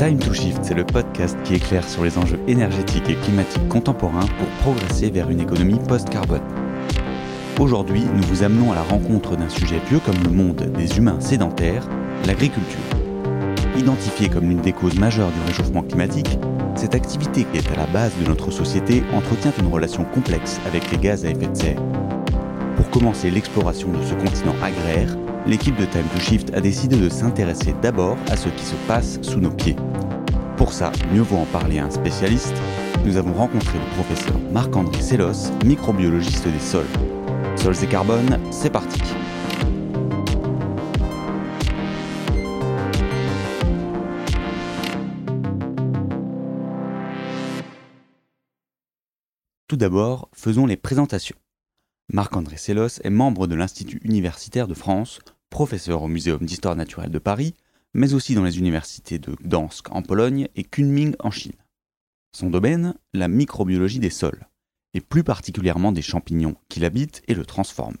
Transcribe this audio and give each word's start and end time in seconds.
Time 0.00 0.18
to 0.18 0.32
Shift, 0.32 0.60
c'est 0.62 0.72
le 0.72 0.86
podcast 0.86 1.36
qui 1.44 1.56
éclaire 1.56 1.86
sur 1.86 2.02
les 2.02 2.16
enjeux 2.16 2.40
énergétiques 2.48 3.10
et 3.10 3.16
climatiques 3.16 3.68
contemporains 3.68 4.26
pour 4.38 4.48
progresser 4.62 5.10
vers 5.10 5.28
une 5.28 5.40
économie 5.40 5.78
post-carbone. 5.86 6.40
Aujourd'hui, 7.58 8.04
nous 8.14 8.22
vous 8.22 8.42
amenons 8.42 8.72
à 8.72 8.76
la 8.76 8.82
rencontre 8.82 9.36
d'un 9.36 9.50
sujet 9.50 9.78
vieux 9.90 9.98
comme 9.98 10.16
le 10.24 10.30
monde 10.30 10.72
des 10.74 10.96
humains 10.96 11.20
sédentaires, 11.20 11.86
l'agriculture. 12.26 12.80
Identifiée 13.76 14.30
comme 14.30 14.48
l'une 14.48 14.62
des 14.62 14.72
causes 14.72 14.98
majeures 14.98 15.32
du 15.32 15.40
réchauffement 15.46 15.82
climatique, 15.82 16.38
cette 16.76 16.94
activité 16.94 17.44
qui 17.44 17.58
est 17.58 17.70
à 17.70 17.76
la 17.76 17.86
base 17.86 18.12
de 18.22 18.26
notre 18.26 18.50
société 18.50 19.02
entretient 19.12 19.52
une 19.60 19.70
relation 19.70 20.04
complexe 20.04 20.62
avec 20.66 20.90
les 20.90 20.96
gaz 20.96 21.26
à 21.26 21.28
effet 21.28 21.48
de 21.48 21.54
serre. 21.54 21.82
Pour 22.74 22.88
commencer 22.88 23.30
l'exploration 23.30 23.88
de 23.88 24.02
ce 24.02 24.14
continent 24.14 24.54
agraire, 24.62 25.14
l'équipe 25.46 25.76
de 25.76 25.84
Time 25.84 26.06
to 26.14 26.20
Shift 26.20 26.54
a 26.54 26.62
décidé 26.62 26.96
de 26.96 27.10
s'intéresser 27.10 27.74
d'abord 27.82 28.16
à 28.30 28.36
ce 28.38 28.48
qui 28.48 28.64
se 28.64 28.76
passe 28.88 29.18
sous 29.20 29.40
nos 29.40 29.50
pieds. 29.50 29.76
Pour 30.60 30.74
ça, 30.74 30.92
mieux 31.10 31.22
vaut 31.22 31.38
en 31.38 31.46
parler 31.46 31.78
à 31.78 31.86
un 31.86 31.90
spécialiste. 31.90 32.54
Nous 33.06 33.16
avons 33.16 33.32
rencontré 33.32 33.78
le 33.78 33.94
professeur 33.94 34.38
Marc-André 34.52 35.00
Sellos, 35.00 35.50
microbiologiste 35.64 36.46
des 36.46 36.60
sols. 36.60 36.84
Sols 37.56 37.82
et 37.82 37.86
carbone, 37.86 38.38
c'est 38.50 38.68
parti. 38.68 39.00
Tout 49.66 49.76
d'abord, 49.78 50.28
faisons 50.34 50.66
les 50.66 50.76
présentations. 50.76 51.36
Marc-André 52.12 52.58
Sellos 52.58 53.00
est 53.02 53.08
membre 53.08 53.46
de 53.46 53.54
l'Institut 53.54 54.02
universitaire 54.04 54.68
de 54.68 54.74
France, 54.74 55.20
professeur 55.48 56.02
au 56.02 56.08
Muséum 56.08 56.44
d'histoire 56.44 56.76
naturelle 56.76 57.10
de 57.10 57.18
Paris, 57.18 57.54
mais 57.94 58.14
aussi 58.14 58.34
dans 58.34 58.44
les 58.44 58.58
universités 58.58 59.18
de 59.18 59.34
Gdansk 59.42 59.90
en 59.90 60.02
Pologne 60.02 60.48
et 60.56 60.64
Kunming 60.64 61.14
en 61.18 61.30
Chine. 61.30 61.52
Son 62.32 62.50
domaine, 62.50 62.94
la 63.12 63.28
microbiologie 63.28 63.98
des 63.98 64.10
sols, 64.10 64.46
et 64.94 65.00
plus 65.00 65.24
particulièrement 65.24 65.92
des 65.92 66.02
champignons 66.02 66.56
qui 66.68 66.80
l'habitent 66.80 67.22
et 67.28 67.34
le 67.34 67.44
transforment. 67.44 67.98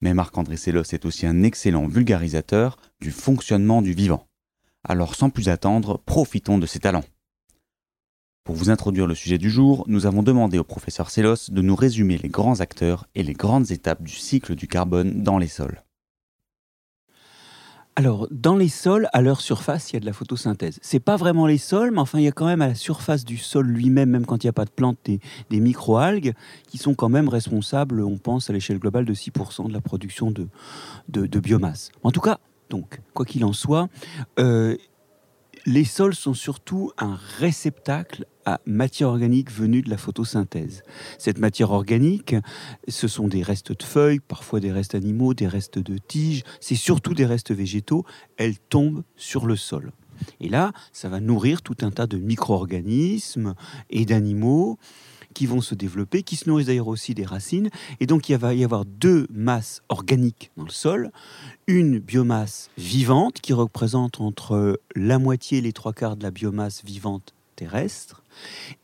Mais 0.00 0.14
Marc-André 0.14 0.56
Sellos 0.56 0.92
est 0.92 1.06
aussi 1.06 1.26
un 1.26 1.42
excellent 1.42 1.86
vulgarisateur 1.86 2.76
du 3.00 3.10
fonctionnement 3.10 3.82
du 3.82 3.92
vivant. 3.92 4.26
Alors 4.84 5.14
sans 5.14 5.30
plus 5.30 5.48
attendre, 5.48 6.02
profitons 6.04 6.58
de 6.58 6.66
ses 6.66 6.80
talents. 6.80 7.04
Pour 8.44 8.54
vous 8.54 8.70
introduire 8.70 9.08
le 9.08 9.14
sujet 9.14 9.38
du 9.38 9.50
jour, 9.50 9.84
nous 9.88 10.06
avons 10.06 10.22
demandé 10.22 10.58
au 10.58 10.64
professeur 10.64 11.10
Sellos 11.10 11.50
de 11.50 11.62
nous 11.62 11.74
résumer 11.74 12.18
les 12.18 12.28
grands 12.28 12.60
acteurs 12.60 13.08
et 13.14 13.24
les 13.24 13.32
grandes 13.32 13.72
étapes 13.72 14.02
du 14.02 14.14
cycle 14.14 14.54
du 14.54 14.68
carbone 14.68 15.22
dans 15.22 15.38
les 15.38 15.48
sols. 15.48 15.82
Alors, 17.98 18.28
dans 18.30 18.56
les 18.56 18.68
sols, 18.68 19.08
à 19.14 19.22
leur 19.22 19.40
surface, 19.40 19.90
il 19.90 19.94
y 19.94 19.96
a 19.96 20.00
de 20.00 20.04
la 20.04 20.12
photosynthèse. 20.12 20.78
C'est 20.82 21.00
pas 21.00 21.16
vraiment 21.16 21.46
les 21.46 21.56
sols, 21.56 21.92
mais 21.92 22.00
enfin, 22.00 22.18
il 22.18 22.24
y 22.24 22.28
a 22.28 22.32
quand 22.32 22.44
même 22.44 22.60
à 22.60 22.68
la 22.68 22.74
surface 22.74 23.24
du 23.24 23.38
sol 23.38 23.66
lui-même, 23.66 24.10
même 24.10 24.26
quand 24.26 24.44
il 24.44 24.46
n'y 24.46 24.50
a 24.50 24.52
pas 24.52 24.66
de 24.66 24.70
plantes, 24.70 24.98
des, 25.06 25.60
microalgues 25.60 26.34
qui 26.68 26.76
sont 26.76 26.92
quand 26.92 27.08
même 27.08 27.30
responsables, 27.30 28.02
on 28.02 28.18
pense, 28.18 28.50
à 28.50 28.52
l'échelle 28.52 28.78
globale 28.78 29.06
de 29.06 29.14
6% 29.14 29.68
de 29.68 29.72
la 29.72 29.80
production 29.80 30.30
de, 30.30 31.38
biomasse. 31.38 31.90
En 32.02 32.10
tout 32.10 32.20
cas, 32.20 32.38
donc, 32.68 33.00
quoi 33.14 33.24
qu'il 33.24 33.46
en 33.46 33.54
soit, 33.54 33.88
euh, 34.38 34.76
les 35.64 35.84
sols 35.84 36.14
sont 36.14 36.34
surtout 36.34 36.92
un 36.98 37.18
réceptacle 37.38 38.26
à 38.46 38.60
matière 38.64 39.08
organique 39.08 39.52
venue 39.52 39.82
de 39.82 39.90
la 39.90 39.98
photosynthèse. 39.98 40.82
Cette 41.18 41.38
matière 41.38 41.72
organique, 41.72 42.36
ce 42.88 43.08
sont 43.08 43.28
des 43.28 43.42
restes 43.42 43.72
de 43.72 43.82
feuilles, 43.82 44.20
parfois 44.20 44.60
des 44.60 44.72
restes 44.72 44.94
animaux, 44.94 45.34
des 45.34 45.48
restes 45.48 45.78
de 45.78 45.98
tiges, 45.98 46.44
c'est 46.60 46.76
surtout 46.76 47.12
des 47.12 47.26
restes 47.26 47.52
végétaux, 47.52 48.04
elles 48.38 48.58
tombent 48.58 49.02
sur 49.16 49.46
le 49.46 49.56
sol. 49.56 49.92
Et 50.40 50.48
là, 50.48 50.72
ça 50.92 51.08
va 51.08 51.20
nourrir 51.20 51.60
tout 51.60 51.76
un 51.82 51.90
tas 51.90 52.06
de 52.06 52.16
micro-organismes 52.16 53.54
et 53.90 54.06
d'animaux 54.06 54.78
qui 55.34 55.44
vont 55.44 55.60
se 55.60 55.74
développer, 55.74 56.22
qui 56.22 56.36
se 56.36 56.48
nourrissent 56.48 56.68
d'ailleurs 56.68 56.88
aussi 56.88 57.12
des 57.12 57.26
racines. 57.26 57.68
Et 58.00 58.06
donc 58.06 58.30
il 58.30 58.38
va 58.38 58.54
y 58.54 58.64
avoir 58.64 58.86
deux 58.86 59.26
masses 59.30 59.82
organiques 59.90 60.50
dans 60.56 60.64
le 60.64 60.70
sol. 60.70 61.10
Une 61.66 61.98
biomasse 61.98 62.70
vivante 62.78 63.42
qui 63.42 63.52
représente 63.52 64.20
entre 64.22 64.80
la 64.94 65.18
moitié 65.18 65.58
et 65.58 65.60
les 65.60 65.74
trois 65.74 65.92
quarts 65.92 66.16
de 66.16 66.22
la 66.22 66.30
biomasse 66.30 66.82
vivante 66.84 67.34
terrestre 67.54 68.22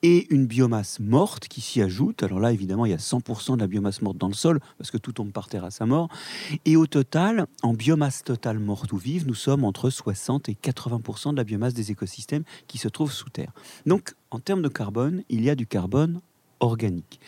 et 0.03 0.33
une 0.33 0.47
biomasse 0.47 1.01
morte 1.01 1.49
qui 1.49 1.61
s'y 1.61 1.83
ajoute. 1.83 2.23
Alors 2.23 2.41
là, 2.41 2.53
évidemment, 2.53 2.87
il 2.87 2.91
y 2.91 2.95
a 2.95 2.99
100% 2.99 3.57
de 3.57 3.61
la 3.61 3.67
biomasse 3.67 4.03
morte 4.03 4.19
dans 4.19 4.29
le 4.29 4.35
sol, 4.35 4.61
parce 4.79 4.91
que 4.91 4.99
tout 4.99 5.13
tombe 5.13 5.33
par 5.33 5.49
terre 5.49 5.65
à 5.65 5.71
sa 5.71 5.87
mort. 5.87 6.09
Et 6.65 6.77
au 6.77 6.87
total, 6.87 7.47
en 7.63 7.75
biomasse 7.75 8.25
totale 8.25 8.59
morte 8.59 8.93
ou 8.93 8.97
vive, 8.97 9.27
nous 9.27 9.35
sommes 9.35 9.65
entre 9.65 9.91
60 9.91 10.49
et 10.49 10.55
80% 10.55 11.33
de 11.33 11.37
la 11.37 11.45
biomasse 11.45 11.75
des 11.75 11.91
écosystèmes 11.91 12.45
qui 12.67 12.79
se 12.79 12.89
trouvent 12.89 13.13
sous 13.13 13.31
terre. 13.31 13.53
Donc, 13.87 14.15
en 14.31 14.39
termes 14.39 14.63
de 14.63 14.69
carbone, 14.69 15.23
il 15.29 15.43
y 15.43 15.51
a 15.51 15.55
du 15.55 15.67
carbone 15.67 16.21
organique. 16.61 17.21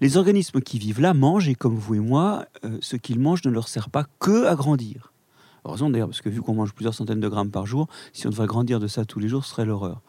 Les 0.00 0.16
organismes 0.16 0.60
qui 0.60 0.78
vivent 0.78 1.00
là 1.00 1.14
mangent, 1.14 1.48
et 1.48 1.54
comme 1.54 1.76
vous 1.76 1.94
et 1.94 2.00
moi, 2.00 2.46
euh, 2.64 2.78
ce 2.80 2.96
qu'ils 2.96 3.18
mangent 3.18 3.44
ne 3.44 3.50
leur 3.50 3.68
sert 3.68 3.88
pas 3.88 4.04
que 4.18 4.46
à 4.46 4.54
grandir. 4.54 5.12
Heureusement 5.64 5.90
d'ailleurs, 5.90 6.08
parce 6.08 6.20
que 6.20 6.28
vu 6.28 6.42
qu'on 6.42 6.54
mange 6.54 6.72
plusieurs 6.72 6.94
centaines 6.94 7.20
de 7.20 7.28
grammes 7.28 7.50
par 7.50 7.66
jour, 7.66 7.88
si 8.12 8.26
on 8.26 8.30
devrait 8.30 8.46
grandir 8.46 8.80
de 8.80 8.86
ça 8.86 9.04
tous 9.04 9.18
les 9.18 9.28
jours, 9.28 9.44
ce 9.44 9.50
serait 9.50 9.64
l'horreur. 9.64 10.02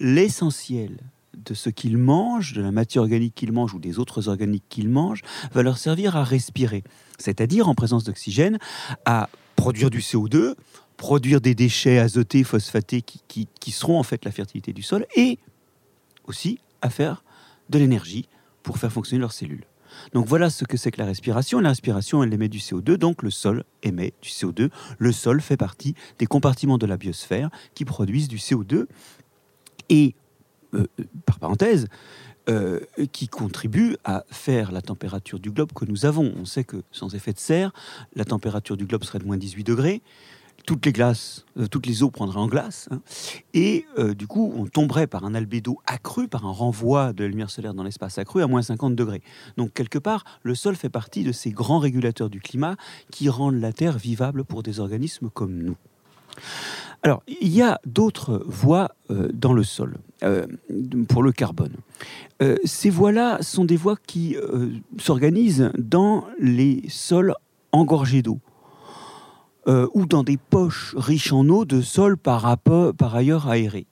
L'essentiel 0.00 0.98
de 1.36 1.54
ce 1.54 1.70
qu'ils 1.70 1.98
mangent, 1.98 2.54
de 2.54 2.62
la 2.62 2.72
matière 2.72 3.02
organique 3.02 3.34
qu'ils 3.34 3.52
mangent 3.52 3.74
ou 3.74 3.78
des 3.78 3.98
autres 3.98 4.28
organiques 4.28 4.64
qu'ils 4.68 4.88
mangent, 4.88 5.22
va 5.52 5.62
leur 5.62 5.78
servir 5.78 6.16
à 6.16 6.24
respirer, 6.24 6.82
c'est-à-dire 7.18 7.68
en 7.68 7.74
présence 7.74 8.04
d'oxygène, 8.04 8.58
à 9.04 9.28
produire 9.56 9.90
du 9.90 10.00
CO2, 10.00 10.54
produire 10.96 11.40
des 11.40 11.54
déchets 11.54 11.98
azotés, 11.98 12.44
phosphatés 12.44 13.02
qui, 13.02 13.46
qui, 13.60 13.70
seront 13.70 13.98
en 13.98 14.02
fait 14.02 14.24
la 14.24 14.32
fertilité 14.32 14.72
du 14.72 14.82
sol, 14.82 15.06
et 15.16 15.38
aussi 16.26 16.58
à 16.82 16.90
faire 16.90 17.22
de 17.68 17.78
l'énergie 17.78 18.26
pour 18.62 18.78
faire 18.78 18.92
fonctionner 18.92 19.20
leurs 19.20 19.32
cellules. 19.32 19.64
Donc 20.12 20.26
voilà 20.26 20.50
ce 20.50 20.64
que 20.64 20.76
c'est 20.76 20.90
que 20.90 21.00
la 21.00 21.06
respiration. 21.06 21.60
La 21.60 21.70
respiration, 21.70 22.22
elle 22.22 22.32
émet 22.32 22.48
du 22.48 22.58
CO2, 22.58 22.94
donc 22.94 23.22
le 23.22 23.30
sol 23.30 23.64
émet 23.82 24.14
du 24.22 24.28
CO2. 24.28 24.70
Le 24.98 25.12
sol 25.12 25.40
fait 25.40 25.56
partie 25.56 25.94
des 26.18 26.26
compartiments 26.26 26.78
de 26.78 26.86
la 26.86 26.96
biosphère 26.96 27.50
qui 27.74 27.84
produisent 27.84 28.28
du 28.28 28.36
CO2 28.36 28.86
et, 29.90 30.14
euh, 30.74 30.86
par 31.26 31.38
parenthèse, 31.38 31.88
euh, 32.48 32.80
qui 33.12 33.28
contribuent 33.28 33.96
à 34.04 34.24
faire 34.30 34.72
la 34.72 34.80
température 34.80 35.38
du 35.38 35.50
globe 35.50 35.72
que 35.74 35.84
nous 35.84 36.06
avons. 36.06 36.32
On 36.40 36.46
sait 36.46 36.64
que 36.64 36.82
sans 36.90 37.14
effet 37.14 37.34
de 37.34 37.38
serre, 37.38 37.70
la 38.16 38.24
température 38.24 38.78
du 38.78 38.86
globe 38.86 39.04
serait 39.04 39.18
de 39.18 39.26
moins 39.26 39.36
18 39.36 39.62
degrés 39.62 40.00
toutes 40.66 40.86
les 40.86 40.92
glaces, 40.92 41.44
euh, 41.58 41.66
toutes 41.66 41.86
les 41.86 42.02
eaux 42.02 42.10
prendraient 42.10 42.40
en 42.40 42.46
glace, 42.46 42.88
hein, 42.90 43.00
et 43.54 43.86
euh, 43.98 44.14
du 44.14 44.26
coup, 44.26 44.52
on 44.56 44.66
tomberait 44.66 45.06
par 45.06 45.24
un 45.24 45.34
albédo 45.34 45.78
accru, 45.86 46.28
par 46.28 46.46
un 46.46 46.52
renvoi 46.52 47.12
de 47.12 47.24
la 47.24 47.28
lumière 47.28 47.50
solaire 47.50 47.74
dans 47.74 47.82
l'espace 47.82 48.18
accru 48.18 48.42
à 48.42 48.46
moins 48.46 48.62
50 48.62 48.94
degrés. 48.94 49.22
Donc, 49.56 49.72
quelque 49.72 49.98
part, 49.98 50.24
le 50.42 50.54
sol 50.54 50.76
fait 50.76 50.88
partie 50.88 51.24
de 51.24 51.32
ces 51.32 51.50
grands 51.50 51.78
régulateurs 51.78 52.30
du 52.30 52.40
climat 52.40 52.76
qui 53.10 53.28
rendent 53.28 53.60
la 53.60 53.72
Terre 53.72 53.98
vivable 53.98 54.44
pour 54.44 54.62
des 54.62 54.80
organismes 54.80 55.30
comme 55.30 55.56
nous. 55.56 55.76
Alors, 57.02 57.22
il 57.26 57.48
y 57.48 57.62
a 57.62 57.80
d'autres 57.86 58.42
voies 58.46 58.90
euh, 59.10 59.30
dans 59.32 59.54
le 59.54 59.64
sol 59.64 59.96
euh, 60.22 60.46
pour 61.08 61.22
le 61.22 61.32
carbone. 61.32 61.74
Euh, 62.42 62.56
ces 62.64 62.90
voies-là 62.90 63.38
sont 63.40 63.64
des 63.64 63.76
voies 63.76 63.96
qui 64.06 64.36
s'organisent 64.98 65.70
dans 65.78 66.24
les 66.38 66.82
sols 66.88 67.34
engorgés 67.72 68.22
d'eau. 68.22 68.38
Ou 69.94 70.04
dans 70.04 70.24
des 70.24 70.36
poches 70.36 70.96
riches 70.96 71.32
en 71.32 71.48
eau 71.48 71.64
de 71.64 71.80
sol 71.80 72.16
par, 72.16 72.44
ailleurs 73.14 73.48
aérés. 73.48 73.86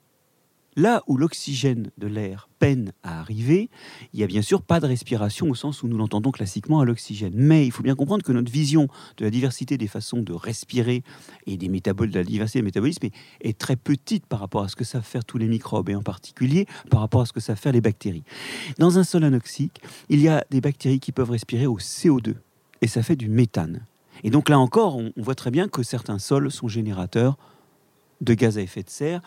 Là 0.79 1.03
où 1.07 1.17
l'oxygène 1.17 1.91
de 1.97 2.07
l'air 2.07 2.47
peine 2.57 2.93
à 3.03 3.19
arriver, 3.19 3.69
il 4.13 4.17
n'y 4.19 4.23
a 4.23 4.27
bien 4.27 4.41
sûr 4.41 4.61
pas 4.61 4.79
de 4.79 4.85
respiration 4.85 5.49
au 5.49 5.53
sens 5.53 5.83
où 5.83 5.89
nous 5.89 5.97
l'entendons 5.97 6.31
classiquement 6.31 6.79
à 6.79 6.85
l'oxygène. 6.85 7.33
Mais 7.35 7.65
il 7.65 7.71
faut 7.71 7.83
bien 7.83 7.95
comprendre 7.95 8.23
que 8.23 8.31
notre 8.31 8.49
vision 8.49 8.87
de 9.17 9.25
la 9.25 9.29
diversité 9.29 9.77
des 9.77 9.87
façons 9.87 10.21
de 10.21 10.31
respirer 10.31 11.03
et 11.47 11.57
des 11.57 11.67
métaboles, 11.67 12.11
de 12.11 12.19
la 12.19 12.23
diversité 12.23 12.59
des 12.59 12.63
métabolismes 12.63 13.09
est, 13.41 13.57
très 13.57 13.75
petite 13.75 14.25
par 14.25 14.39
rapport 14.39 14.63
à 14.63 14.69
ce 14.69 14.77
que 14.77 14.85
savent 14.85 15.03
faire 15.03 15.25
tous 15.25 15.37
les 15.37 15.49
microbes 15.49 15.89
et 15.89 15.95
en 15.95 16.01
particulier 16.01 16.65
par 16.89 17.01
rapport 17.01 17.19
à 17.19 17.25
ce 17.25 17.33
que 17.33 17.41
savent 17.41 17.59
faire 17.59 17.73
les 17.73 17.81
bactéries. 17.81 18.23
Dans 18.77 18.97
un 18.97 19.03
sol 19.03 19.25
anoxique, 19.25 19.81
il 20.07 20.21
y 20.21 20.29
a 20.29 20.45
des 20.49 20.61
bactéries 20.61 21.01
qui 21.01 21.11
peuvent 21.11 21.31
respirer 21.31 21.67
au 21.67 21.77
CO2 21.77 22.35
et 22.79 22.87
ça 22.87 23.03
fait 23.03 23.17
du 23.17 23.27
méthane. 23.27 23.85
Et 24.23 24.29
donc 24.29 24.47
là 24.47 24.57
encore, 24.57 24.95
on 24.95 25.11
voit 25.17 25.35
très 25.35 25.51
bien 25.51 25.67
que 25.67 25.83
certains 25.83 26.19
sols 26.19 26.49
sont 26.49 26.69
générateurs 26.69 27.37
de 28.21 28.33
gaz 28.33 28.57
à 28.57 28.61
effet 28.61 28.83
de 28.83 28.89
serre 28.89 29.21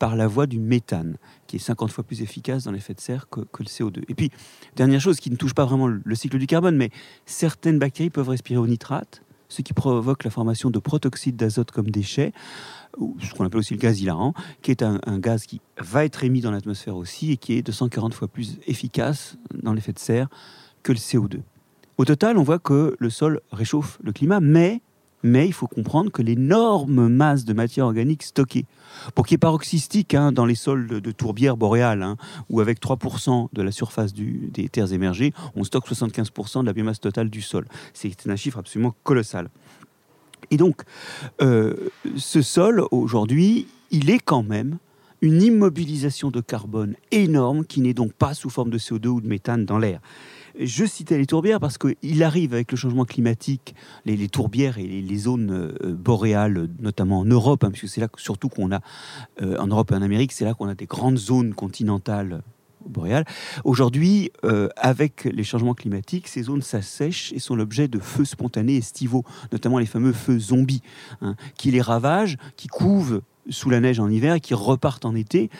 par 0.00 0.16
la 0.16 0.26
voie 0.26 0.46
du 0.46 0.58
méthane, 0.58 1.18
qui 1.46 1.56
est 1.56 1.60
50 1.60 1.92
fois 1.92 2.02
plus 2.02 2.22
efficace 2.22 2.64
dans 2.64 2.72
l'effet 2.72 2.94
de 2.94 3.00
serre 3.00 3.28
que, 3.28 3.40
le 3.40 3.66
CO2. 3.66 4.02
Et 4.08 4.14
puis, 4.14 4.30
dernière 4.74 5.00
chose 5.00 5.20
qui 5.20 5.30
ne 5.30 5.36
touche 5.36 5.54
pas 5.54 5.66
vraiment 5.66 5.86
le 5.86 6.14
cycle 6.14 6.38
du 6.38 6.46
carbone, 6.46 6.74
mais 6.74 6.90
certaines 7.26 7.78
bactéries 7.78 8.08
peuvent 8.08 8.30
respirer 8.30 8.58
au 8.58 8.66
nitrate, 8.66 9.22
ce 9.48 9.60
qui 9.60 9.74
provoque 9.74 10.24
la 10.24 10.30
formation 10.30 10.70
de 10.70 10.78
protoxyde 10.78 11.36
d'azote 11.36 11.70
comme 11.70 11.90
déchet, 11.90 12.32
ou 12.96 13.14
ce 13.20 13.34
qu'on 13.34 13.44
appelle 13.44 13.58
aussi 13.58 13.74
le 13.74 13.78
gaz 13.78 14.00
hilarant, 14.00 14.32
qui 14.62 14.70
est 14.70 14.82
un, 14.82 15.00
un 15.04 15.18
gaz 15.18 15.44
qui 15.44 15.60
va 15.78 16.06
être 16.06 16.24
émis 16.24 16.40
dans 16.40 16.50
l'atmosphère 16.50 16.96
aussi 16.96 17.32
et 17.32 17.36
qui 17.36 17.52
est 17.52 17.62
de 17.62 17.70
140 17.70 18.14
fois 18.14 18.26
plus 18.26 18.58
efficace 18.66 19.36
dans 19.52 19.74
l'effet 19.74 19.92
de 19.92 19.98
serre 19.98 20.28
que 20.82 20.92
le 20.92 20.98
CO2. 20.98 21.40
Au 21.98 22.06
total, 22.06 22.38
on 22.38 22.42
voit 22.42 22.58
que 22.58 22.96
le 22.98 23.10
sol 23.10 23.42
réchauffe 23.52 23.98
le 24.02 24.12
climat, 24.12 24.40
mais 24.40 24.80
mais 25.22 25.46
il 25.46 25.52
faut 25.52 25.66
comprendre 25.66 26.10
que 26.10 26.22
l'énorme 26.22 27.08
masse 27.08 27.44
de 27.44 27.52
matière 27.52 27.86
organique 27.86 28.22
stockée, 28.22 28.66
pour 29.14 29.26
qu'il 29.26 29.34
y 29.34 29.36
ait 29.36 29.38
paroxystique 29.38 30.14
hein, 30.14 30.32
dans 30.32 30.46
les 30.46 30.54
sols 30.54 30.86
de, 30.86 31.00
de 31.00 31.10
tourbière 31.10 31.56
boréale, 31.56 32.02
hein, 32.02 32.16
où 32.48 32.60
avec 32.60 32.80
3% 32.80 33.48
de 33.52 33.62
la 33.62 33.72
surface 33.72 34.12
des 34.14 34.68
terres 34.68 34.92
émergées, 34.92 35.32
on 35.56 35.64
stocke 35.64 35.88
75% 35.88 36.62
de 36.62 36.66
la 36.66 36.72
biomasse 36.72 37.00
totale 37.00 37.30
du 37.30 37.42
sol. 37.42 37.66
C'est 37.92 38.28
un 38.28 38.36
chiffre 38.36 38.58
absolument 38.58 38.94
colossal. 39.04 39.48
Et 40.50 40.56
donc, 40.56 40.82
euh, 41.42 41.74
ce 42.16 42.42
sol, 42.42 42.84
aujourd'hui, 42.90 43.66
il 43.90 44.10
est 44.10 44.18
quand 44.18 44.42
même 44.42 44.78
une 45.22 45.42
immobilisation 45.42 46.30
de 46.30 46.40
carbone 46.40 46.96
énorme 47.10 47.64
qui 47.64 47.80
n'est 47.80 47.94
donc 47.94 48.12
pas 48.12 48.34
sous 48.34 48.50
forme 48.50 48.70
de 48.70 48.78
CO2 48.78 49.08
ou 49.08 49.20
de 49.20 49.26
méthane 49.26 49.64
dans 49.64 49.78
l'air. 49.78 50.00
Je 50.62 50.84
citais 50.84 51.16
les 51.16 51.24
tourbières 51.24 51.58
parce 51.58 51.78
qu'il 51.78 52.22
arrive 52.22 52.52
avec 52.52 52.70
le 52.70 52.76
changement 52.76 53.06
climatique, 53.06 53.74
les, 54.04 54.28
tourbières 54.28 54.76
et 54.76 54.86
les, 54.86 55.16
zones 55.16 55.50
euh, 55.50 55.94
boréales, 55.94 56.68
notamment 56.80 57.20
en 57.20 57.24
Europe, 57.24 57.64
hein, 57.64 57.70
puisque 57.70 57.88
c'est 57.88 58.00
là 58.02 58.08
surtout 58.18 58.50
qu'on 58.50 58.70
a, 58.70 58.80
euh, 59.40 59.56
en 59.58 59.68
Europe 59.68 59.90
et 59.92 59.94
en 59.94 60.02
Amérique, 60.02 60.32
c'est 60.32 60.44
là 60.44 60.52
qu'on 60.52 60.68
a 60.68 60.74
des 60.74 60.84
grandes 60.84 61.16
zones 61.16 61.54
continentales 61.54 62.42
boréales. 62.86 63.24
Aujourd'hui, 63.64 64.32
euh, 64.44 64.68
avec 64.76 65.24
les 65.24 65.44
changements 65.44 65.74
climatiques, 65.74 66.28
ces 66.28 66.42
zones 66.42 66.62
s'assèchent 66.62 67.32
et 67.32 67.38
sont 67.38 67.56
l'objet 67.56 67.88
de 67.88 67.98
feux 67.98 68.26
spontanés 68.26 68.76
estivaux, 68.76 69.24
notamment 69.52 69.78
les 69.78 69.86
fameux 69.86 70.12
feux 70.12 70.38
zombies, 70.38 70.82
hein, 71.22 71.36
qui 71.56 71.70
les 71.70 71.80
ravagent, 71.80 72.36
qui 72.56 72.68
couvent 72.68 73.20
sous 73.50 73.70
la 73.70 73.80
neige 73.80 74.00
en 74.00 74.08
hiver 74.08 74.34
et 74.34 74.40
qui 74.40 74.54
repartent 74.54 75.04
en 75.04 75.14
été. 75.14 75.50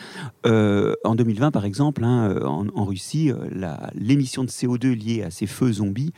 Euh, 0.45 0.95
en 1.03 1.15
2020, 1.15 1.51
par 1.51 1.65
exemple, 1.65 2.03
hein, 2.03 2.29
euh, 2.29 2.45
en, 2.45 2.85
Russie, 2.85 3.31
euh, 3.31 3.75
l'émission 3.93 4.43
de 4.43 4.49
CO2 4.49 4.93
liée 4.93 5.23
à 5.23 5.31
ces 5.31 5.47
feux 5.47 5.73
zombies, 5.73 6.13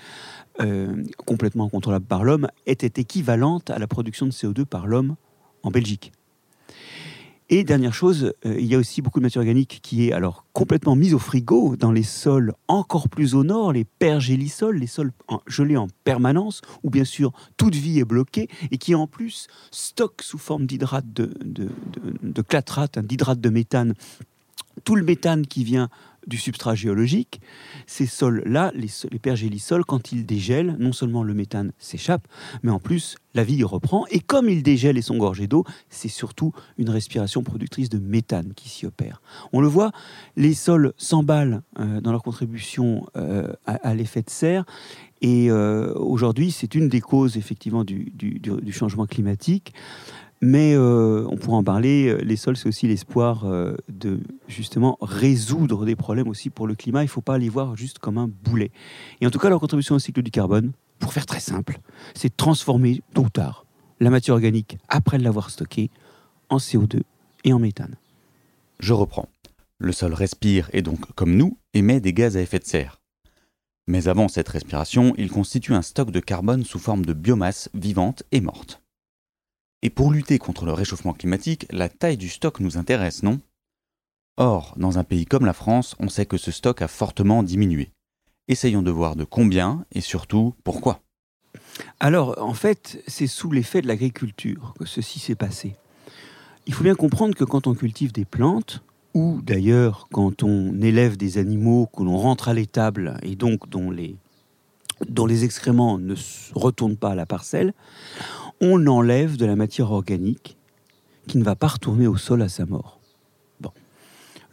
complètement 1.25 1.65
incontrôlables 1.65 2.05
par 2.05 2.23
l'homme, 2.23 2.47
était 2.67 3.01
équivalente 3.01 3.71
à 3.71 3.79
la 3.79 3.87
production 3.87 4.25
de 4.27 4.31
CO2 4.31 4.65
par 4.65 4.85
l'homme 4.85 5.15
en 5.63 5.71
Belgique. 5.71 6.11
Et 7.49 7.63
dernière 7.63 7.93
chose, 7.93 8.33
euh, 8.45 8.55
il 8.57 8.65
y 8.65 8.75
a 8.75 8.77
aussi 8.77 9.01
beaucoup 9.01 9.19
de 9.19 9.23
matière 9.23 9.41
organique 9.41 9.79
qui 9.83 10.07
est 10.07 10.13
alors 10.13 10.45
complètement 10.53 10.95
mise 10.95 11.13
au 11.13 11.19
frigo 11.19 11.75
dans 11.75 11.91
les 11.91 12.03
sols 12.03 12.53
encore 12.67 13.09
plus 13.09 13.35
au 13.35 13.43
nord, 13.43 13.73
les 13.73 13.83
pergélisols, 13.83 14.77
les 14.77 14.87
sols 14.87 15.11
gelés 15.47 15.77
en 15.77 15.87
permanence, 16.03 16.61
où 16.83 16.89
bien 16.89 17.03
sûr 17.03 17.31
toute 17.57 17.75
vie 17.75 17.99
est 17.99 18.05
bloquée 18.05 18.49
et 18.71 18.77
qui 18.77 18.95
en 18.95 19.07
plus 19.07 19.47
stockent 19.71 20.21
sous 20.21 20.37
forme 20.37 20.65
d'hydrate 20.65 21.05
de, 21.13 21.29
clatrate, 22.47 22.97
hein, 22.97 23.03
d'hydrate 23.03 23.41
de 23.41 23.49
méthane, 23.49 23.93
tout 24.83 24.95
le 24.95 25.03
méthane 25.03 25.45
qui 25.45 25.63
vient 25.63 25.89
du 26.27 26.37
substrat 26.37 26.75
géologique, 26.75 27.41
ces 27.87 28.05
sols-là, 28.05 28.71
les, 28.75 28.89
les 29.11 29.19
pergélisols, 29.19 29.85
quand 29.85 30.11
ils 30.11 30.25
dégèlent, 30.25 30.75
non 30.79 30.93
seulement 30.93 31.23
le 31.23 31.33
méthane 31.33 31.71
s'échappe, 31.77 32.27
mais 32.63 32.71
en 32.71 32.79
plus 32.79 33.17
la 33.33 33.43
vie 33.43 33.63
reprend. 33.63 34.05
Et 34.11 34.19
comme 34.19 34.49
ils 34.49 34.63
dégèlent 34.63 34.97
et 34.97 35.01
sont 35.01 35.17
gorgés 35.17 35.47
d'eau, 35.47 35.63
c'est 35.89 36.09
surtout 36.09 36.53
une 36.77 36.89
respiration 36.89 37.43
productrice 37.43 37.89
de 37.89 37.99
méthane 37.99 38.53
qui 38.55 38.69
s'y 38.69 38.85
opère. 38.85 39.21
On 39.51 39.61
le 39.61 39.67
voit, 39.67 39.91
les 40.35 40.53
sols 40.53 40.93
s'emballent 40.97 41.61
euh, 41.79 42.01
dans 42.01 42.11
leur 42.11 42.23
contribution 42.23 43.05
euh, 43.15 43.51
à, 43.65 43.93
l'effet 43.95 44.21
de 44.21 44.29
serre. 44.29 44.65
Et 45.21 45.49
euh, 45.49 45.93
aujourd'hui, 45.95 46.51
c'est 46.51 46.75
une 46.75 46.89
des 46.89 47.01
causes 47.01 47.37
effectivement 47.37 47.83
du 47.83 48.71
changement 48.71 49.05
climatique. 49.05 49.73
Mais 50.45 50.73
euh, 50.75 51.25
on 51.29 51.37
pourra 51.37 51.55
en 51.55 51.63
parler, 51.63 52.17
les 52.17 52.35
sols, 52.35 52.57
c'est 52.57 52.67
aussi 52.67 52.85
l'espoir 52.85 53.45
euh, 53.45 53.77
de 53.87 54.19
justement 54.49 54.97
résoudre 54.99 55.85
des 55.85 55.95
problèmes 55.95 56.27
aussi 56.27 56.49
pour 56.49 56.67
le 56.67 56.75
climat. 56.75 57.01
Il 57.01 57.05
ne 57.05 57.09
faut 57.09 57.21
pas 57.21 57.37
les 57.37 57.47
voir 57.47 57.77
juste 57.77 57.99
comme 57.99 58.17
un 58.17 58.29
boulet. 58.43 58.69
Et 59.21 59.25
en 59.25 59.29
tout 59.29 59.39
cas, 59.39 59.47
leur 59.47 59.61
contribution 59.61 59.95
au 59.95 59.99
cycle 59.99 60.21
du 60.21 60.31
carbone, 60.31 60.73
pour 60.99 61.13
faire 61.13 61.25
très 61.25 61.39
simple, 61.39 61.79
c'est 62.13 62.35
transformer 62.35 63.01
tôt 63.13 63.21
ou 63.21 63.29
tard 63.29 63.65
la 64.01 64.09
matière 64.09 64.33
organique, 64.33 64.77
après 64.89 65.17
l'avoir 65.17 65.49
stockée, 65.49 65.89
en 66.49 66.57
CO2 66.57 67.03
et 67.45 67.53
en 67.53 67.59
méthane. 67.59 67.95
Je 68.81 68.91
reprends. 68.91 69.29
Le 69.77 69.93
sol 69.93 70.13
respire 70.13 70.69
et 70.73 70.81
donc, 70.81 71.09
comme 71.15 71.37
nous, 71.37 71.57
émet 71.73 72.01
des 72.01 72.11
gaz 72.11 72.35
à 72.35 72.41
effet 72.41 72.59
de 72.59 72.65
serre. 72.65 72.99
Mais 73.87 74.09
avant 74.09 74.27
cette 74.27 74.49
respiration, 74.49 75.13
il 75.17 75.31
constitue 75.31 75.73
un 75.73 75.81
stock 75.81 76.11
de 76.11 76.19
carbone 76.19 76.65
sous 76.65 76.79
forme 76.79 77.05
de 77.05 77.13
biomasse 77.13 77.69
vivante 77.73 78.23
et 78.33 78.41
morte. 78.41 78.82
Et 79.85 79.89
pour 79.89 80.13
lutter 80.13 80.39
contre 80.39 80.65
le 80.65 80.71
réchauffement 80.71 81.11
climatique, 81.11 81.67
la 81.69 81.89
taille 81.89 82.15
du 82.15 82.29
stock 82.29 82.61
nous 82.61 82.77
intéresse, 82.77 83.21
non? 83.21 83.41
Or, 84.37 84.73
dans 84.77 84.97
un 84.97 85.03
pays 85.03 85.25
comme 85.25 85.45
la 85.45 85.51
France, 85.51 85.95
on 85.99 86.07
sait 86.07 86.25
que 86.25 86.37
ce 86.37 86.51
stock 86.51 86.81
a 86.81 86.87
fortement 86.87 87.43
diminué. 87.43 87.91
Essayons 88.47 88.81
de 88.81 88.91
voir 88.91 89.17
de 89.17 89.25
combien 89.25 89.85
et 89.91 89.99
surtout 89.99 90.55
pourquoi. 90.63 91.01
Alors, 91.99 92.41
en 92.41 92.53
fait, 92.53 93.03
c'est 93.07 93.27
sous 93.27 93.51
l'effet 93.51 93.81
de 93.81 93.87
l'agriculture 93.87 94.73
que 94.79 94.85
ceci 94.85 95.19
s'est 95.19 95.35
passé. 95.35 95.75
Il 96.65 96.73
faut 96.73 96.85
bien 96.85 96.95
comprendre 96.95 97.35
que 97.35 97.43
quand 97.43 97.67
on 97.67 97.73
cultive 97.73 98.13
des 98.13 98.25
plantes, 98.25 98.81
ou 99.13 99.41
d'ailleurs 99.43 100.07
quand 100.13 100.43
on 100.43 100.81
élève 100.81 101.17
des 101.17 101.37
animaux 101.37 101.87
que 101.87 102.03
l'on 102.03 102.17
rentre 102.17 102.47
à 102.47 102.53
l'étable 102.53 103.17
et 103.21 103.35
donc 103.35 103.69
dont 103.69 103.91
les, 103.91 104.15
les 105.27 105.43
excréments 105.43 105.99
ne 105.99 106.15
retournent 106.55 106.97
pas 106.97 107.11
à 107.11 107.15
la 107.15 107.25
parcelle, 107.25 107.73
on 108.65 108.87
enlève 108.87 109.35
de 109.35 109.45
la 109.45 109.57
matière 109.57 109.91
organique 109.91 110.57
qui 111.27 111.37
ne 111.37 111.43
va 111.43 111.55
pas 111.55 111.67
retourner 111.67 112.07
au 112.07 112.15
sol 112.15 112.41
à 112.41 112.47
sa 112.47 112.65
mort. 112.65 113.01
Bon. 113.59 113.71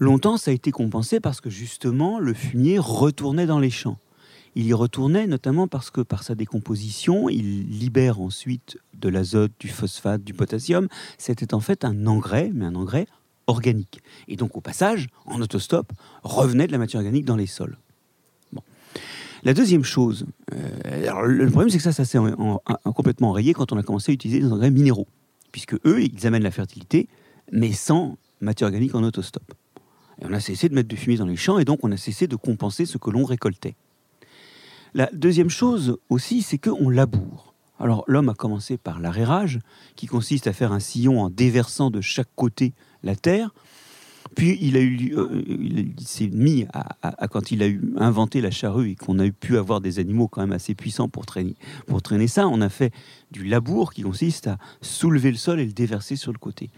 Longtemps, 0.00 0.36
ça 0.36 0.50
a 0.50 0.54
été 0.54 0.72
compensé 0.72 1.20
parce 1.20 1.40
que 1.40 1.48
justement, 1.48 2.18
le 2.18 2.34
fumier 2.34 2.80
retournait 2.80 3.46
dans 3.46 3.60
les 3.60 3.70
champs. 3.70 3.98
Il 4.56 4.66
y 4.66 4.72
retournait 4.72 5.28
notamment 5.28 5.68
parce 5.68 5.92
que 5.92 6.00
par 6.00 6.24
sa 6.24 6.34
décomposition, 6.34 7.28
il 7.28 7.78
libère 7.78 8.20
ensuite 8.20 8.78
de 8.94 9.08
l'azote, 9.08 9.52
du 9.60 9.68
phosphate, 9.68 10.24
du 10.24 10.34
potassium. 10.34 10.88
C'était 11.16 11.54
en 11.54 11.60
fait 11.60 11.84
un 11.84 12.08
engrais, 12.08 12.50
mais 12.52 12.64
un 12.64 12.74
engrais 12.74 13.06
organique. 13.46 14.00
Et 14.26 14.34
donc 14.34 14.56
au 14.56 14.60
passage, 14.60 15.06
en 15.24 15.40
autostop, 15.40 15.92
revenait 16.24 16.66
de 16.66 16.72
la 16.72 16.78
matière 16.78 17.00
organique 17.00 17.26
dans 17.26 17.36
les 17.36 17.46
sols. 17.46 17.78
La 19.42 19.54
deuxième 19.54 19.84
chose, 19.84 20.26
euh, 20.52 21.26
le 21.26 21.48
problème 21.50 21.70
c'est 21.70 21.78
que 21.78 21.90
ça, 21.90 22.04
s'est 22.04 22.19
complètement 22.94 23.31
enrayé 23.31 23.54
quand 23.54 23.72
on 23.72 23.78
a 23.78 23.82
commencé 23.82 24.12
à 24.12 24.14
utiliser 24.14 24.40
des 24.40 24.52
engrais 24.52 24.70
minéraux, 24.70 25.08
puisque 25.50 25.75
eux, 25.87 26.02
ils 26.02 26.26
amènent 26.26 26.42
la 26.42 26.50
fertilité, 26.50 27.08
mais 27.50 27.72
sans 27.72 28.19
matière 28.40 28.69
organique 28.69 28.94
en 28.94 29.02
autostop. 29.02 29.54
Et 30.20 30.26
on 30.26 30.32
a 30.32 30.40
cessé 30.40 30.69
de 30.69 30.75
mettre 30.75 30.88
du 30.88 30.96
fumier 30.96 31.16
dans 31.16 31.26
les 31.26 31.37
champs, 31.37 31.58
et 31.58 31.64
donc 31.64 31.81
on 31.82 31.90
a 31.90 31.96
cessé 31.96 32.26
de 32.26 32.37
compenser 32.37 32.84
ce 32.84 32.98
que 32.98 33.10
l'on 33.10 33.25
récoltait. 33.25 33.76
La 34.92 35.08
deuxième 35.12 35.50
chose 35.50 35.98
aussi, 36.08 36.43
c'est 36.43 36.58
qu'on 36.58 36.90
laboure. 36.90 37.54
Alors 37.78 38.04
l'homme 38.06 38.28
a 38.28 38.34
commencé 38.34 38.76
par 38.76 39.00
l'arrérage, 39.00 39.60
qui 39.96 40.06
consiste 40.06 40.46
à 40.46 40.53
faire 40.53 40.72
un 40.72 40.81
sillon 40.81 41.22
en 41.22 41.31
déversant 41.31 41.91
de 41.91 42.03
chaque 42.03 42.29
côté 42.36 42.74
la 43.03 43.17
terre, 43.17 43.55
puis 44.34 44.58
il 44.60 44.77
a 44.77 44.81
eu, 44.81 45.15
euh, 45.17 45.43
il 45.46 45.94
s'est 45.99 46.29
mis 46.29 46.67
à, 46.72 47.29
quand 47.29 47.51
il 47.51 47.63
a 47.63 47.67
inventé 47.96 48.41
la 48.41 48.51
charrue 48.51 48.91
et 48.91 48.94
qu'on 48.94 49.19
a 49.19 49.29
pu 49.31 49.56
avoir 49.56 49.81
des 49.81 49.99
animaux 49.99 50.29
quand 50.29 50.41
même 50.41 50.53
assez 50.53 50.75
puissants 50.75 51.08
pour 51.08 51.25
pour 51.87 52.03
traîner 52.03 52.29
ça, 52.29 52.49
on 52.49 52.60
a 52.60 52.69
fait 52.69 52.93
du 53.31 53.44
labour 53.44 53.93
qui 53.93 54.03
consiste 54.03 54.46
à 54.46 54.58
soulever 54.81 55.31
le 55.31 55.37
sol 55.37 55.60
et 55.60 55.67
le 55.67 55.72
déverser 55.72 56.17
sur 56.17 56.32
le 56.32 56.39
côté. 56.39 56.70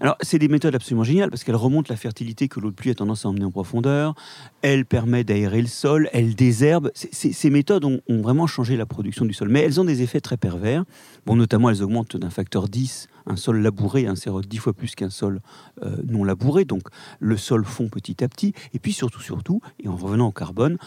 Alors, 0.00 0.16
c'est 0.20 0.38
des 0.38 0.48
méthodes 0.48 0.74
absolument 0.74 1.04
géniales 1.04 1.30
parce 1.30 1.44
qu'elles 1.44 1.56
remontent 1.56 1.86
la 1.90 1.96
fertilité 1.96 2.48
que 2.48 2.60
l'eau 2.60 2.70
de 2.70 2.74
pluie 2.74 2.90
a 2.90 2.94
tendance 2.94 3.24
à 3.24 3.28
emmener 3.28 3.44
en 3.44 3.50
profondeur. 3.50 4.14
Elles 4.62 4.84
permettent 4.84 5.28
d'aérer 5.28 5.62
le 5.62 5.68
sol, 5.68 6.08
elles 6.12 6.34
désherbent. 6.34 6.90
ces 6.94 7.50
méthodes 7.50 7.84
ont, 7.84 8.00
vraiment 8.08 8.46
changé 8.46 8.76
la 8.76 8.86
production 8.86 9.24
du 9.24 9.34
sol, 9.34 9.48
mais 9.48 9.60
elles 9.60 9.80
ont 9.80 9.84
des 9.84 10.02
effets 10.02 10.20
très 10.20 10.36
pervers. 10.36 10.84
Bon, 11.24 11.36
notamment, 11.36 11.70
elles 11.70 11.82
augmentent 11.82 12.16
d'un 12.16 12.30
facteur 12.30 12.68
10 12.68 13.08
un 13.28 13.36
sol 13.36 13.60
labouré, 13.60 14.06
un 14.06 14.14
CO 14.14 14.40
10 14.40 14.58
fois 14.58 14.72
plus 14.72 14.94
qu'un 14.94 15.10
sol 15.10 15.40
euh, 15.82 15.96
non 16.06 16.24
labouré. 16.24 16.64
Donc, 16.64 16.82
le 17.18 17.36
sol 17.36 17.64
fond 17.64 17.88
petit 17.88 18.22
à 18.22 18.28
petit. 18.28 18.54
Et 18.72 18.78
puis, 18.78 18.92
surtout, 18.92 19.20
surtout, 19.20 19.60
et 19.82 19.88
en 19.88 19.96
revenant 19.96 20.28
au 20.28 20.32
carbone, 20.32 20.78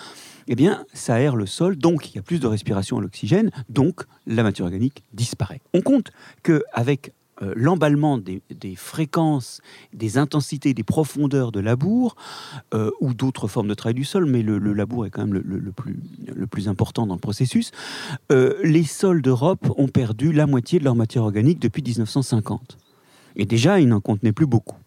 eh 0.47 0.55
bien, 0.55 0.85
ça 0.93 1.15
aère 1.15 1.35
le 1.35 1.45
sol, 1.45 1.75
donc 1.75 2.09
il 2.09 2.15
y 2.15 2.19
a 2.19 2.21
plus 2.21 2.39
de 2.39 2.47
respiration 2.47 2.97
à 2.97 3.01
l'oxygène, 3.01 3.51
donc 3.69 4.01
la 4.25 4.41
matière 4.41 4.65
organique 4.65 5.03
disparaît. 5.13 5.61
On 5.73 5.81
compte 5.81 6.11
qu'avec 6.43 7.13
euh, 7.41 7.53
l'emballement 7.55 8.17
des, 8.17 8.41
fréquences, 8.75 9.61
des 9.93 10.17
intensités, 10.17 10.73
des 10.73 10.83
profondeurs 10.83 11.53
de 11.53 11.61
labour 11.61 12.15
euh, 12.73 12.91
ou 12.99 13.13
d'autres 13.13 13.47
formes 13.47 13.69
de 13.69 13.73
travail 13.73 13.93
du 13.93 14.03
sol, 14.03 14.25
mais 14.25 14.41
le, 14.41 14.57
labour 14.73 15.05
est 15.05 15.09
quand 15.09 15.25
même 15.25 15.33
le, 15.33 16.47
plus, 16.47 16.67
important 16.67 17.07
dans 17.07 17.13
le 17.13 17.19
processus, 17.19 17.71
euh, 18.31 18.55
les 18.63 18.83
sols 18.83 19.21
d'Europe 19.21 19.73
ont 19.77 19.87
perdu 19.87 20.33
la 20.33 20.47
moitié 20.47 20.79
de 20.79 20.83
leur 20.83 20.95
matière 20.95 21.23
organique 21.23 21.59
depuis 21.59 21.81
1950. 21.81 22.77
Et 23.37 23.45
déjà, 23.45 23.79
ils 23.79 23.87
n'en 23.87 24.01
contenaient 24.01 24.33
plus 24.33 24.47
beaucoup. 24.47 24.77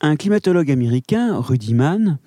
Un 0.00 0.16
climatologue 0.16 0.70
américain, 0.70 1.38
Rudy 1.38 1.72
Mann, 1.72 2.18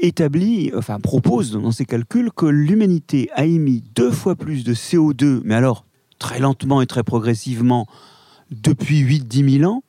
établit, 0.00 0.72
enfin 0.74 0.98
propose 0.98 1.52
dans 1.52 1.72
ses 1.72 1.84
calculs 1.84 2.30
que 2.34 2.46
l'humanité 2.46 3.28
a 3.34 3.44
émis 3.44 3.82
deux 3.94 4.10
fois 4.10 4.36
plus 4.36 4.64
de 4.64 4.72
CO2, 4.72 5.42
mais 5.44 5.54
alors 5.54 5.84
très 6.18 6.38
lentement 6.38 6.80
et 6.80 6.86
très 6.86 7.02
progressivement, 7.02 7.86
depuis 8.50 9.02
8-10 9.02 9.58
000 9.58 9.72
ans, 9.72 9.82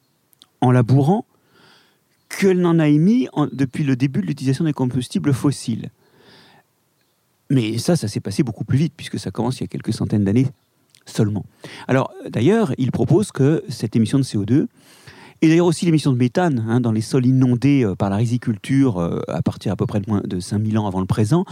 en 0.61 0.71
labourant, 0.71 1.25
qu'elle 2.29 2.59
n'en 2.59 2.79
a 2.79 2.87
émis 2.87 3.27
depuis 3.51 3.83
le 3.83 3.95
début 3.95 4.21
de 4.21 4.27
l'utilisation 4.27 4.65
des 4.65 4.73
combustibles 4.73 5.33
fossiles. 5.33 5.89
Mais 7.49 7.77
ça, 7.77 7.95
ça 7.95 8.07
s'est 8.07 8.21
passé 8.21 8.43
beaucoup 8.43 8.63
plus 8.63 8.77
vite, 8.77 8.93
puisque 8.95 9.19
ça 9.19 9.31
commence 9.31 9.59
il 9.59 9.63
y 9.63 9.65
a 9.65 9.67
quelques 9.67 9.93
centaines 9.93 10.23
d'années 10.23 10.47
seulement. 11.05 11.45
Alors 11.87 12.13
d'ailleurs, 12.29 12.73
il 12.77 12.91
propose 12.91 13.31
que 13.31 13.63
cette 13.69 13.95
émission 13.95 14.19
de 14.19 14.23
CO2 14.23 14.67
et 15.41 15.47
d'ailleurs 15.47 15.65
aussi 15.65 15.85
l'émission 15.85 16.13
de 16.13 16.17
méthane 16.17 16.63
hein, 16.67 16.79
dans 16.79 16.91
les 16.91 17.01
sols 17.01 17.25
inondés 17.25 17.83
euh, 17.83 17.95
par 17.95 18.09
la 18.09 18.15
riziculture 18.15 18.99
euh, 18.99 19.19
à 19.27 19.41
partir 19.41 19.71
à 19.71 19.75
peu 19.75 19.87
près 19.87 19.99
de, 19.99 20.09
moins 20.09 20.21
de 20.23 20.39
5000 20.39 20.77
ans 20.77 20.87
avant 20.87 20.99
le 20.99 21.07
présent, 21.07 21.45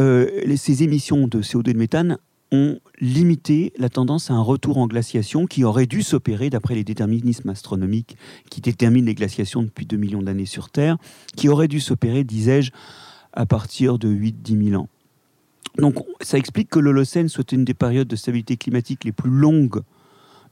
euh, 0.00 0.28
ces 0.56 0.82
émissions 0.82 1.28
de 1.28 1.40
CO2 1.40 1.70
et 1.70 1.72
de 1.72 1.78
méthane 1.78 2.18
ont 2.52 2.78
limité 3.00 3.72
la 3.78 3.88
tendance 3.88 4.30
à 4.30 4.34
un 4.34 4.40
retour 4.40 4.78
en 4.78 4.86
glaciation 4.86 5.46
qui 5.46 5.64
aurait 5.64 5.86
dû 5.86 6.02
s'opérer 6.02 6.50
d'après 6.50 6.74
les 6.74 6.84
déterminismes 6.84 7.48
astronomiques 7.48 8.16
qui 8.50 8.60
déterminent 8.60 9.06
les 9.06 9.14
glaciations 9.14 9.62
depuis 9.62 9.86
2 9.86 9.96
millions 9.96 10.22
d'années 10.22 10.46
sur 10.46 10.70
Terre, 10.70 10.96
qui 11.36 11.48
aurait 11.48 11.68
dû 11.68 11.80
s'opérer, 11.80 12.24
disais-je, 12.24 12.72
à 13.32 13.46
partir 13.46 13.98
de 13.98 14.08
8-10 14.08 14.70
000 14.70 14.82
ans. 14.82 14.88
Donc 15.78 16.04
ça 16.20 16.36
explique 16.36 16.68
que 16.68 16.80
l'Holocène 16.80 17.28
soit 17.28 17.52
une 17.52 17.64
des 17.64 17.74
périodes 17.74 18.08
de 18.08 18.16
stabilité 18.16 18.56
climatique 18.56 19.04
les 19.04 19.12
plus 19.12 19.30
longues 19.30 19.82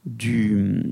du, 0.06 0.82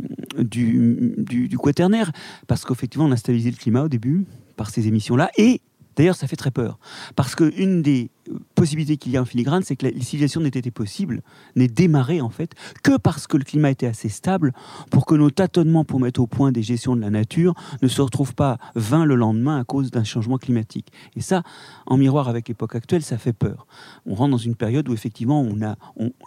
quaternaire, 1.62 2.12
parce 2.48 2.64
qu'effectivement, 2.64 3.06
on 3.06 3.12
a 3.12 3.16
stabilisé 3.16 3.50
le 3.50 3.56
climat 3.56 3.84
au 3.84 3.88
début 3.88 4.26
par 4.56 4.70
ces 4.70 4.88
émissions-là, 4.88 5.30
et 5.38 5.60
D'ailleurs, 5.96 6.14
ça 6.14 6.26
fait 6.26 6.36
très 6.36 6.50
peur. 6.50 6.78
Parce 7.16 7.34
qu'une 7.34 7.82
des 7.82 8.10
possibilités 8.54 8.96
qu'il 8.96 9.12
y 9.12 9.16
a 9.16 9.22
en 9.22 9.24
filigrane, 9.24 9.62
c'est 9.62 9.76
que 9.76 9.86
la 9.86 9.92
civilisation 10.00 10.40
n'ait 10.40 10.48
été 10.48 10.70
possible, 10.70 11.22
n'ait 11.54 11.68
démarré 11.68 12.20
en 12.20 12.30
fait, 12.30 12.52
que 12.82 12.96
parce 12.96 13.26
que 13.26 13.36
le 13.36 13.44
climat 13.44 13.70
était 13.70 13.86
assez 13.86 14.08
stable 14.08 14.52
pour 14.90 15.06
que 15.06 15.14
nos 15.14 15.30
tâtonnements 15.30 15.84
pour 15.84 16.00
mettre 16.00 16.20
au 16.20 16.26
point 16.26 16.52
des 16.52 16.62
gestions 16.62 16.96
de 16.96 17.00
la 17.00 17.10
nature 17.10 17.54
ne 17.82 17.88
se 17.88 18.02
retrouvent 18.02 18.34
pas 18.34 18.58
vains 18.74 19.04
le 19.04 19.14
lendemain 19.14 19.58
à 19.58 19.64
cause 19.64 19.90
d'un 19.90 20.04
changement 20.04 20.38
climatique. 20.38 20.92
Et 21.14 21.20
ça, 21.20 21.42
en 21.86 21.96
miroir 21.96 22.28
avec 22.28 22.48
l'époque 22.48 22.74
actuelle, 22.74 23.02
ça 23.02 23.18
fait 23.18 23.32
peur. 23.32 23.66
On 24.06 24.14
rentre 24.14 24.32
dans 24.32 24.36
une 24.36 24.56
période 24.56 24.88
où 24.88 24.92
effectivement 24.92 25.40
on 25.40 25.62
a, 25.62 25.76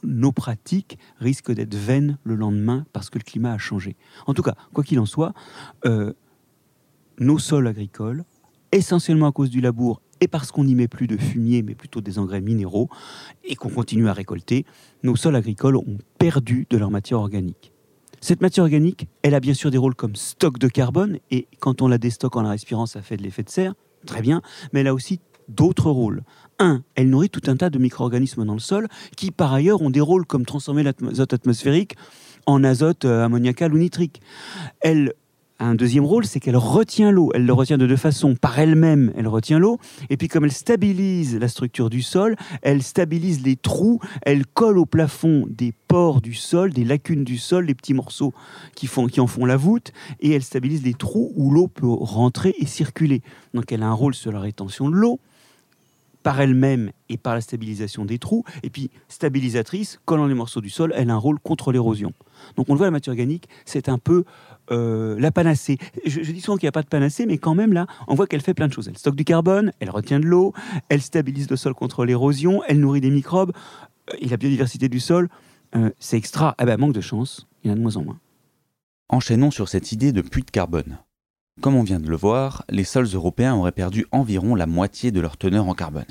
nos 0.03 0.31
pratiques 0.31 0.97
risquent 1.19 1.51
d'être 1.51 1.75
vaines 1.75 2.17
le 2.23 2.35
lendemain 2.35 2.85
parce 2.93 3.09
que 3.09 3.17
le 3.17 3.23
climat 3.23 3.53
a 3.53 3.57
changé. 3.57 3.95
En 4.27 4.33
tout 4.33 4.43
cas, 4.43 4.55
quoi 4.73 4.83
qu'il 4.83 4.99
en 4.99 5.05
soit, 5.05 5.33
euh, 5.85 6.13
nos 7.19 7.39
sols 7.39 7.67
agricoles 7.67 8.23
essentiellement 8.71 9.27
à 9.27 9.31
cause 9.31 9.49
du 9.49 9.61
labour 9.61 10.01
et 10.21 10.27
parce 10.27 10.51
qu'on 10.51 10.63
n'y 10.63 10.75
met 10.75 10.87
plus 10.87 11.07
de 11.07 11.17
fumier, 11.17 11.61
mais 11.63 11.75
plutôt 11.75 12.01
des 12.01 12.19
engrais 12.19 12.41
minéraux, 12.41 12.89
et 13.43 13.55
qu'on 13.55 13.69
continue 13.69 14.07
à 14.09 14.13
récolter, 14.13 14.65
nos 15.03 15.15
sols 15.15 15.35
agricoles 15.35 15.77
ont 15.77 15.97
perdu 16.17 16.67
de 16.69 16.77
leur 16.77 16.91
matière 16.91 17.19
organique. 17.19 17.71
Cette 18.21 18.41
matière 18.41 18.63
organique, 18.65 19.07
elle 19.21 19.33
a 19.33 19.39
bien 19.39 19.53
sûr 19.53 19.71
des 19.71 19.77
rôles 19.77 19.95
comme 19.95 20.15
stock 20.15 20.59
de 20.59 20.67
carbone, 20.67 21.19
et 21.31 21.47
quand 21.59 21.81
on 21.81 21.87
la 21.87 21.97
déstocke 21.97 22.35
en 22.35 22.41
la 22.41 22.49
respirant, 22.49 22.85
ça 22.85 23.01
fait 23.01 23.17
de 23.17 23.23
l'effet 23.23 23.43
de 23.43 23.49
serre, 23.49 23.75
très 24.05 24.21
bien, 24.21 24.41
mais 24.73 24.81
elle 24.81 24.87
a 24.87 24.93
aussi 24.93 25.19
d'autres 25.47 25.89
rôles. 25.89 26.23
Un, 26.59 26.83
elle 26.95 27.09
nourrit 27.09 27.29
tout 27.29 27.41
un 27.47 27.55
tas 27.55 27.69
de 27.69 27.79
micro-organismes 27.79 28.45
dans 28.45 28.53
le 28.53 28.59
sol, 28.59 28.87
qui 29.15 29.31
par 29.31 29.53
ailleurs 29.53 29.81
ont 29.81 29.89
des 29.89 30.01
rôles 30.01 30.25
comme 30.25 30.45
transformer 30.45 30.83
l'azote 30.83 31.33
atmosphérique 31.33 31.95
en 32.45 32.63
azote 32.63 33.05
euh, 33.05 33.25
ammoniacal 33.25 33.73
ou 33.73 33.77
nitrique. 33.77 34.21
Un 35.65 35.75
deuxième 35.75 36.05
rôle, 36.05 36.25
c'est 36.25 36.39
qu'elle 36.39 36.57
retient 36.57 37.11
l'eau. 37.11 37.31
Elle 37.33 37.45
le 37.45 37.53
retient 37.53 37.77
de 37.77 37.85
deux 37.85 37.97
façons. 37.97 38.35
Par 38.35 38.59
elle-même, 38.59 39.11
elle 39.17 39.27
retient 39.27 39.59
l'eau. 39.59 39.77
Et 40.09 40.17
puis 40.17 40.27
comme 40.27 40.45
elle 40.45 40.51
stabilise 40.51 41.37
la 41.37 41.47
structure 41.47 41.89
du 41.89 42.01
sol, 42.01 42.35
elle 42.61 42.81
stabilise 42.81 43.43
les 43.43 43.55
trous, 43.55 43.99
elle 44.21 44.45
colle 44.45 44.77
au 44.77 44.85
plafond 44.85 45.45
des 45.49 45.73
pores 45.87 46.21
du 46.21 46.33
sol, 46.33 46.71
des 46.71 46.85
lacunes 46.85 47.23
du 47.23 47.37
sol, 47.37 47.65
les 47.65 47.75
petits 47.75 47.93
morceaux 47.93 48.33
qui, 48.75 48.87
font, 48.87 49.07
qui 49.07 49.19
en 49.19 49.27
font 49.27 49.45
la 49.45 49.57
voûte, 49.57 49.91
et 50.21 50.31
elle 50.31 50.43
stabilise 50.43 50.83
les 50.83 50.93
trous 50.93 51.33
où 51.35 51.51
l'eau 51.51 51.67
peut 51.67 51.87
rentrer 51.87 52.55
et 52.57 52.65
circuler. 52.65 53.21
Donc 53.53 53.71
elle 53.71 53.83
a 53.83 53.87
un 53.87 53.93
rôle 53.93 54.15
sur 54.15 54.31
la 54.31 54.39
rétention 54.39 54.89
de 54.89 54.95
l'eau 54.95 55.19
par 56.23 56.41
elle-même 56.41 56.91
et 57.07 57.17
par 57.17 57.33
la 57.33 57.41
stabilisation 57.41 58.05
des 58.05 58.19
trous. 58.19 58.43
Et 58.63 58.69
puis, 58.69 58.91
stabilisatrice, 59.07 59.99
collant 60.05 60.27
les 60.27 60.33
morceaux 60.33 60.61
du 60.61 60.69
sol, 60.69 60.93
elle 60.95 61.09
a 61.09 61.13
un 61.13 61.17
rôle 61.17 61.39
contre 61.39 61.71
l'érosion. 61.71 62.13
Donc 62.55 62.69
on 62.69 62.73
le 62.73 62.77
voit, 62.77 62.87
la 62.87 62.91
matière 62.91 63.13
organique, 63.13 63.47
c'est 63.65 63.89
un 63.89 63.97
peu 63.97 64.23
euh, 64.71 65.19
la 65.19 65.31
panacée. 65.31 65.77
Je, 66.05 66.19
dis 66.19 66.41
souvent 66.41 66.57
qu'il 66.57 66.65
n'y 66.65 66.69
a 66.69 66.73
pas 66.73 66.83
de 66.83 66.87
panacée, 66.87 67.25
mais 67.25 67.37
quand 67.37 67.55
même 67.55 67.73
là, 67.73 67.87
on 68.07 68.15
voit 68.15 68.27
qu'elle 68.27 68.41
fait 68.41 68.53
plein 68.53 68.67
de 68.67 68.73
choses. 68.73 68.87
Elle 68.87 68.97
stocke 68.97 69.15
du 69.15 69.25
carbone, 69.25 69.71
elle 69.79 69.89
retient 69.89 70.19
de 70.19 70.25
l'eau, 70.25 70.53
elle 70.89 71.01
stabilise 71.01 71.49
le 71.49 71.55
sol 71.55 71.73
contre 71.73 72.05
l'érosion, 72.05 72.61
elle 72.67 72.79
nourrit 72.79 73.01
des 73.01 73.09
microbes 73.09 73.51
euh, 74.11 74.17
et 74.19 74.27
la 74.27 74.37
biodiversité 74.37 74.89
du 74.89 74.99
sol. 74.99 75.29
Euh, 75.75 75.89
c'est 75.99 76.17
extra. 76.17 76.55
Ah 76.57 76.65
ben, 76.65 76.77
manque 76.77 76.93
de 76.93 77.01
chance, 77.01 77.47
il 77.63 77.67
y 77.67 77.71
en 77.71 77.73
a 77.73 77.77
de 77.77 77.81
moins 77.81 77.97
en 77.97 78.03
moins. 78.03 78.19
Enchaînons 79.09 79.51
sur 79.51 79.69
cette 79.69 79.91
idée 79.91 80.11
de 80.11 80.21
puits 80.21 80.43
de 80.43 80.51
carbone. 80.51 80.99
Comme 81.61 81.75
on 81.75 81.83
vient 81.83 81.99
de 81.99 82.09
le 82.09 82.15
voir, 82.15 82.63
les 82.69 82.83
sols 82.83 83.09
européens 83.13 83.55
auraient 83.55 83.71
perdu 83.71 84.05
environ 84.11 84.55
la 84.55 84.65
moitié 84.65 85.11
de 85.11 85.19
leur 85.19 85.35
teneur 85.35 85.67
en 85.67 85.73
carbone. 85.73 86.05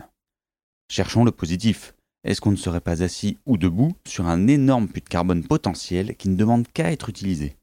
Cherchons 0.91 1.25
le 1.25 1.31
positif. 1.31 1.95
Est-ce 2.25 2.41
qu'on 2.41 2.51
ne 2.51 2.57
serait 2.57 2.81
pas 2.81 3.03
assis 3.03 3.39
ou 3.47 3.57
debout 3.57 3.93
sur 4.07 4.27
un 4.27 4.49
énorme 4.49 4.89
puits 4.89 5.01
de 5.01 5.09
carbone 5.09 5.45
potentiel 5.45 6.17
qui 6.17 6.29
ne 6.29 6.37
demande 6.37 6.67
qu'à 6.69 6.91
être 6.93 7.09
utilisé? 7.09 7.57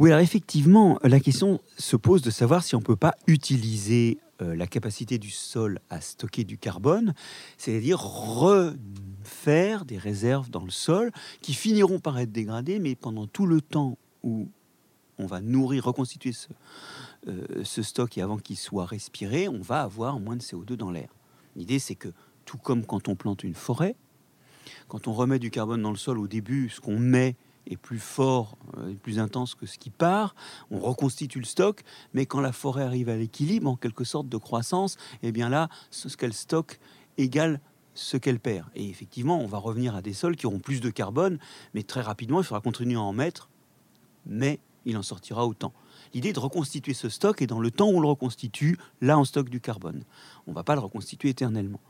Oui, 0.00 0.10
alors 0.10 0.22
effectivement, 0.22 0.98
la 1.02 1.20
question 1.20 1.60
se 1.76 1.94
pose 1.94 2.22
de 2.22 2.30
savoir 2.30 2.64
si 2.64 2.74
on 2.74 2.78
ne 2.78 2.84
peut 2.84 2.96
pas 2.96 3.14
utiliser 3.26 4.18
euh, 4.40 4.56
la 4.56 4.66
capacité 4.66 5.18
du 5.18 5.28
sol 5.28 5.78
à 5.90 6.00
stocker 6.00 6.44
du 6.44 6.56
carbone, 6.56 7.12
c'est-à-dire 7.58 8.00
refaire 8.00 9.84
des 9.84 9.98
réserves 9.98 10.48
dans 10.48 10.64
le 10.64 10.70
sol 10.70 11.12
qui 11.42 11.52
finiront 11.52 11.98
par 11.98 12.18
être 12.18 12.32
dégradées, 12.32 12.78
mais 12.78 12.94
pendant 12.94 13.26
tout 13.26 13.44
le 13.44 13.60
temps 13.60 13.98
où 14.22 14.48
on 15.18 15.26
va 15.26 15.42
nourrir, 15.42 15.84
reconstituer 15.84 16.32
ce, 16.32 16.48
euh, 17.28 17.62
ce 17.62 17.82
stock 17.82 18.16
et 18.16 18.22
avant 18.22 18.38
qu'il 18.38 18.56
soit 18.56 18.86
respiré, 18.86 19.48
on 19.48 19.60
va 19.60 19.82
avoir 19.82 20.18
moins 20.18 20.36
de 20.36 20.42
CO2 20.42 20.76
dans 20.76 20.90
l'air. 20.90 21.10
L'idée, 21.56 21.78
c'est 21.78 21.94
que 21.94 22.08
tout 22.46 22.56
comme 22.56 22.86
quand 22.86 23.08
on 23.08 23.16
plante 23.16 23.44
une 23.44 23.54
forêt, 23.54 23.96
quand 24.88 25.08
on 25.08 25.12
remet 25.12 25.38
du 25.38 25.50
carbone 25.50 25.82
dans 25.82 25.90
le 25.90 25.98
sol 25.98 26.18
au 26.18 26.26
début, 26.26 26.70
ce 26.70 26.80
qu'on 26.80 26.98
met 26.98 27.36
est 27.70 27.76
plus 27.76 27.98
fort 27.98 28.58
euh, 28.76 28.90
et 28.90 28.94
plus 28.94 29.18
intense 29.18 29.54
que 29.54 29.66
ce 29.66 29.78
qui 29.78 29.90
part. 29.90 30.34
On 30.70 30.78
reconstitue 30.78 31.38
le 31.38 31.44
stock, 31.44 31.82
mais 32.12 32.26
quand 32.26 32.40
la 32.40 32.52
forêt 32.52 32.84
arrive 32.84 33.08
à 33.08 33.16
l'équilibre, 33.16 33.70
en 33.70 33.76
quelque 33.76 34.04
sorte 34.04 34.28
de 34.28 34.36
croissance, 34.36 34.96
eh 35.22 35.32
bien 35.32 35.48
là, 35.48 35.68
ce 35.90 36.14
qu'elle 36.16 36.34
stocke 36.34 36.80
égale 37.16 37.60
ce 37.94 38.16
qu'elle 38.16 38.40
perd. 38.40 38.68
Et 38.74 38.88
effectivement, 38.88 39.40
on 39.40 39.46
va 39.46 39.58
revenir 39.58 39.94
à 39.94 40.02
des 40.02 40.12
sols 40.12 40.36
qui 40.36 40.46
auront 40.46 40.60
plus 40.60 40.80
de 40.80 40.90
carbone, 40.90 41.38
mais 41.74 41.82
très 41.82 42.00
rapidement, 42.00 42.40
il 42.40 42.44
faudra 42.44 42.60
continuer 42.60 42.96
à 42.96 43.00
en 43.00 43.12
mettre, 43.12 43.50
mais 44.26 44.60
il 44.86 44.96
en 44.96 45.02
sortira 45.02 45.46
autant. 45.46 45.72
L'idée 46.14 46.30
est 46.30 46.34
de 46.34 46.40
reconstituer 46.40 46.94
ce 46.94 47.08
stock, 47.08 47.42
et 47.42 47.46
dans 47.46 47.60
le 47.60 47.70
temps 47.70 47.88
où 47.88 47.96
on 47.96 48.00
le 48.00 48.08
reconstitue, 48.08 48.78
là, 49.00 49.18
on 49.18 49.24
stocke 49.24 49.50
du 49.50 49.60
carbone. 49.60 50.04
On 50.46 50.52
ne 50.52 50.56
va 50.56 50.62
pas 50.62 50.74
le 50.74 50.80
reconstituer 50.80 51.28
éternellement. 51.28 51.80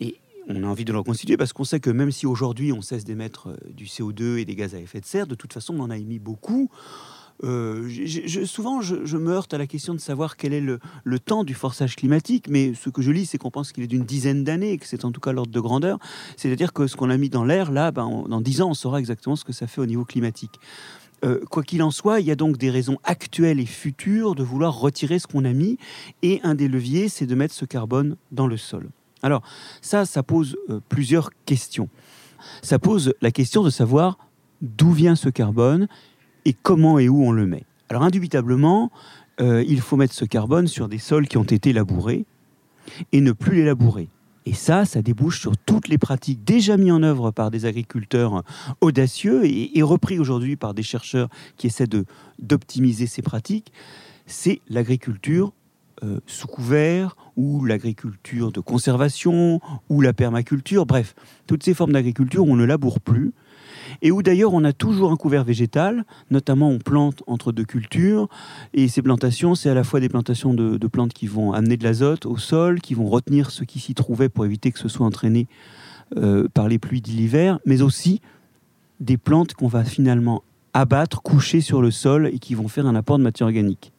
Et 0.00 0.18
on 0.48 0.62
a 0.62 0.66
envie 0.66 0.84
de 0.84 0.92
le 0.92 0.98
reconstituer 0.98 1.36
parce 1.36 1.52
qu'on 1.52 1.64
sait 1.64 1.80
que 1.80 1.90
même 1.90 2.12
si 2.12 2.26
aujourd'hui 2.26 2.72
on 2.72 2.82
cesse 2.82 3.04
d'émettre 3.04 3.48
euh, 3.48 3.56
du 3.70 3.84
CO2 3.84 4.38
et 4.38 4.44
des 4.44 4.54
gaz 4.54 4.74
à 4.74 4.78
effet 4.78 5.00
de 5.00 5.06
serre, 5.06 5.26
de 5.26 5.34
toute 5.34 5.52
façon 5.52 5.74
on 5.78 5.82
en 5.82 5.90
a 5.90 5.96
émis 5.96 6.18
beaucoup. 6.18 6.70
Euh, 7.44 7.88
souvent, 8.46 8.80
je, 8.80 9.16
me 9.16 9.30
heurte 9.30 9.52
à 9.52 9.58
la 9.58 9.66
question 9.66 9.94
de 9.94 10.00
savoir 10.00 10.36
quel 10.36 10.52
est 10.52 10.60
le, 10.60 10.78
temps 11.18 11.44
du 11.44 11.54
forçage 11.54 11.96
climatique, 11.96 12.46
mais 12.48 12.72
ce 12.74 12.88
que 12.88 13.02
je 13.02 13.10
lis, 13.10 13.26
c'est 13.26 13.38
qu'on 13.38 13.50
pense 13.50 13.72
qu'il 13.72 13.84
est 13.84 13.88
d'une 13.88 14.04
dizaine 14.04 14.44
d'années, 14.44 14.72
et 14.72 14.78
que 14.78 14.86
c'est 14.86 15.04
en 15.04 15.12
tout 15.12 15.20
cas 15.20 15.32
l'ordre 15.32 15.52
de 15.52 15.60
grandeur. 15.60 15.98
C'est-à-dire 16.36 16.72
que 16.72 16.86
ce 16.86 16.96
qu'on 16.96 17.10
a 17.10 17.16
mis 17.16 17.28
dans 17.28 17.44
l'air, 17.44 17.70
là, 17.70 17.90
ben, 17.90 18.24
dans 18.28 18.40
dix 18.40 18.62
ans, 18.62 18.70
on 18.70 18.74
saura 18.74 19.00
exactement 19.00 19.36
ce 19.36 19.44
que 19.44 19.52
ça 19.52 19.66
fait 19.66 19.80
au 19.80 19.86
niveau 19.86 20.04
climatique. 20.04 20.58
Euh, 21.24 21.40
quoi 21.50 21.62
qu'il 21.62 21.82
en 21.82 21.90
soit, 21.90 22.20
il 22.20 22.26
y 22.26 22.30
a 22.30 22.36
donc 22.36 22.58
des 22.58 22.70
raisons 22.70 22.98
actuelles 23.02 23.60
et 23.60 23.66
futures 23.66 24.34
de 24.34 24.42
vouloir 24.42 24.78
retirer 24.78 25.18
ce 25.18 25.26
qu'on 25.26 25.44
a 25.44 25.52
mis, 25.52 25.78
et 26.22 26.40
un 26.42 26.54
des 26.54 26.68
leviers, 26.68 27.08
c'est 27.08 27.26
de 27.26 27.34
mettre 27.34 27.54
ce 27.54 27.64
carbone 27.64 28.16
dans 28.32 28.46
le 28.46 28.56
sol. 28.56 28.88
Alors 29.26 29.42
ça, 29.80 30.06
ça 30.06 30.22
pose 30.22 30.56
euh, 30.70 30.78
plusieurs 30.88 31.30
questions. 31.46 31.88
Ça 32.62 32.78
pose 32.78 33.12
la 33.20 33.32
question 33.32 33.64
de 33.64 33.70
savoir 33.70 34.18
d'où 34.62 34.92
vient 34.92 35.16
ce 35.16 35.28
carbone 35.28 35.88
et 36.44 36.52
comment 36.52 37.00
et 37.00 37.08
où 37.08 37.24
on 37.24 37.32
le 37.32 37.44
met. 37.44 37.64
Alors 37.88 38.04
indubitablement, 38.04 38.92
euh, 39.40 39.64
il 39.66 39.80
faut 39.80 39.96
mettre 39.96 40.14
ce 40.14 40.24
carbone 40.24 40.68
sur 40.68 40.88
des 40.88 40.98
sols 40.98 41.26
qui 41.26 41.38
ont 41.38 41.42
été 41.42 41.72
labourés 41.72 42.24
et 43.10 43.20
ne 43.20 43.32
plus 43.32 43.56
les 43.56 43.64
labourer. 43.64 44.08
Et 44.44 44.54
ça, 44.54 44.84
ça 44.84 45.02
débouche 45.02 45.40
sur 45.40 45.56
toutes 45.56 45.88
les 45.88 45.98
pratiques 45.98 46.44
déjà 46.44 46.76
mises 46.76 46.92
en 46.92 47.02
œuvre 47.02 47.32
par 47.32 47.50
des 47.50 47.64
agriculteurs 47.64 48.44
audacieux 48.80 49.44
et, 49.44 49.76
et 49.76 49.82
repris 49.82 50.20
aujourd'hui 50.20 50.54
par 50.54 50.72
des 50.72 50.84
chercheurs 50.84 51.30
qui 51.56 51.66
essaient 51.66 51.88
d'optimiser 52.38 53.08
ces 53.08 53.22
pratiques. 53.22 53.72
C'est 54.26 54.60
l'agriculture 54.68 55.52
euh, 56.04 56.20
sous 56.26 56.46
couvert, 56.46 57.16
ou 57.36 57.64
l'agriculture 57.64 58.52
de 58.52 58.60
conservation, 58.60 59.60
ou 59.88 60.00
la 60.00 60.12
permaculture, 60.12 60.86
bref, 60.86 61.14
toutes 61.46 61.62
ces 61.62 61.74
formes 61.74 61.92
d'agriculture 61.92 62.44
où 62.44 62.52
on 62.52 62.56
ne 62.56 62.64
laboure 62.64 63.00
plus, 63.00 63.32
et 64.02 64.10
où 64.10 64.22
d'ailleurs 64.22 64.52
on 64.52 64.64
a 64.64 64.72
toujours 64.72 65.10
un 65.10 65.16
couvert 65.16 65.44
végétal, 65.44 66.04
notamment 66.30 66.68
on 66.68 66.78
plante 66.78 67.22
entre 67.26 67.52
deux 67.52 67.64
cultures, 67.64 68.28
et 68.74 68.88
ces 68.88 69.02
plantations, 69.02 69.54
c'est 69.54 69.70
à 69.70 69.74
la 69.74 69.84
fois 69.84 70.00
des 70.00 70.08
plantations 70.08 70.54
de, 70.54 70.86
plantes 70.86 71.12
qui 71.12 71.26
vont 71.26 71.52
amener 71.52 71.76
de 71.76 71.84
l'azote 71.84 72.26
au 72.26 72.36
sol, 72.36 72.80
qui 72.80 72.94
vont 72.94 73.08
retenir 73.08 73.50
ce 73.50 73.64
qui 73.64 73.80
s'y 73.80 73.94
trouvait 73.94 74.28
pour 74.28 74.44
éviter 74.44 74.72
que 74.72 74.78
ce 74.78 74.88
soit 74.88 75.06
entraîné 75.06 75.46
euh, 76.16 76.46
par 76.52 76.68
les 76.68 76.78
pluies 76.78 77.00
de 77.00 77.08
l'hiver, 77.08 77.58
mais 77.64 77.82
aussi 77.82 78.20
des 79.00 79.16
plantes 79.16 79.54
qu'on 79.54 79.68
va 79.68 79.84
finalement 79.84 80.42
abattre, 80.72 81.22
coucher 81.22 81.60
sur 81.60 81.80
le 81.80 81.90
sol 81.90 82.28
et 82.32 82.38
qui 82.38 82.54
vont 82.54 82.68
faire 82.68 82.86
un 82.86 82.94
apport 82.94 83.18
de 83.18 83.22
matière 83.22 83.46
organique. 83.46 83.92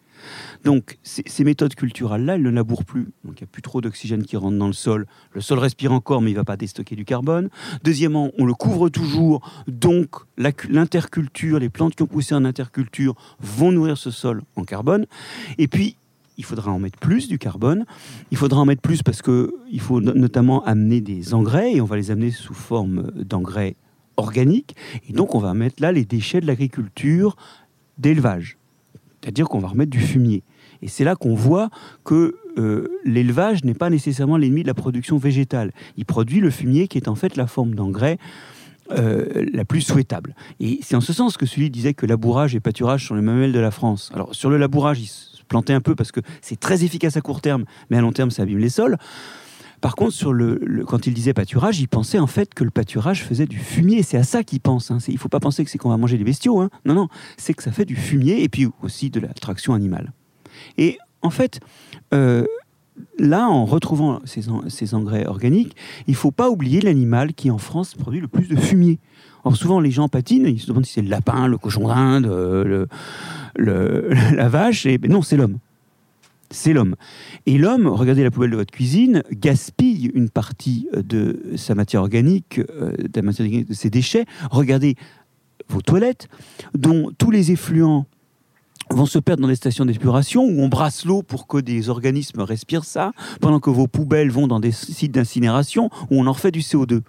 Donc 0.63 0.97
ces 1.03 1.43
méthodes 1.43 1.75
culturales-là, 1.75 2.35
elles 2.35 2.41
ne 2.41 2.49
labourent 2.49 2.85
plus. 2.85 3.09
Donc 3.23 3.39
il 3.39 3.43
n'y 3.43 3.47
a 3.47 3.51
plus 3.51 3.61
trop 3.61 3.81
d'oxygène 3.81 4.23
qui 4.23 4.37
rentre 4.37 4.57
dans 4.57 4.67
le 4.67 4.73
sol. 4.73 5.07
Le 5.31 5.41
sol 5.41 5.59
respire 5.59 5.91
encore, 5.91 6.21
mais 6.21 6.31
il 6.31 6.33
ne 6.33 6.39
va 6.39 6.45
pas 6.45 6.57
déstocker 6.57 6.95
du 6.95 7.05
carbone. 7.05 7.49
Deuxièmement, 7.83 8.31
on 8.37 8.45
le 8.45 8.53
couvre 8.53 8.89
toujours. 8.89 9.41
Donc 9.67 10.15
l'interculture, 10.37 11.59
les 11.59 11.69
plantes 11.69 11.95
qui 11.95 12.03
ont 12.03 12.07
poussé 12.07 12.35
en 12.35 12.45
interculture 12.45 13.15
vont 13.39 13.71
nourrir 13.71 13.97
ce 13.97 14.11
sol 14.11 14.43
en 14.55 14.63
carbone. 14.63 15.05
Et 15.57 15.67
puis, 15.67 15.97
il 16.37 16.45
faudra 16.45 16.71
en 16.71 16.79
mettre 16.79 16.99
plus 16.99 17.27
du 17.27 17.39
carbone. 17.39 17.85
Il 18.31 18.37
faudra 18.37 18.61
en 18.61 18.65
mettre 18.65 18.81
plus 18.81 19.03
parce 19.03 19.21
qu'il 19.21 19.79
faut 19.79 20.01
notamment 20.01 20.63
amener 20.65 21.01
des 21.01 21.33
engrais 21.33 21.73
et 21.73 21.81
on 21.81 21.85
va 21.85 21.95
les 21.95 22.11
amener 22.11 22.31
sous 22.31 22.53
forme 22.53 23.11
d'engrais 23.15 23.75
organiques. 24.17 24.75
Et 25.09 25.13
donc 25.13 25.35
on 25.35 25.39
va 25.39 25.53
mettre 25.53 25.81
là 25.81 25.91
les 25.91 26.05
déchets 26.05 26.41
de 26.41 26.47
l'agriculture, 26.47 27.35
d'élevage. 27.97 28.56
C'est-à-dire 29.27 29.49
qu'on 29.49 29.59
va 29.59 29.67
remettre 29.67 29.91
du 29.91 29.99
fumier. 29.99 30.41
Et 30.81 30.87
c'est 30.87 31.03
là 31.03 31.17
qu'on 31.17 31.35
voit 31.35 31.69
que 32.05 32.37
euh, 32.57 32.87
l'élevage 33.03 33.65
n'est 33.65 33.73
pas 33.73 33.89
nécessairement 33.89 34.37
l'ennemi 34.37 34.61
de 34.61 34.67
la 34.67 34.73
production 34.73 35.17
végétale. 35.17 35.73
Il 35.97 36.05
produit 36.05 36.39
le 36.39 36.49
fumier 36.49 36.87
qui 36.87 36.97
est 36.97 37.09
en 37.09 37.15
fait 37.15 37.35
la 37.35 37.45
forme 37.45 37.75
d'engrais 37.75 38.19
euh, 38.91 39.45
la 39.51 39.65
plus 39.65 39.81
souhaitable. 39.81 40.33
Et 40.61 40.79
c'est 40.81 40.95
en 40.95 41.01
ce 41.01 41.11
sens 41.11 41.35
que 41.35 41.45
celui 41.45 41.69
disait 41.69 41.93
que 41.93 42.05
labourage 42.05 42.55
et 42.55 42.61
pâturage 42.61 43.05
sont 43.05 43.15
les 43.15 43.21
mamelles 43.21 43.51
de 43.51 43.59
la 43.59 43.71
France. 43.71 44.11
Alors 44.13 44.33
sur 44.33 44.49
le 44.49 44.55
labourage, 44.55 45.01
il 45.01 45.07
se 45.07 45.43
plantait 45.49 45.73
un 45.73 45.81
peu 45.81 45.93
parce 45.93 46.13
que 46.13 46.21
c'est 46.41 46.57
très 46.57 46.85
efficace 46.85 47.17
à 47.17 47.21
court 47.21 47.41
terme, 47.41 47.65
mais 47.89 47.97
à 47.97 48.01
long 48.01 48.13
terme, 48.13 48.31
ça 48.31 48.43
abîme 48.43 48.59
les 48.59 48.69
sols. 48.69 48.95
Par 49.81 49.95
contre, 49.95 50.13
sur 50.13 50.33
le, 50.33 50.83
quand 50.87 51.05
il 51.05 51.13
disait 51.13 51.33
pâturage, 51.33 51.79
il 51.79 51.87
pensait 51.87 52.19
en 52.19 52.27
fait 52.27 52.53
que 52.53 52.63
le 52.63 52.71
pâturage 52.71 53.23
faisait 53.23 53.45
du 53.45 53.59
fumier. 53.59 54.01
C'est 54.03 54.17
à 54.17 54.23
ça 54.23 54.43
qu'il 54.43 54.59
pense. 54.59 54.89
Hein. 54.89 54.97
Il 55.07 55.13
ne 55.13 55.19
faut 55.19 55.29
pas 55.29 55.39
penser 55.39 55.63
que 55.63 55.69
c'est 55.69 55.77
qu'on 55.77 55.89
va 55.89 55.97
manger 55.97 56.17
des 56.17 56.23
bestiaux. 56.23 56.59
Hein. 56.59 56.69
Non, 56.85 56.93
non, 56.93 57.07
c'est 57.37 57.53
que 57.53 57.61
ça 57.61 57.71
fait 57.71 57.85
du 57.85 57.95
fumier 57.95 58.43
et 58.43 58.49
puis 58.49 58.67
aussi 58.81 59.09
de 59.09 59.19
la 59.19 59.29
traction 59.29 59.73
animale. 59.73 60.13
Et 60.77 60.97
en 61.21 61.29
fait, 61.29 61.59
euh, 62.13 62.45
là, 63.19 63.47
en 63.47 63.65
retrouvant 63.65 64.19
ces, 64.25 64.93
engrais 64.95 65.27
organiques, 65.27 65.75
il 66.07 66.11
ne 66.11 66.17
faut 66.17 66.31
pas 66.31 66.49
oublier 66.49 66.81
l'animal 66.81 67.33
qui 67.33 67.51
en 67.51 67.59
France 67.59 67.93
produit 67.93 68.19
le 68.19 68.27
plus 68.27 68.47
de 68.47 68.55
fumier. 68.55 68.99
Or, 69.43 69.55
souvent, 69.55 69.79
les 69.79 69.91
gens 69.91 70.09
patinent, 70.09 70.47
ils 70.47 70.59
se 70.59 70.67
demandent 70.67 70.85
si 70.85 70.93
c'est 70.93 71.01
le 71.03 71.09
lapin, 71.09 71.47
le 71.47 71.57
cochon 71.59 71.87
d'Inde, 71.87 72.25
le, 72.25 72.87
la 74.35 74.49
vache, 74.49 74.87
et 74.87 74.97
ben 74.97 75.11
non, 75.11 75.21
c'est 75.21 75.37
l'homme 75.37 75.59
c'est 76.49 76.73
l'homme. 76.73 76.95
Et 77.45 77.57
l'homme, 77.57 77.87
regardez 77.87 78.23
la 78.23 78.31
poubelle 78.31 78.51
de 78.51 78.55
votre 78.55 78.73
cuisine, 78.73 79.23
gaspille 79.31 80.11
une 80.13 80.29
partie 80.29 80.87
euh, 80.95 81.01
de 81.01 81.41
sa 81.55 81.75
matière 81.75 82.01
organique, 82.01 82.59
euh, 82.59 82.93
matière 83.21 83.45
organique, 83.45 83.67
de 83.67 83.73
ses 83.73 83.89
déchets. 83.89 84.25
Regardez 84.51 84.95
vos 85.69 85.81
toilettes, 85.81 86.29
dont 86.73 87.11
tous 87.17 87.31
les 87.31 87.51
effluents 87.51 88.05
vont 88.89 89.05
se 89.05 89.19
perdre 89.19 89.41
dans 89.41 89.49
des 89.49 89.55
stations 89.55 89.85
d'épuration 89.85 90.45
où 90.45 90.61
on 90.61 90.69
brasse 90.69 91.03
l'eau 91.03 91.21
pour 91.21 91.47
que 91.47 91.57
des 91.57 91.89
organismes 91.89 92.41
respirent 92.41 92.85
ça, 92.85 93.11
pendant 93.41 93.59
que 93.59 93.69
vos 93.69 93.87
poubelles 93.87 94.31
vont 94.31 94.47
dans 94.47 94.61
des 94.61 94.71
sites 94.71 95.11
d'incinération 95.11 95.89
où 96.09 96.21
on 96.21 96.27
en 96.27 96.31
refait 96.31 96.51
du 96.51 96.61
CO2. 96.61 97.01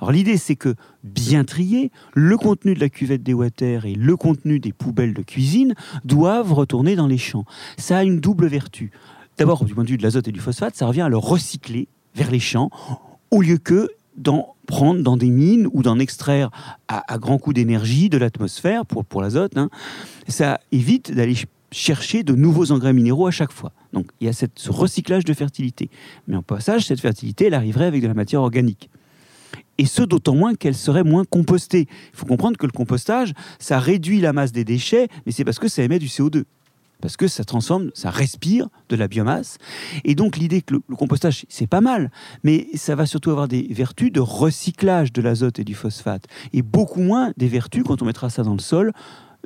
Alors 0.00 0.12
l'idée, 0.12 0.36
c'est 0.36 0.56
que 0.56 0.74
bien 1.04 1.44
trier, 1.44 1.90
le 2.14 2.36
contenu 2.36 2.74
de 2.74 2.80
la 2.80 2.88
cuvette 2.88 3.22
des 3.22 3.34
water 3.34 3.86
et 3.86 3.94
le 3.94 4.16
contenu 4.16 4.58
des 4.60 4.72
poubelles 4.72 5.14
de 5.14 5.22
cuisine 5.22 5.74
doivent 6.04 6.52
retourner 6.52 6.96
dans 6.96 7.06
les 7.06 7.18
champs. 7.18 7.44
Ça 7.78 7.98
a 7.98 8.04
une 8.04 8.20
double 8.20 8.46
vertu. 8.46 8.90
D'abord, 9.38 9.64
du 9.64 9.74
point 9.74 9.84
de 9.84 9.90
vue 9.90 9.98
de 9.98 10.02
l'azote 10.02 10.28
et 10.28 10.32
du 10.32 10.40
phosphate, 10.40 10.76
ça 10.76 10.86
revient 10.86 11.02
à 11.02 11.08
le 11.08 11.18
recycler 11.18 11.88
vers 12.14 12.30
les 12.30 12.40
champs, 12.40 12.70
au 13.30 13.42
lieu 13.42 13.58
que 13.58 13.90
d'en 14.16 14.54
prendre 14.66 15.02
dans 15.02 15.18
des 15.18 15.28
mines 15.28 15.68
ou 15.72 15.82
d'en 15.82 15.98
extraire 15.98 16.50
à, 16.88 17.18
grand 17.18 17.38
coût 17.38 17.52
d'énergie 17.52 18.08
de 18.08 18.16
l'atmosphère 18.16 18.86
pour, 18.86 19.20
l'azote. 19.20 19.56
Hein. 19.56 19.68
Ça 20.26 20.60
évite 20.72 21.12
d'aller 21.12 21.36
chercher 21.70 22.22
de 22.22 22.34
nouveaux 22.34 22.72
engrais 22.72 22.94
minéraux 22.94 23.26
à 23.26 23.30
chaque 23.30 23.52
fois. 23.52 23.72
Donc 23.92 24.06
il 24.20 24.26
y 24.26 24.30
a 24.30 24.32
ce 24.32 24.70
recyclage 24.70 25.24
de 25.24 25.34
fertilité. 25.34 25.90
Mais 26.26 26.36
en 26.36 26.42
passage, 26.42 26.86
cette 26.86 27.00
fertilité, 27.00 27.46
elle 27.46 27.54
arriverait 27.54 27.86
avec 27.86 28.02
de 28.02 28.08
la 28.08 28.14
matière 28.14 28.40
organique 28.40 28.88
et 29.78 29.86
ce 29.86 30.02
d'autant 30.02 30.34
moins 30.34 30.54
qu'elle 30.54 30.74
serait 30.74 31.04
moins 31.04 31.24
compostée. 31.24 31.86
Il 32.12 32.18
faut 32.18 32.26
comprendre 32.26 32.56
que 32.56 32.66
le 32.66 32.72
compostage, 32.72 33.32
ça 33.58 33.78
réduit 33.78 34.20
la 34.20 34.32
masse 34.32 34.52
des 34.52 34.64
déchets, 34.64 35.08
mais 35.24 35.32
c'est 35.32 35.44
parce 35.44 35.58
que 35.58 35.68
ça 35.68 35.82
émet 35.82 35.98
du 35.98 36.06
CO2. 36.06 36.44
Parce 37.02 37.18
que 37.18 37.28
ça 37.28 37.44
transforme, 37.44 37.90
ça 37.92 38.10
respire 38.10 38.68
de 38.88 38.96
la 38.96 39.06
biomasse. 39.06 39.58
Et 40.04 40.14
donc 40.14 40.38
l'idée 40.38 40.62
que 40.62 40.74
le, 40.74 40.96
compostage, 40.96 41.44
c'est 41.48 41.66
pas 41.66 41.82
mal, 41.82 42.10
mais 42.42 42.68
ça 42.74 42.94
va 42.94 43.04
surtout 43.04 43.30
avoir 43.30 43.48
des 43.48 43.66
vertus 43.70 44.10
de 44.10 44.20
recyclage 44.20 45.12
de 45.12 45.20
l'azote 45.20 45.58
et 45.58 45.64
du 45.64 45.74
phosphate, 45.74 46.24
et 46.54 46.62
beaucoup 46.62 47.00
moins 47.00 47.32
des 47.36 47.48
vertus, 47.48 47.84
quand 47.86 48.00
on 48.00 48.06
mettra 48.06 48.30
ça 48.30 48.42
dans 48.42 48.54
le 48.54 48.60
sol, 48.60 48.92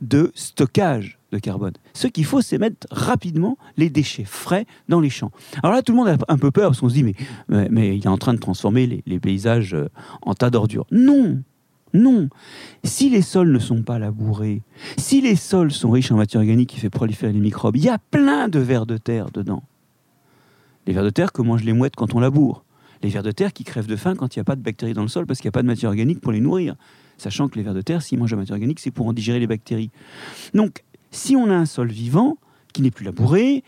de 0.00 0.32
stockage 0.34 1.18
de 1.32 1.38
carbone. 1.38 1.72
Ce 1.94 2.06
qu'il 2.06 2.24
faut, 2.24 2.40
c'est 2.40 2.58
mettre 2.58 2.86
rapidement 2.90 3.56
les 3.76 3.90
déchets 3.90 4.24
frais 4.24 4.66
dans 4.88 5.00
les 5.00 5.10
champs. 5.10 5.30
Alors 5.62 5.74
là, 5.74 5.82
tout 5.82 5.92
le 5.92 5.98
monde 5.98 6.08
a 6.08 6.16
un 6.28 6.38
peu 6.38 6.50
peur 6.50 6.70
parce 6.70 6.80
qu'on 6.80 6.88
se 6.88 6.94
dit, 6.94 7.04
mais, 7.04 7.14
mais, 7.70 7.96
il 7.96 8.04
est 8.04 8.08
en 8.08 8.18
train 8.18 8.34
de 8.34 8.38
transformer 8.38 9.02
les, 9.06 9.20
paysages 9.20 9.74
euh, 9.74 9.88
en 10.22 10.34
tas 10.34 10.50
d'ordures. 10.50 10.86
Non, 10.90 11.42
non. 11.92 12.28
Si 12.84 13.10
les 13.10 13.22
sols 13.22 13.52
ne 13.52 13.58
sont 13.58 13.82
pas 13.82 13.98
labourés, 13.98 14.62
si 14.96 15.20
les 15.20 15.36
sols 15.36 15.72
sont 15.72 15.90
riches 15.90 16.12
en 16.12 16.16
matière 16.16 16.40
organique 16.40 16.70
qui 16.70 16.80
fait 16.80 16.90
proliférer 16.90 17.32
les 17.32 17.40
microbes, 17.40 17.76
il 17.76 17.84
y 17.84 17.88
a 17.88 17.98
plein 17.98 18.48
de 18.48 18.58
vers 18.58 18.86
de 18.86 18.96
terre 18.96 19.30
dedans. 19.30 19.62
Les 20.86 20.92
vers 20.92 21.04
de 21.04 21.10
terre 21.10 21.32
que 21.32 21.42
mangent 21.42 21.64
les 21.64 21.72
mouettes 21.72 21.96
quand 21.96 22.14
on 22.14 22.20
laboure. 22.20 22.64
Les 23.02 23.08
vers 23.08 23.22
de 23.22 23.30
terre 23.30 23.52
qui 23.52 23.64
crèvent 23.64 23.86
de 23.86 23.96
faim 23.96 24.14
quand 24.14 24.34
il 24.34 24.38
n'y 24.38 24.42
a 24.42 24.44
pas 24.44 24.56
de 24.56 24.62
bactéries 24.62 24.94
dans 24.94 25.02
le 25.02 25.08
sol 25.08 25.26
parce 25.26 25.40
qu'il 25.40 25.48
n'y 25.48 25.52
a 25.52 25.52
pas 25.52 25.62
de 25.62 25.66
matière 25.66 25.90
organique 25.90 26.20
pour 26.20 26.32
les 26.32 26.40
nourrir. 26.40 26.76
Sachant 27.20 27.48
que 27.48 27.56
les 27.56 27.62
vers 27.62 27.74
de 27.74 27.82
terre, 27.82 28.00
s'ils 28.00 28.18
mangent 28.18 28.30
la 28.30 28.38
matière 28.38 28.54
organique, 28.54 28.80
c'est 28.80 28.90
pour 28.90 29.06
en 29.06 29.12
digérer 29.12 29.38
les 29.38 29.46
bactéries. 29.46 29.90
Donc, 30.54 30.84
si 31.10 31.36
on 31.36 31.50
a 31.50 31.54
un 31.54 31.66
sol 31.66 31.88
vivant, 31.88 32.38
qui 32.72 32.80
n'est 32.80 32.90
plus 32.90 33.04
labouré, 33.04 33.62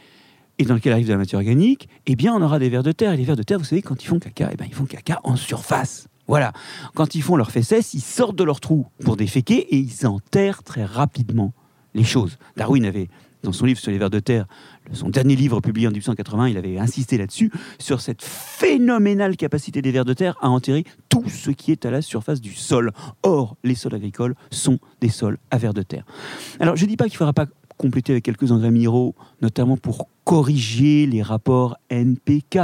et 0.59 0.65
dans 0.65 0.75
lequel 0.75 0.95
arrive 0.95 1.07
de 1.07 1.13
la 1.13 1.19
matière 1.19 1.39
organique, 1.39 1.89
eh 2.07 2.17
bien, 2.17 2.35
on 2.35 2.41
aura 2.41 2.59
des 2.59 2.71
vers 2.71 2.83
de 2.83 2.93
terre. 2.93 3.13
Et 3.13 3.17
les 3.19 3.25
vers 3.25 3.37
de 3.37 3.43
terre, 3.43 3.59
vous 3.59 3.65
savez, 3.65 3.83
quand 3.83 4.03
ils 4.03 4.07
font 4.07 4.19
caca, 4.19 4.49
eh 4.53 4.57
bien, 4.57 4.67
ils 4.67 4.75
font 4.75 4.87
caca 4.87 5.21
en 5.25 5.37
surface. 5.37 6.09
Voilà. 6.29 6.53
Quand 6.95 7.15
ils 7.15 7.23
font 7.23 7.37
leur 7.37 7.51
fesses, 7.51 7.93
ils 7.93 8.01
sortent 8.01 8.37
de 8.37 8.45
leur 8.45 8.61
trou 8.61 8.87
pour 9.05 9.17
déféquer 9.17 9.59
et 9.75 9.77
ils 9.77 10.07
enterrent 10.07 10.63
très 10.63 10.87
rapidement 10.87 11.53
les 11.93 12.05
choses. 12.05 12.39
Darwin 12.57 12.87
avait 12.87 13.09
dans 13.43 13.53
son 13.53 13.67
livre 13.67 13.79
sur 13.79 13.91
les 13.91 13.99
vers 13.99 14.11
de 14.11 14.21
terre, 14.21 14.47
son 14.93 15.09
dernier 15.09 15.37
livre 15.37 15.61
publié 15.61 15.87
en 15.87 15.91
1880, 15.91 16.49
il 16.49 16.57
avait 16.57 16.79
insisté 16.79 17.19
là-dessus, 17.19 17.51
sur 17.79 18.01
cette 18.01 18.23
phénoménale 18.23 19.37
capacité 19.37 19.83
des 19.83 19.91
vers 19.91 20.05
de 20.05 20.15
terre 20.15 20.37
à 20.41 20.49
enterrer 20.49 20.85
tout 21.09 21.29
ce 21.29 21.51
qui 21.51 21.73
est 21.73 21.85
à 21.87 21.91
la 21.91 22.03
surface 22.03 22.41
du 22.41 22.55
sol. 22.55 22.93
Or, 23.23 23.57
les 23.65 23.75
sols 23.75 23.95
agricoles 23.95 24.35
sont 24.51 24.79
des 25.01 25.09
sols 25.09 25.39
à 25.51 25.59
vers 25.59 25.75
de 25.75 25.83
terre. 25.83 26.05
Alors, 26.61 26.77
je 26.77 26.85
ne 26.85 26.89
dis 26.89 26.97
pas 26.97 27.05
qu'il 27.05 27.15
ne 27.15 27.19
faudra 27.19 27.33
pas 27.33 27.47
compléter 27.77 28.13
avec 28.13 28.25
quelques 28.25 28.53
engrais 28.53 28.71
minéraux, 28.71 29.15
notamment 29.41 29.77
pour 29.77 30.09
corriger 30.25 31.07
les 31.07 31.23
rapports 31.23 31.77
NPK, 31.91 32.59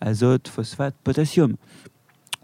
azote, 0.00 0.48
phosphate, 0.48 0.94
potassium. 1.04 1.54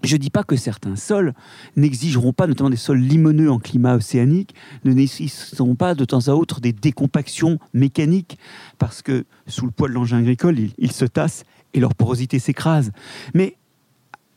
Je 0.02 0.16
ne 0.16 0.20
dis 0.20 0.30
pas 0.30 0.44
que 0.44 0.56
certains 0.56 0.96
sols 0.96 1.34
n'exigeront 1.76 2.32
pas, 2.32 2.46
notamment 2.46 2.70
des 2.70 2.76
sols 2.76 3.00
limoneux 3.00 3.50
en 3.50 3.58
climat 3.58 3.96
océanique, 3.96 4.54
ne 4.84 4.92
nécessiteront 4.92 5.74
pas 5.74 5.94
de 5.94 6.04
temps 6.04 6.28
à 6.28 6.32
autre 6.32 6.60
des 6.60 6.72
décompactions 6.72 7.58
mécaniques, 7.74 8.38
parce 8.78 9.02
que 9.02 9.24
sous 9.46 9.66
le 9.66 9.70
poids 9.70 9.88
de 9.88 9.94
l'engin 9.94 10.18
agricole, 10.18 10.56
ils, 10.78 10.92
se 10.92 11.04
tassent 11.04 11.44
et 11.74 11.80
leur 11.80 11.94
porosité 11.94 12.38
s'écrase. 12.38 12.92
Mais 13.34 13.56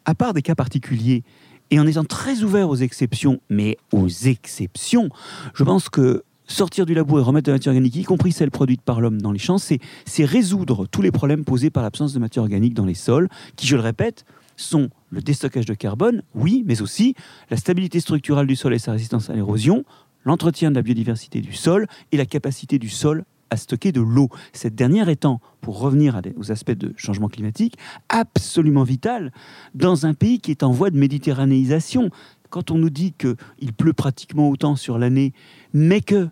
à 0.06 0.16
part 0.16 0.34
des 0.34 0.42
cas 0.42 0.56
particuliers, 0.56 1.24
et 1.72 1.80
en 1.80 1.88
étant 1.88 2.04
très 2.04 2.44
ouvert 2.44 2.70
aux 2.70 2.76
exceptions, 2.76 3.40
mais 3.50 3.78
aux 3.92 4.10
exceptions, 4.10 5.10
je 5.54 5.64
pense 5.64 5.90
que 5.90 6.24
sortir 6.46 6.86
du 6.86 6.94
labour 6.94 7.20
et 7.20 7.24
remettre 7.24 7.46
de 7.46 7.52
la 7.52 7.56
matière 7.56 7.72
organique, 7.72 7.96
y 7.96 8.04
compris 8.04 8.34
celle 8.34 8.52
produite 8.52 8.82
par 8.82 9.00
l'homme 9.00 9.22
dans 9.22 9.32
les 9.32 9.40
champs, 9.40 9.58
c'est 9.58 9.80
résoudre 10.26 10.88
tous 10.88 11.02
les 11.02 11.12
problèmes 11.12 11.46
posés 11.46 11.70
par 11.70 11.84
l'absence 11.84 12.14
de 12.14 12.20
matière 12.20 12.44
organique 12.44 12.74
dans 12.74 12.86
les 12.86 12.94
sols, 12.94 13.30
qui, 13.56 13.66
je 13.66 13.78
le 13.78 13.82
répète, 13.82 14.26
sont 14.64 14.90
le 15.10 15.22
déstockage 15.22 15.66
de 15.66 15.74
carbone, 15.74 16.24
oui, 16.34 16.64
mais 16.66 16.82
aussi 16.82 17.16
la 17.50 17.58
stabilité 17.58 18.00
structurelle 18.00 18.48
du 18.48 18.56
sol 18.56 18.74
et 18.74 18.80
sa 18.80 18.94
résistance 18.94 19.30
à 19.30 19.34
l'érosion, 19.34 19.86
l'entretien 20.26 20.72
de 20.72 20.76
la 20.76 20.82
biodiversité 20.82 21.42
du 21.42 21.54
sol 21.54 21.88
et 22.12 22.18
la 22.18 22.26
capacité 22.26 22.80
du 22.80 22.90
sol 22.90 23.26
à 23.50 23.58
stocker 23.58 23.92
de 23.92 24.02
l'eau. 24.02 24.30
Cette 24.52 24.74
dernière 24.74 25.10
étant, 25.10 25.40
pour 25.62 25.80
revenir 25.80 26.20
aux 26.38 26.52
aspects 26.52 26.72
de 26.72 26.94
changement 26.98 27.28
climatique, 27.28 27.78
absolument 28.10 28.84
vitale 28.84 29.32
dans 29.76 30.06
un 30.06 30.14
pays 30.14 30.40
qui 30.40 30.52
est 30.52 30.64
en 30.64 30.72
voie 30.72 30.90
de 30.90 30.98
méditerranéisation. 30.98 32.10
Quand 32.50 32.72
on 32.72 32.78
nous 32.78 32.90
dit 32.90 33.14
qu'il 33.14 33.74
pleut 33.74 33.94
pratiquement 33.94 34.50
autant 34.50 34.76
sur 34.76 34.98
l'année, 34.98 35.34
mais 35.74 36.02
que 36.02 36.30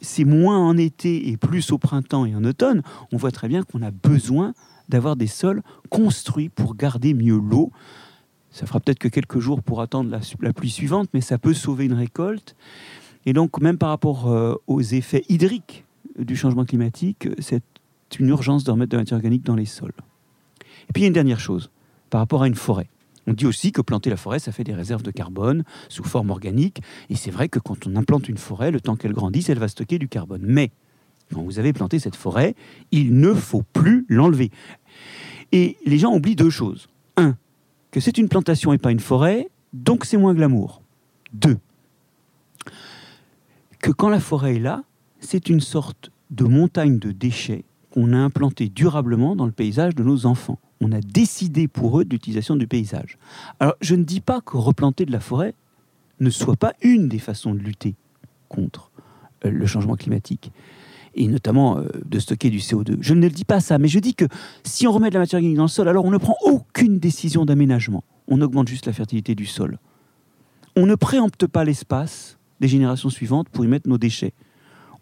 c'est 0.00 0.24
moins 0.24 0.58
en 0.58 0.76
été 0.76 1.28
et 1.28 1.36
plus 1.36 1.72
au 1.72 1.78
printemps 1.78 2.24
et 2.24 2.34
en 2.34 2.44
automne, 2.44 2.82
on 3.12 3.16
voit 3.16 3.30
très 3.30 3.48
bien 3.48 3.62
qu'on 3.62 3.82
a 3.82 3.90
besoin 3.90 4.54
d'avoir 4.88 5.16
des 5.16 5.26
sols 5.26 5.62
construits 5.90 6.48
pour 6.48 6.74
garder 6.74 7.14
mieux 7.14 7.36
l'eau. 7.36 7.70
Ça 8.50 8.66
fera 8.66 8.80
peut-être 8.80 8.98
que 8.98 9.08
quelques 9.08 9.38
jours 9.38 9.62
pour 9.62 9.80
attendre 9.80 10.16
la, 10.40 10.52
pluie 10.52 10.70
suivante, 10.70 11.08
mais 11.12 11.20
ça 11.20 11.38
peut 11.38 11.54
sauver 11.54 11.86
une 11.86 11.94
récolte. 11.94 12.54
Et 13.26 13.32
donc, 13.32 13.60
même 13.60 13.78
par 13.78 13.88
rapport 13.88 14.30
euh, 14.30 14.54
aux 14.66 14.80
effets 14.80 15.24
hydriques 15.28 15.84
du 16.18 16.36
changement 16.36 16.64
climatique, 16.64 17.28
c'est 17.40 17.64
une 18.20 18.28
urgence 18.28 18.62
de 18.64 18.70
remettre 18.70 18.90
de 18.90 18.96
la 18.96 19.02
matière 19.02 19.16
organique 19.16 19.44
dans 19.44 19.56
les 19.56 19.64
sols. 19.64 19.94
Et 20.88 20.92
puis, 20.92 21.02
il 21.02 21.04
y 21.04 21.04
a 21.04 21.08
une 21.08 21.14
dernière 21.14 21.40
chose, 21.40 21.70
par 22.10 22.20
rapport 22.20 22.42
à 22.42 22.46
une 22.46 22.54
forêt. 22.54 22.88
On 23.26 23.32
dit 23.32 23.46
aussi 23.46 23.72
que 23.72 23.80
planter 23.80 24.10
la 24.10 24.16
forêt, 24.16 24.38
ça 24.38 24.52
fait 24.52 24.64
des 24.64 24.74
réserves 24.74 25.02
de 25.02 25.10
carbone 25.10 25.64
sous 25.88 26.04
forme 26.04 26.30
organique. 26.30 26.82
Et 27.08 27.16
c'est 27.16 27.30
vrai 27.30 27.48
que 27.48 27.58
quand 27.58 27.86
on 27.86 27.96
implante 27.96 28.28
une 28.28 28.36
forêt, 28.36 28.70
le 28.70 28.80
temps 28.80 28.96
qu'elle 28.96 29.14
grandisse, 29.14 29.48
elle 29.48 29.58
va 29.58 29.68
stocker 29.68 29.98
du 29.98 30.08
carbone. 30.08 30.42
Mais 30.44 30.70
Quand 31.32 31.42
vous 31.42 31.58
avez 31.58 31.72
planté 31.72 31.98
cette 31.98 32.16
forêt, 32.16 32.54
il 32.90 33.18
ne 33.18 33.32
faut 33.34 33.62
plus 33.72 34.04
l'enlever. 34.08 34.50
Et 35.52 35.76
les 35.86 35.98
gens 35.98 36.12
oublient 36.14 36.36
deux 36.36 36.50
choses. 36.50 36.88
Un, 37.16 37.36
que 37.90 38.00
c'est 38.00 38.18
une 38.18 38.28
plantation 38.28 38.72
et 38.72 38.78
pas 38.78 38.90
une 38.92 39.00
forêt, 39.00 39.48
donc 39.72 40.04
c'est 40.04 40.16
moins 40.16 40.34
glamour. 40.34 40.82
Deux, 41.32 41.58
que 43.80 43.90
quand 43.90 44.08
la 44.08 44.20
forêt 44.20 44.56
est 44.56 44.60
là, 44.60 44.82
c'est 45.20 45.48
une 45.48 45.60
sorte 45.60 46.10
de 46.30 46.44
montagne 46.44 46.98
de 46.98 47.12
déchets 47.12 47.64
qu'on 47.90 48.12
a 48.12 48.16
implanté 48.16 48.68
durablement 48.68 49.36
dans 49.36 49.46
le 49.46 49.52
paysage 49.52 49.94
de 49.94 50.02
nos 50.02 50.26
enfants. 50.26 50.58
On 50.80 50.90
a 50.90 51.00
décidé 51.00 51.68
pour 51.68 52.00
eux 52.00 52.04
de 52.04 52.10
l'utilisation 52.10 52.56
du 52.56 52.66
paysage. 52.66 53.18
Alors 53.60 53.74
je 53.80 53.94
ne 53.94 54.02
dis 54.02 54.20
pas 54.20 54.40
que 54.40 54.56
replanter 54.56 55.04
de 55.04 55.12
la 55.12 55.20
forêt 55.20 55.54
ne 56.18 56.30
soit 56.30 56.56
pas 56.56 56.72
une 56.82 57.08
des 57.08 57.18
façons 57.18 57.54
de 57.54 57.60
lutter 57.60 57.94
contre 58.48 58.90
euh, 59.44 59.50
le 59.50 59.66
changement 59.66 59.96
climatique 59.96 60.50
et 61.14 61.28
notamment 61.28 61.78
euh, 61.78 61.88
de 62.04 62.18
stocker 62.18 62.50
du 62.50 62.58
CO2. 62.58 62.96
Je 63.00 63.14
ne 63.14 63.22
le 63.22 63.30
dis 63.30 63.44
pas 63.44 63.60
ça, 63.60 63.78
mais 63.78 63.88
je 63.88 63.98
dis 63.98 64.14
que 64.14 64.26
si 64.64 64.86
on 64.86 64.92
remet 64.92 65.08
de 65.08 65.14
la 65.14 65.20
matière 65.20 65.38
organique 65.38 65.56
dans 65.56 65.64
le 65.64 65.68
sol, 65.68 65.88
alors 65.88 66.04
on 66.04 66.10
ne 66.10 66.18
prend 66.18 66.36
aucune 66.44 66.98
décision 66.98 67.44
d'aménagement. 67.44 68.04
On 68.28 68.40
augmente 68.40 68.68
juste 68.68 68.86
la 68.86 68.92
fertilité 68.92 69.34
du 69.34 69.46
sol. 69.46 69.78
On 70.76 70.86
ne 70.86 70.94
préempte 70.94 71.46
pas 71.46 71.64
l'espace 71.64 72.38
des 72.60 72.68
générations 72.68 73.10
suivantes 73.10 73.48
pour 73.48 73.64
y 73.64 73.68
mettre 73.68 73.88
nos 73.88 73.98
déchets. 73.98 74.32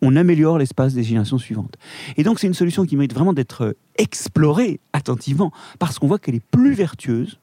On 0.03 0.17
améliore 0.17 0.59
l'espace 0.59 0.95
des 0.95 1.05
générations 1.05 1.39
suivantes. 1.39 1.77
Et 2.17 2.25
donc 2.25 2.41
c'est 2.41 2.49
une 2.49 2.55
solution 2.55 2.85
qui 2.85 2.97
mérite 2.97 3.15
vraiment 3.15 3.33
d'être 3.33 3.63
euh, 3.63 3.73
explorée 3.97 4.81
attentivement, 4.93 5.53
parce 5.79 5.99
qu'on 5.99 6.09
voit 6.09 6.19
qu'elle 6.19 6.35
est 6.35 6.45
plus 6.51 6.75
vertueuse 6.75 7.39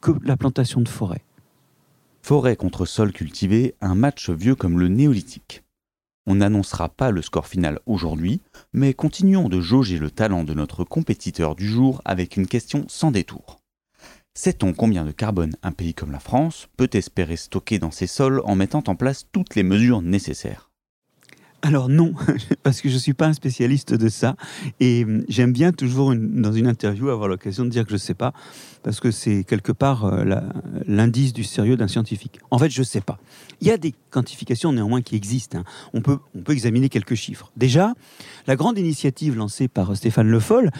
que 0.00 0.12
la 0.24 0.36
plantation 0.36 0.80
de 0.80 0.88
forêt. 0.88 1.22
Forêt 2.22 2.56
contre 2.56 2.86
sol 2.86 3.12
cultivé, 3.12 3.74
un 3.80 3.94
match 3.94 4.30
vieux 4.30 4.54
comme 4.54 4.78
le 4.78 4.88
néolithique. 4.88 5.62
On 6.30 6.36
n'annoncera 6.36 6.88
pas 6.88 7.10
le 7.10 7.22
score 7.22 7.48
final 7.48 7.80
aujourd'hui, 7.86 8.40
mais 8.72 8.94
continuons 8.94 9.48
de 9.48 9.60
jauger 9.60 9.98
le 9.98 10.12
talent 10.12 10.44
de 10.44 10.54
notre 10.54 10.84
compétiteur 10.84 11.56
du 11.56 11.66
jour 11.66 12.00
avec 12.04 12.36
une 12.36 12.46
question 12.46 12.84
sans 12.86 13.10
détour. 13.10 13.58
Sait-on 14.32 14.72
combien 14.72 15.04
de 15.04 15.10
carbone 15.10 15.56
un 15.64 15.72
pays 15.72 15.92
comme 15.92 16.12
la 16.12 16.20
France 16.20 16.68
peut 16.76 16.88
espérer 16.92 17.36
stocker 17.36 17.80
dans 17.80 17.90
ses 17.90 18.06
sols 18.06 18.42
en 18.44 18.54
mettant 18.54 18.84
en 18.86 18.94
place 18.94 19.26
toutes 19.32 19.56
les 19.56 19.64
mesures 19.64 20.02
nécessaires? 20.02 20.69
Alors 21.62 21.88
non, 21.88 22.14
parce 22.62 22.80
que 22.80 22.88
je 22.88 22.94
ne 22.94 22.98
suis 23.00 23.12
pas 23.12 23.26
un 23.26 23.32
spécialiste 23.32 23.94
de 23.94 24.08
ça. 24.08 24.36
Et 24.80 25.04
hum, 25.04 25.24
j'aime 25.28 25.52
bien 25.52 25.72
toujours 25.72 26.14
dans 26.14 26.52
une 26.52 26.66
interview 26.66 27.08
avoir 27.10 27.28
l'occasion 27.28 27.64
de 27.64 27.70
dire 27.70 27.84
que 27.84 27.90
je 27.90 27.94
ne 27.94 27.98
sais 27.98 28.14
pas, 28.14 28.32
parce 28.82 29.00
que 29.00 29.10
c'est 29.10 29.44
quelque 29.44 29.72
part 29.72 30.06
euh, 30.06 30.24
l'indice 30.86 31.32
du 31.32 31.44
sérieux 31.44 31.76
d'un 31.76 31.88
scientifique. 31.88 32.40
En 32.50 32.58
fait, 32.58 32.70
je 32.70 32.80
ne 32.80 32.84
sais 32.84 33.00
pas. 33.00 33.18
Il 33.60 33.68
y 33.68 33.70
a 33.70 33.76
des 33.76 33.94
quantifications 34.10 34.72
néanmoins 34.72 35.02
qui 35.02 35.16
existent. 35.16 35.58
Hein. 35.58 35.64
On, 35.92 36.00
peut, 36.00 36.18
examiner 36.48 36.88
quelques 36.88 37.14
chiffres. 37.14 37.52
Déjà, 37.56 37.94
la 38.46 38.56
grande 38.56 38.78
initiative 38.78 39.36
lancée 39.36 39.68
par 39.68 39.94
Stéphane 39.96 40.28
Le 40.28 40.40
Foll, 40.40 40.70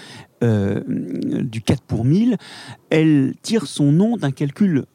euh, 0.42 0.80
du 0.86 1.60
4 1.60 1.82
pour 1.82 2.04
1000, 2.04 2.38
elle 2.88 3.34
tire 3.42 3.66
son 3.66 3.92
nom 3.92 4.16
d'un 4.16 4.30
calcul 4.30 4.86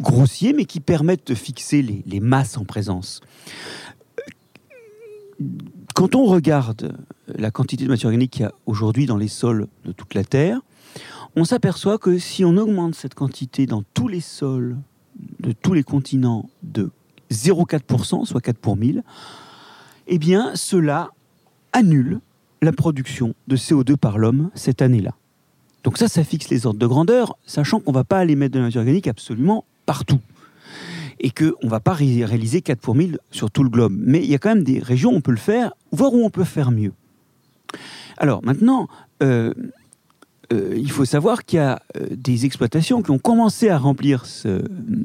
grossier, 0.00 0.54
mais 0.54 0.64
qui 0.64 0.80
permet 0.80 1.18
de 1.24 1.34
fixer 1.34 1.82
les 1.82 2.20
masses 2.20 2.56
en 2.56 2.64
présence 2.64 3.20
quand 5.94 6.14
on 6.14 6.24
regarde 6.24 6.96
la 7.26 7.50
quantité 7.50 7.84
de 7.84 7.88
matière 7.88 8.08
organique 8.08 8.32
qu'il 8.32 8.42
y 8.42 8.46
a 8.46 8.52
aujourd'hui 8.66 9.06
dans 9.06 9.16
les 9.16 9.28
sols 9.28 9.66
de 9.84 9.92
toute 9.92 10.14
la 10.14 10.24
Terre, 10.24 10.60
on 11.36 11.44
s'aperçoit 11.44 11.98
que 11.98 12.18
si 12.18 12.44
on 12.44 12.56
augmente 12.56 12.94
cette 12.94 13.14
quantité 13.14 13.66
dans 13.66 13.82
tous 13.94 14.08
les 14.08 14.20
sols 14.20 14.76
de 15.40 15.52
tous 15.52 15.74
les 15.74 15.82
continents 15.82 16.48
de 16.62 16.90
0,4%, 17.30 18.24
soit 18.24 18.40
4 18.40 18.58
pour 18.58 18.76
1000, 18.76 19.02
eh 20.06 20.18
bien 20.18 20.54
cela 20.54 21.10
annule 21.72 22.20
la 22.62 22.72
production 22.72 23.34
de 23.48 23.56
CO2 23.56 23.96
par 23.96 24.18
l'homme 24.18 24.50
cette 24.54 24.80
année-là. 24.80 25.14
Donc 25.84 25.98
ça, 25.98 26.08
ça 26.08 26.24
fixe 26.24 26.48
les 26.48 26.66
ordres 26.66 26.80
de 26.80 26.86
grandeur, 26.86 27.36
sachant 27.46 27.80
qu'on 27.80 27.92
ne 27.92 27.96
va 27.96 28.04
pas 28.04 28.18
aller 28.18 28.34
mettre 28.34 28.54
de 28.54 28.58
la 28.58 28.66
matière 28.66 28.80
organique 28.80 29.06
absolument 29.06 29.64
partout 29.84 30.20
et 31.20 31.30
qu'on 31.30 31.52
ne 31.62 31.68
va 31.68 31.80
pas 31.80 31.92
réaliser 31.92 32.62
4 32.62 32.80
pour 32.80 32.94
1000 32.94 33.18
sur 33.30 33.50
tout 33.50 33.62
le 33.62 33.70
globe. 33.70 33.94
Mais 33.96 34.18
il 34.18 34.30
y 34.30 34.34
a 34.34 34.38
quand 34.38 34.50
même 34.50 34.64
des 34.64 34.78
régions 34.78 35.12
où 35.12 35.16
on 35.16 35.20
peut 35.20 35.30
le 35.30 35.36
faire, 35.36 35.72
voire 35.92 36.12
où 36.12 36.24
on 36.24 36.30
peut 36.30 36.44
faire 36.44 36.70
mieux. 36.70 36.92
Alors 38.18 38.42
maintenant, 38.44 38.88
euh, 39.22 39.52
euh, 40.52 40.74
il 40.76 40.90
faut 40.90 41.04
savoir 41.04 41.44
qu'il 41.44 41.58
y 41.58 41.60
a 41.60 41.80
euh, 41.96 42.06
des 42.10 42.46
exploitations 42.46 43.02
qui 43.02 43.10
ont 43.10 43.18
commencé 43.18 43.68
à 43.68 43.78
remplir 43.78 44.26
ce 44.26 44.62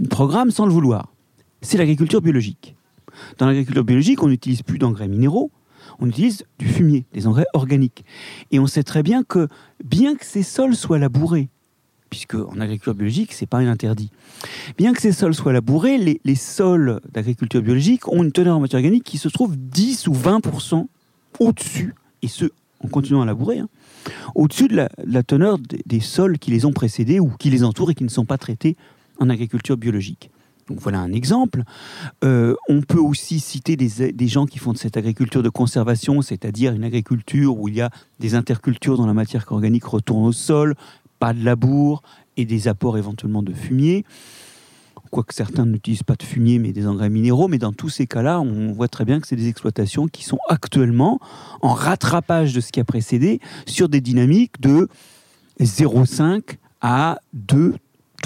programme 0.10 0.52
sans 0.52 0.66
le 0.66 0.72
vouloir. 0.72 1.14
C'est 1.62 1.78
l'agriculture 1.78 2.22
biologique. 2.22 2.76
Dans 3.38 3.48
l'agriculture 3.48 3.84
biologique, 3.84 4.24
on 4.24 4.28
n'utilise 4.28 4.62
plus 4.62 4.78
d'engrais 4.78 5.08
minéraux, 5.08 5.52
on 6.00 6.08
utilise 6.08 6.46
du 6.60 6.68
fumier, 6.68 7.06
des 7.14 7.28
engrais 7.28 7.46
organiques. 7.54 8.06
Et 8.52 8.60
on 8.60 8.68
sait 8.68 8.84
très 8.84 9.04
bien 9.04 9.24
que, 9.24 9.48
bien 9.84 10.16
que 10.16 10.26
ces 10.26 10.44
sols 10.44 10.76
soient 10.76 11.00
labourés, 11.00 11.50
puisque 12.12 12.36
en 12.36 12.60
agriculture 12.60 12.94
biologique, 12.94 13.34
c'est 13.34 13.48
pas 13.48 13.58
un 13.58 13.68
interdit. 13.68 14.12
Bien 14.78 14.94
que 14.94 15.02
ces 15.02 15.14
sols 15.14 15.34
soient 15.34 15.54
labourés, 15.54 16.20
les, 16.24 16.36
sols 16.36 17.00
d'agriculture 17.12 17.62
biologique 17.64 18.08
ont 18.10 18.22
une 18.22 18.34
teneur 18.34 18.58
en 18.58 18.60
matière 18.60 18.80
organique 18.80 19.06
qui 19.06 19.18
se 19.18 19.30
trouve 19.30 19.56
10 19.58 20.08
ou 20.08 20.14
20% 20.14 20.86
au-dessus, 21.40 21.96
et 22.22 22.28
ce, 22.28 22.46
en 22.84 22.90
continuant 22.90 23.22
à 23.22 23.26
labourer, 23.26 23.60
hein, 23.60 23.70
au-dessus 24.36 24.68
de, 24.68 24.76
la, 24.76 25.24
teneur 25.24 25.58
des, 25.58 26.00
sols 26.02 26.38
qui 26.38 26.52
les 26.52 26.66
ont 26.66 26.74
précédés 26.74 27.22
ou 27.22 27.32
qui 27.40 27.50
les 27.50 27.64
entourent 27.64 27.92
et 27.92 27.96
qui 27.96 28.04
ne 28.04 28.10
sont 28.10 28.26
pas 28.26 28.38
traités 28.38 28.76
en 29.20 29.30
agriculture 29.30 29.78
biologique. 29.78 30.32
Donc 30.68 30.80
voilà 30.80 31.00
un 31.00 31.12
exemple. 31.14 31.64
Euh, 32.24 32.56
on 32.70 32.82
peut 32.82 33.00
aussi 33.00 33.40
citer 33.40 33.76
des, 33.76 34.12
des, 34.12 34.28
gens 34.28 34.46
qui 34.46 34.60
font 34.60 34.74
de 34.74 34.78
cette 34.78 34.98
agriculture 34.98 35.44
de 35.44 35.50
conservation, 35.50 36.22
c'est-à-dire 36.22 36.74
une 36.74 36.84
agriculture 36.84 37.58
où 37.58 37.68
il 37.68 37.76
y 37.76 37.82
a 37.82 37.90
des 38.20 38.36
intercultures 38.36 38.98
dont 38.98 39.06
la 39.06 39.14
matière 39.14 39.46
organique 39.50 39.86
retourne 39.86 40.26
au 40.26 40.32
sol, 40.32 40.76
pas 41.22 41.34
de 41.34 41.46
labour 41.46 42.02
et 42.36 42.46
des 42.46 42.68
apports 42.68 42.98
éventuellement 42.98 43.44
de 43.44 43.54
fumier. 43.54 44.06
Quoique 45.12 45.36
certains 45.36 45.68
n'utilisent 45.68 46.04
pas 46.04 46.16
de 46.16 46.24
fumier 46.24 46.58
mais 46.58 46.72
des 46.72 46.88
engrais 46.88 47.12
minéraux, 47.12 47.48
mais 47.48 47.60
dans 47.60 47.74
tous 47.74 47.90
ces 47.90 48.08
cas-là, 48.08 48.42
on 48.42 48.72
voit 48.72 48.88
très 48.88 49.06
bien 49.06 49.20
que 49.20 49.28
c'est 49.28 49.36
des 49.36 49.48
exploitations 49.48 50.08
qui 50.08 50.24
sont 50.24 50.40
actuellement 50.50 51.20
en 51.62 51.74
rattrapage 51.74 52.54
de 52.54 52.60
ce 52.60 52.72
qui 52.72 52.80
a 52.80 52.84
précédé 52.84 53.40
sur 53.68 53.88
des 53.88 54.02
dynamiques 54.02 54.60
de 54.62 54.88
0,5 55.60 56.58
à 56.82 57.20
2, 57.34 57.76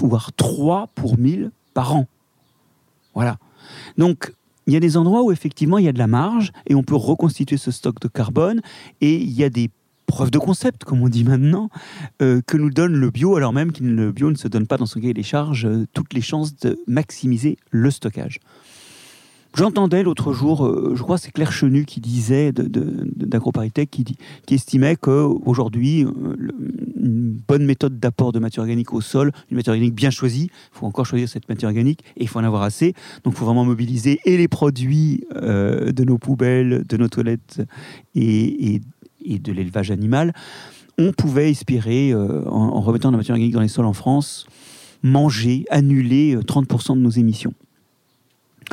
voire 0.01 0.31
3 0.31 0.87
pour 0.95 1.17
1000 1.17 1.51
par 1.73 1.95
an. 1.95 2.07
Voilà. 3.13 3.37
Donc, 3.97 4.31
il 4.67 4.73
y 4.73 4.77
a 4.77 4.79
des 4.79 4.95
endroits 4.95 5.23
où 5.23 5.33
effectivement 5.33 5.79
il 5.79 5.85
y 5.85 5.89
a 5.89 5.93
de 5.93 5.99
la 5.99 6.07
marge 6.07 6.53
et 6.65 6.75
on 6.75 6.83
peut 6.83 6.95
reconstituer 6.95 7.57
ce 7.57 7.71
stock 7.71 7.99
de 7.99 8.07
carbone 8.07 8.61
et 9.01 9.15
il 9.15 9.31
y 9.31 9.43
a 9.43 9.49
des 9.49 9.69
preuve 10.05 10.31
de 10.31 10.39
concept, 10.39 10.83
comme 10.83 11.01
on 11.01 11.09
dit 11.09 11.23
maintenant, 11.23 11.69
euh, 12.21 12.41
que 12.45 12.57
nous 12.57 12.69
donne 12.69 12.93
le 12.93 13.09
bio, 13.09 13.35
alors 13.35 13.53
même 13.53 13.71
que 13.71 13.83
le 13.83 14.11
bio 14.11 14.29
ne 14.29 14.35
se 14.35 14.47
donne 14.47 14.67
pas 14.67 14.77
dans 14.77 14.85
son 14.85 14.99
cahier 14.99 15.13
des 15.13 15.23
charges 15.23 15.65
euh, 15.65 15.85
toutes 15.93 16.13
les 16.13 16.21
chances 16.21 16.55
de 16.57 16.79
maximiser 16.87 17.57
le 17.71 17.91
stockage. 17.91 18.39
J'entendais 19.55 20.03
l'autre 20.03 20.33
jour, 20.33 20.65
euh, 20.65 20.93
je 20.95 21.01
crois 21.01 21.17
c'est 21.17 21.31
Claire 21.31 21.53
Chenu 21.53 21.85
qui 21.85 22.01
disait 22.01 22.51
d'AgroParisTech, 22.51 23.89
qui, 23.89 24.03
qui 24.45 24.53
estimait 24.53 24.97
qu'aujourd'hui, 24.97 26.01
une 26.01 27.39
bonne 27.47 27.63
méthode 27.63 27.97
d'apport 27.97 28.33
de 28.33 28.39
matière 28.39 28.63
organique 28.63 28.91
au 28.93 28.99
sol, 28.99 29.31
une 29.49 29.55
matière 29.55 29.71
organique 29.71 29.95
bien 29.95 30.09
choisie, 30.09 30.49
il 30.51 30.77
faut 30.77 30.85
encore 30.85 31.05
choisir 31.05 31.29
cette 31.29 31.47
matière 31.47 31.69
organique 31.69 32.01
et 32.17 32.23
il 32.23 32.27
faut 32.27 32.39
en 32.39 32.43
avoir 32.43 32.63
assez. 32.63 32.93
Donc 33.23 33.33
il 33.33 33.37
faut 33.37 33.45
vraiment 33.45 33.63
mobiliser 33.63 34.19
et 34.25 34.35
les 34.35 34.49
produits 34.49 35.23
de 35.31 36.03
nos 36.03 36.17
poubelles, 36.17 36.83
de 36.85 36.97
nos 36.97 37.07
toilettes 37.07 37.61
et, 38.13 38.73
et 38.73 38.81
et 39.25 39.39
de 39.39 39.51
l'élevage 39.51 39.91
animal, 39.91 40.33
on 40.97 41.11
pouvait 41.11 41.49
espérer, 41.49 42.11
euh, 42.11 42.47
en, 42.47 42.81
remettant 42.81 43.11
la 43.11 43.17
matière 43.17 43.35
organique 43.35 43.53
dans 43.53 43.61
les 43.61 43.67
sols 43.67 43.85
en 43.85 43.93
France, 43.93 44.45
manger, 45.03 45.65
annuler 45.69 46.35
30% 46.37 46.91
euh, 46.91 46.95
de 46.95 47.01
nos 47.01 47.09
émissions. 47.09 47.53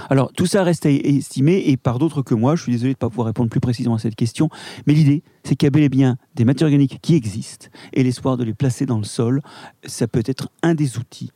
Alors, 0.09 0.33
tout 0.33 0.47
ça 0.47 0.63
reste 0.63 0.87
à 0.87 0.91
estimer, 0.91 1.65
et 1.67 1.77
par 1.77 1.99
d'autres 1.99 2.23
que 2.23 2.35
moi, 2.35 2.57
je 2.57 2.63
suis 2.63 2.73
désolé 2.73 2.93
de 2.93 2.97
ne 2.97 2.99
pas 2.99 3.11
pouvoir 3.11 3.27
répondre 3.27 3.51
plus 3.51 3.61
précisément 3.61 3.97
à 3.97 3.99
cette 3.99 4.15
question, 4.15 4.49
mais 4.87 4.95
l'idée, 4.95 5.23
c'est 5.45 5.55
qu'il 5.55 5.67
y 5.67 5.69
a 5.69 5.71
bel 5.71 5.83
et 5.83 5.89
bien 5.89 6.17
des 6.35 6.45
matières 6.45 6.69
organiques 6.69 6.99
qui 7.03 7.15
existent, 7.15 7.67
et 7.93 8.03
l'espoir 8.03 8.37
de 8.37 8.45
les 8.45 8.55
placer 8.55 8.87
dans 8.87 8.99
le 8.99 9.05
sol, 9.05 9.43
ça 9.85 10.09
peut 10.09 10.23
être 10.25 10.49
un 10.63 10.75
des 10.75 10.97
outils 10.97 11.31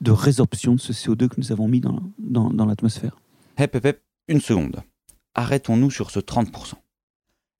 de 0.00 0.10
résorption 0.10 0.74
de 0.74 0.80
ce 0.80 0.92
CO2 0.92 1.28
que 1.28 1.36
nous 1.38 1.52
avons 1.52 1.68
mis 1.68 1.80
dans, 1.80 2.00
dans, 2.18 2.50
dans 2.50 2.66
l'atmosphère. 2.66 3.16
Hep, 3.56 3.74
hep, 3.76 3.84
hep, 3.84 4.02
une 4.28 4.40
seconde. 4.40 4.82
Arrêtons-nous 5.34 5.90
sur 5.90 6.10
ce 6.10 6.18
30%. 6.18 6.74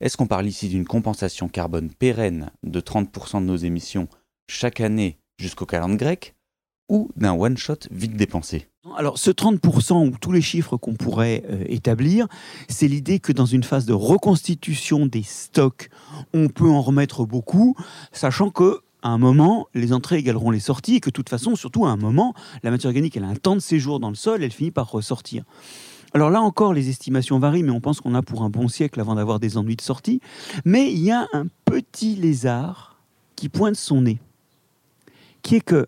Est-ce 0.01 0.19
qu'on 0.19 0.27
parle 0.27 0.47
ici 0.47 0.69
d'une 0.69 0.85
compensation 0.85 1.49
carbone 1.49 1.91
pérenne 1.91 2.51
de 2.63 2.81
30% 2.81 3.41
de 3.41 3.47
nos 3.47 3.57
émissions 3.57 4.09
chaque 4.47 4.81
année 4.81 5.19
jusqu'au 5.39 5.65
calendrier 5.65 5.97
grec 5.97 6.35
ou 6.91 7.11
d'un 7.17 7.33
one-shot 7.33 7.89
vite 7.91 8.15
dépensé? 8.15 8.69
Alors 8.99 9.19
ce 9.19 9.31
30% 9.31 10.07
ou 10.07 10.19
tous 10.21 10.33
les 10.33 10.43
chiffres 10.43 10.77
qu'on 10.77 10.95
pourrait 10.95 11.45
euh, 11.49 11.65
établir, 11.67 12.29
c'est 12.69 12.89
l'idée 12.89 13.21
que 13.21 13.33
dans 13.33 13.47
une 13.47 13.65
phase 13.65 13.87
de 13.87 13.95
reconstitution 13.95 15.07
des 15.07 15.23
stocks, 15.23 15.89
on 16.35 16.49
peut 16.49 16.69
en 16.69 16.83
remettre 16.83 17.25
beaucoup, 17.25 17.75
sachant 18.13 18.51
que 18.51 18.81
à 19.03 19.09
un 19.09 19.19
moment, 19.19 19.69
les 19.73 19.93
entrées 19.93 20.19
égaleront 20.19 20.51
les 20.51 20.61
sorties, 20.61 20.97
et 20.97 21.01
que 21.01 21.11
de 21.11 21.13
toute 21.13 21.29
façon, 21.29 21.55
surtout 21.55 21.87
à 21.87 21.91
un 21.91 21.97
moment, 21.97 22.35
la 22.65 22.73
matière 22.73 22.89
organique, 22.89 23.17
elle 23.17 23.25
a 23.25 23.29
un 23.29 23.37
temps 23.37 23.55
de 23.55 23.61
séjour 23.61 24.01
dans 24.01 24.09
le 24.09 24.17
sol, 24.17 24.43
elle 24.43 24.51
finit 24.51 24.73
par 24.73 24.91
ressortir. 24.91 25.45
Alors 26.15 26.31
là 26.31 26.41
encore, 26.41 26.73
les 26.73 26.89
estimations 26.89 27.39
varient, 27.39 27.63
mais 27.63 27.71
on 27.71 27.81
pense 27.81 28.01
qu'on 28.01 28.15
a 28.15 28.23
pour 28.23 28.43
un 28.43 28.51
bon 28.51 28.69
siècle 28.69 29.01
avant 29.01 29.15
d'avoir 29.15 29.41
des 29.41 29.57
ennuis 29.59 29.77
de 29.77 29.83
sortie. 29.83 30.21
Mais 30.65 30.93
il 30.93 31.03
y 31.03 31.11
a 31.11 31.27
un 31.33 31.47
petit 31.65 32.17
lézard 32.17 32.97
qui 33.35 33.49
pointe 33.49 33.77
son 33.77 34.03
nez, 34.03 34.19
qui 35.43 35.57
est 35.57 35.61
que 35.61 35.87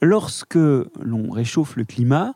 lorsque 0.00 0.56
l'on 0.56 1.30
réchauffe 1.30 1.76
le 1.76 1.84
climat 1.84 2.34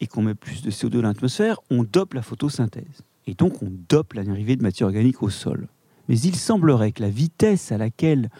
et 0.00 0.06
qu'on 0.06 0.22
met 0.22 0.34
plus 0.34 0.62
de 0.62 0.70
CO2 0.70 1.00
dans 1.00 1.02
l'atmosphère, 1.02 1.58
on 1.70 1.84
dope 1.84 2.14
la 2.14 2.22
photosynthèse. 2.22 3.02
Et 3.26 3.34
donc 3.34 3.62
on 3.62 3.72
dope 3.88 4.12
l'arrivée 4.12 4.56
de 4.56 4.62
matière 4.62 4.88
organique 4.88 5.22
au 5.22 5.30
sol. 5.30 5.68
Mais 6.08 6.18
il 6.20 6.36
semblerait 6.36 6.92
que 6.92 7.02
la 7.02 7.10
vitesse 7.10 7.72
à 7.72 7.78
laquelle 7.78 8.30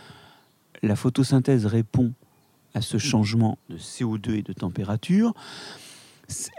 la 0.83 0.97
photosynthèse 0.97 1.67
répond 1.67 2.13
à 2.75 2.83
ce 2.83 2.99
changement 2.99 3.59
de 3.71 3.79
CO2 3.79 4.35
et 4.35 4.43
de 4.43 4.53
température 4.53 5.35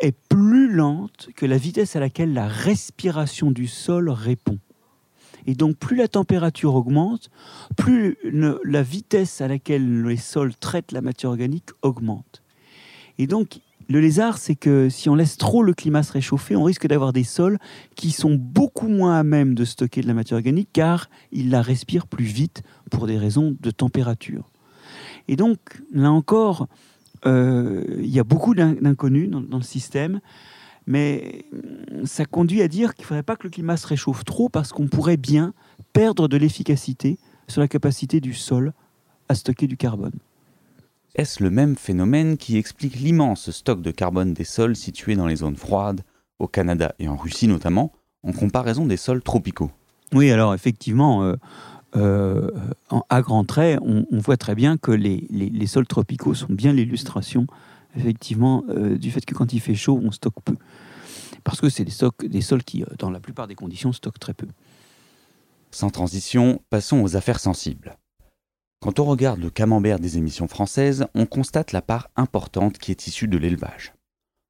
est 0.02 0.16
plus 0.30 0.72
lente 0.72 1.30
que 1.36 1.46
la 1.46 1.58
vitesse 1.58 1.96
à 1.96 2.00
laquelle 2.00 2.34
la 2.34 2.48
respiration 2.48 3.52
du 3.52 3.68
sol 3.68 4.10
répond. 4.10 4.60
Et 5.46 5.56
donc 5.56 5.78
plus 5.78 5.96
la 5.96 6.08
température 6.08 6.76
augmente, 6.76 7.30
plus 7.78 8.18
la 8.64 8.84
vitesse 8.84 9.40
à 9.42 9.48
laquelle 9.48 10.04
les 10.04 10.18
sols 10.18 10.56
traitent 10.56 10.92
la 10.92 11.02
matière 11.02 11.32
organique 11.32 11.70
augmente. 11.82 12.44
Et 13.18 13.28
donc 13.28 13.62
le 13.90 14.02
lézard, 14.02 14.38
c'est 14.38 14.56
que 14.56 14.90
si 14.90 15.08
on 15.10 15.16
laisse 15.16 15.38
trop 15.38 15.64
le 15.64 15.74
climat 15.74 16.04
se 16.04 16.12
réchauffer, 16.12 16.58
on 16.58 16.64
risque 16.64 16.88
d'avoir 16.88 17.14
des 17.14 17.24
sols 17.24 17.58
qui 17.96 18.12
sont 18.12 18.36
beaucoup 18.36 18.90
moins 18.90 19.18
à 19.18 19.24
même 19.24 19.56
de 19.56 19.64
stocker 19.64 20.02
de 20.02 20.08
la 20.08 20.14
matière 20.14 20.36
organique 20.36 20.70
car 20.74 21.10
ils 21.32 21.50
la 21.50 21.62
respirent 21.62 22.08
plus 22.08 22.26
vite 22.26 22.64
pour 22.92 23.08
des 23.08 23.18
raisons 23.18 23.56
de 23.58 23.72
température. 23.72 24.50
Et 25.30 25.38
donc, 25.38 25.60
là 25.94 26.12
encore, 26.12 26.68
il 27.26 28.10
y 28.10 28.20
a 28.20 28.24
beaucoup 28.24 28.56
d'inconnus 28.56 29.30
dans, 29.30 29.42
dans, 29.42 29.58
le 29.58 29.64
système, 29.64 30.20
mais 30.86 31.46
ça 32.06 32.26
conduit 32.26 32.62
à 32.62 32.68
dire 32.68 32.96
qu'il 32.96 33.04
ne 33.04 33.08
faudrait 33.08 33.24
pas 33.24 33.36
que 33.36 33.44
le 33.44 33.50
climat 33.50 33.78
se 33.78 33.88
réchauffe 33.88 34.24
trop 34.24 34.50
parce 34.50 34.72
qu'on 34.72 34.88
pourrait 34.88 35.18
bien 35.18 35.54
perdre 35.94 36.28
de 36.28 36.38
l'efficacité 36.38 37.18
sur 37.48 37.62
la 37.62 37.68
capacité 37.68 38.20
du 38.20 38.34
sol 38.34 38.74
à 39.30 39.36
stocker 39.36 39.68
du 39.68 39.78
carbone. 39.78 40.14
Est-ce 41.16 41.44
le 41.44 41.50
même 41.50 41.76
phénomène 41.76 42.38
qui 42.38 42.58
explique 42.58 42.96
l'immense 42.96 43.50
stock 43.52 43.82
de 43.82 43.92
carbone 43.92 44.34
des 44.34 44.44
sols 44.44 44.76
situés 44.76 45.16
dans 45.16 45.28
les 45.28 45.38
zones 45.38 45.56
froides, 45.56 46.02
au 46.40 46.48
Canada 46.48 46.94
et 47.00 47.08
en 47.08 47.16
Russie 47.16 47.48
notamment, 47.48 47.92
en 48.24 48.32
comparaison 48.32 48.86
des 48.86 48.98
sols 48.98 49.24
tropicaux? 49.24 49.72
Oui, 50.14 50.32
alors 50.32 50.54
effectivement, 50.54 51.24
euh, 51.24 51.36
euh, 51.98 52.52
à 53.10 53.22
grands 53.22 53.44
traits, 53.44 53.80
on, 53.82 54.06
voit 54.20 54.38
très 54.38 54.56
bien 54.56 54.78
que 54.78 54.92
les, 54.92 55.68
sols 55.68 55.88
tropicaux 55.88 56.34
sont 56.34 56.54
bien 56.54 56.74
l'illustration, 56.74 57.48
effectivement, 57.96 58.64
euh, 58.70 58.98
du 58.98 59.12
fait 59.12 59.26
que 59.26 59.34
quand 59.34 59.54
il 59.54 59.60
fait 59.60 59.76
chaud, 59.76 60.00
on 60.04 60.12
stocke 60.12 60.42
peu. 60.46 60.56
Parce 61.44 61.62
que 61.62 61.70
c'est 61.70 61.86
des, 61.86 62.28
des 62.28 62.42
sols 62.42 62.64
qui, 62.64 62.84
euh, 62.84 62.88
dans 63.00 63.10
la 63.10 63.20
plupart 63.20 63.48
des 63.48 63.56
conditions, 63.56 63.94
stockent 63.94 64.20
très 64.20 64.34
peu. 64.34 64.48
Sans 65.72 65.90
transition, 65.90 66.62
passons 66.70 67.02
aux 67.02 67.16
affaires 67.16 67.40
sensibles. 67.40 67.98
Quand 68.80 69.00
on 69.00 69.06
regarde 69.06 69.40
le 69.40 69.50
camembert 69.50 70.00
des 70.00 70.18
émissions 70.18 70.48
françaises, 70.48 71.08
on 71.16 71.26
constate 71.26 71.72
la 71.72 71.82
part 71.82 72.10
importante 72.16 72.78
qui 72.78 72.92
est 72.92 73.08
issue 73.08 73.28
de 73.28 73.38
l'élevage. 73.38 73.94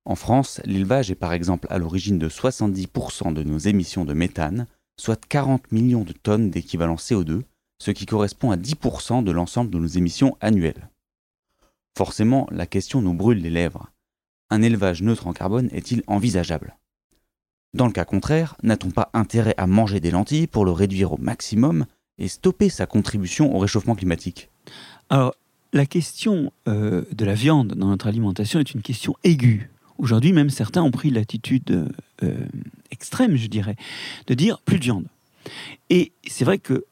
En 0.05 0.15
France, 0.15 0.62
l'élevage 0.65 1.12
est 1.12 1.15
par 1.15 1.33
exemple 1.33 1.67
à 1.69 1.77
l'origine 1.77 2.17
de 2.17 2.29
70% 2.29 3.33
de 3.33 3.43
nos 3.43 3.57
émissions 3.57 4.05
de 4.05 4.13
méthane, 4.13 4.67
soit 4.99 5.23
40 5.27 5.71
millions 5.71 6.03
de 6.03 6.13
tonnes 6.13 6.49
d'équivalent 6.49 6.95
CO2, 6.95 7.43
ce 7.79 7.91
qui 7.91 8.05
correspond 8.05 8.51
à 8.51 8.57
10% 8.57 9.23
de 9.23 9.31
l'ensemble 9.31 9.69
de 9.69 9.77
nos 9.77 9.88
émissions 9.88 10.38
annuelles. 10.41 10.89
Forcément, 11.97 12.47
la 12.51 12.65
question 12.65 13.01
nous 13.01 13.13
brûle 13.13 13.41
les 13.41 13.49
lèvres. 13.49 13.91
Un 14.49 14.62
élevage 14.62 15.01
neutre 15.01 15.27
en 15.27 15.33
carbone 15.33 15.69
est-il 15.71 16.03
envisageable? 16.07 16.77
Dans 17.73 17.88
le 17.88 17.91
cas 17.91 18.05
contraire, 18.05 18.55
n'a-t-on 18.63 18.91
pas 18.91 19.10
intérêt 19.13 19.53
à 19.57 19.67
manger 19.67 19.99
des 19.99 20.12
lentilles 20.12 20.47
pour 20.47 20.65
le 20.65 20.71
réduire 20.71 21.13
au 21.13 21.17
maximum 21.17 21.86
et 22.17 22.27
stopper 22.27 22.69
sa 22.69 22.86
contribution 22.86 23.55
au 23.55 23.60
réchauffement 23.60 23.95
climatique? 23.95 24.49
Alors, 25.10 25.36
la 25.73 25.86
question 25.86 26.51
euh, 26.67 27.03
de 27.12 27.25
la 27.25 27.33
viande 27.33 27.73
dans 27.73 27.88
notre 27.88 28.07
alimentation 28.07 28.60
est 28.60 28.73
une 28.73 28.81
question 28.81 29.15
aiguë. 29.23 29.69
Aujourd'hui, 29.97 30.33
même 30.33 30.49
certains 30.49 30.83
ont 30.83 30.91
pris 30.91 31.10
l'attitude 31.10 31.89
euh, 32.23 32.36
extrême, 32.91 33.36
je 33.36 33.47
dirais, 33.47 33.75
de 34.27 34.33
dire 34.33 34.60
plus 34.60 34.79
de 34.79 34.83
viande. 34.83 35.05
Et 35.89 36.12
c'est 36.27 36.45
vrai 36.45 36.57
que 36.57 36.86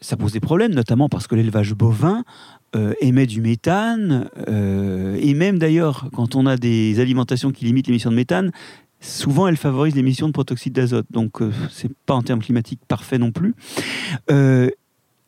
ça 0.00 0.16
pose 0.16 0.32
des 0.32 0.40
problèmes, 0.40 0.74
notamment 0.74 1.08
parce 1.08 1.26
que 1.26 1.34
l'élevage 1.34 1.74
bovin 1.74 2.24
euh, 2.74 2.94
émet 3.00 3.26
du 3.26 3.40
méthane, 3.40 4.28
euh, 4.48 5.18
et 5.20 5.34
même 5.34 5.58
d'ailleurs, 5.58 6.08
quand 6.14 6.34
on 6.34 6.46
a 6.46 6.56
des 6.56 7.00
alimentations 7.00 7.50
qui 7.50 7.64
limitent 7.64 7.86
l'émission 7.86 8.10
de 8.10 8.16
méthane, 8.16 8.52
souvent 9.00 9.48
elles 9.48 9.56
favorisent 9.56 9.96
l'émission 9.96 10.26
de 10.26 10.32
protoxyde 10.32 10.72
d'azote. 10.72 11.06
Donc, 11.10 11.38
ce 11.40 11.50
c'est 11.70 11.92
pas 12.06 12.14
en 12.14 12.22
termes 12.22 12.40
climatiques 12.40 12.80
parfait 12.88 13.18
non 13.18 13.32
plus. 13.32 13.54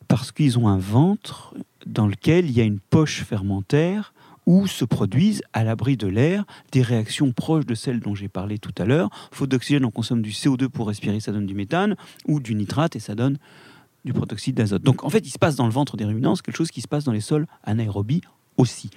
parce 0.07 0.31
qu'ils 0.31 0.59
ont 0.59 0.67
un 0.67 0.77
ventre 0.77 1.55
dans 1.85 2.07
lequel 2.07 2.45
il 2.45 2.51
y 2.51 2.61
a 2.61 2.63
une 2.63 2.79
poche 2.79 3.23
fermentaire 3.23 4.12
où 4.45 4.67
se 4.67 4.85
produisent, 4.85 5.41
à 5.53 5.63
l'abri 5.63 5.97
de 5.97 6.07
l'air, 6.07 6.45
des 6.71 6.81
réactions 6.81 7.31
proches 7.31 7.65
de 7.65 7.75
celles 7.75 7.99
dont 7.99 8.15
j'ai 8.15 8.27
parlé 8.27 8.57
tout 8.57 8.73
à 8.77 8.85
l'heure. 8.85 9.09
Faute 9.31 9.49
d'oxygène, 9.49 9.85
on 9.85 9.91
consomme 9.91 10.21
du 10.21 10.31
CO2 10.31 10.67
pour 10.67 10.87
respirer, 10.87 11.19
ça 11.19 11.31
donne 11.31 11.45
du 11.45 11.55
méthane, 11.55 11.95
ou 12.27 12.39
du 12.39 12.55
nitrate, 12.55 12.95
et 12.95 12.99
ça 12.99 13.15
donne 13.15 13.37
du 14.05 14.13
protoxyde 14.13 14.55
d'azote. 14.55 14.83
Donc 14.83 15.03
en 15.03 15.09
fait, 15.09 15.25
il 15.25 15.31
se 15.31 15.39
passe 15.39 15.55
dans 15.55 15.65
le 15.65 15.71
ventre 15.71 15.97
des 15.97 16.05
ruminants 16.05 16.35
quelque 16.35 16.57
chose 16.57 16.71
qui 16.71 16.81
se 16.81 16.87
passe 16.87 17.03
dans 17.03 17.11
les 17.11 17.21
sols 17.21 17.47
anaérobies 17.63 18.21
aussi. 18.57 18.89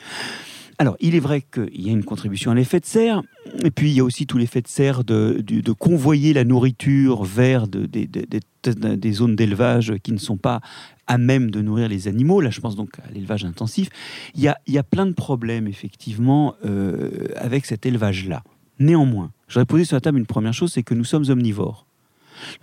Alors, 0.78 0.96
il 1.00 1.14
est 1.14 1.20
vrai 1.20 1.40
qu'il 1.40 1.80
y 1.80 1.88
a 1.88 1.92
une 1.92 2.04
contribution 2.04 2.50
à 2.50 2.54
l'effet 2.54 2.80
de 2.80 2.84
serre, 2.84 3.22
et 3.64 3.70
puis 3.70 3.90
il 3.90 3.96
y 3.96 4.00
a 4.00 4.04
aussi 4.04 4.26
tout 4.26 4.36
l'effet 4.36 4.60
de 4.60 4.68
serre 4.68 5.04
de, 5.04 5.72
convoyer 5.72 6.34
la 6.34 6.44
nourriture 6.44 7.24
vers 7.24 7.66
des 7.66 9.12
zones 9.12 9.36
d'élevage 9.36 9.94
qui 10.02 10.12
ne 10.12 10.18
sont 10.18 10.36
pas 10.36 10.60
à 11.06 11.16
même 11.16 11.50
de 11.50 11.62
nourrir 11.62 11.88
les 11.88 12.08
animaux. 12.08 12.42
Là, 12.42 12.50
je 12.50 12.60
pense 12.60 12.76
donc 12.76 12.98
à 12.98 13.10
l'élevage 13.12 13.44
intensif. 13.44 13.88
Il 14.34 14.42
y 14.42 14.78
a, 14.78 14.82
plein 14.82 15.06
de 15.06 15.12
problèmes, 15.12 15.66
effectivement, 15.66 16.54
euh, 16.64 17.28
avec 17.36 17.64
cet 17.64 17.86
élevage-là. 17.86 18.42
Néanmoins, 18.78 19.30
j'aurais 19.48 19.64
posé 19.64 19.84
sur 19.84 19.96
la 19.96 20.02
table 20.02 20.18
une 20.18 20.26
première 20.26 20.52
chose, 20.52 20.72
c'est 20.72 20.82
que 20.82 20.94
nous 20.94 21.04
sommes 21.04 21.24
omnivores. 21.30 21.86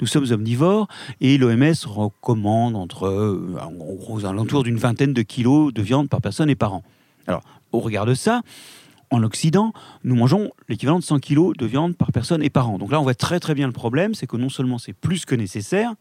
Nous 0.02 0.06
sommes 0.06 0.32
omnivores 0.32 0.88
et 1.20 1.40
l'OMS 1.40 1.74
recommande 1.88 2.76
entre, 2.76 3.08
euh, 3.08 3.58
aux 4.08 4.24
alentours 4.24 4.62
d'une 4.62 4.78
vingtaine 4.78 5.14
de 5.14 5.24
kilos 5.24 5.74
de 5.74 5.82
viande 5.82 6.10
par 6.10 6.22
personne 6.22 6.52
et 6.52 6.56
par 6.56 6.76
an. 6.76 6.84
Alors, 7.28 7.44
au 7.72 7.80
regard 7.80 8.06
de 8.06 8.14
ça, 8.14 8.42
en 9.10 9.24
Occident, 9.24 9.74
nous 10.04 10.16
mangeons 10.16 10.52
l'équivalent 10.70 11.00
de 11.00 11.04
100 11.04 11.20
kg 11.20 11.56
de 11.58 11.66
viande 11.66 11.96
par 11.96 12.12
personne 12.12 12.42
et 12.42 12.50
par 12.50 12.70
an. 12.70 12.78
Donc 12.78 12.92
là, 12.92 13.00
on 13.00 13.04
voit 13.04 13.14
très 13.14 13.40
très 13.40 13.54
bien 13.54 13.68
le 13.68 13.74
problème, 13.74 14.16
c'est 14.16 14.28
que 14.28 14.38
non 14.38 14.50
seulement 14.50 14.78
c'est 14.78 14.94
plus 14.94 15.26
que 15.26 15.36
nécessaire, 15.36 15.94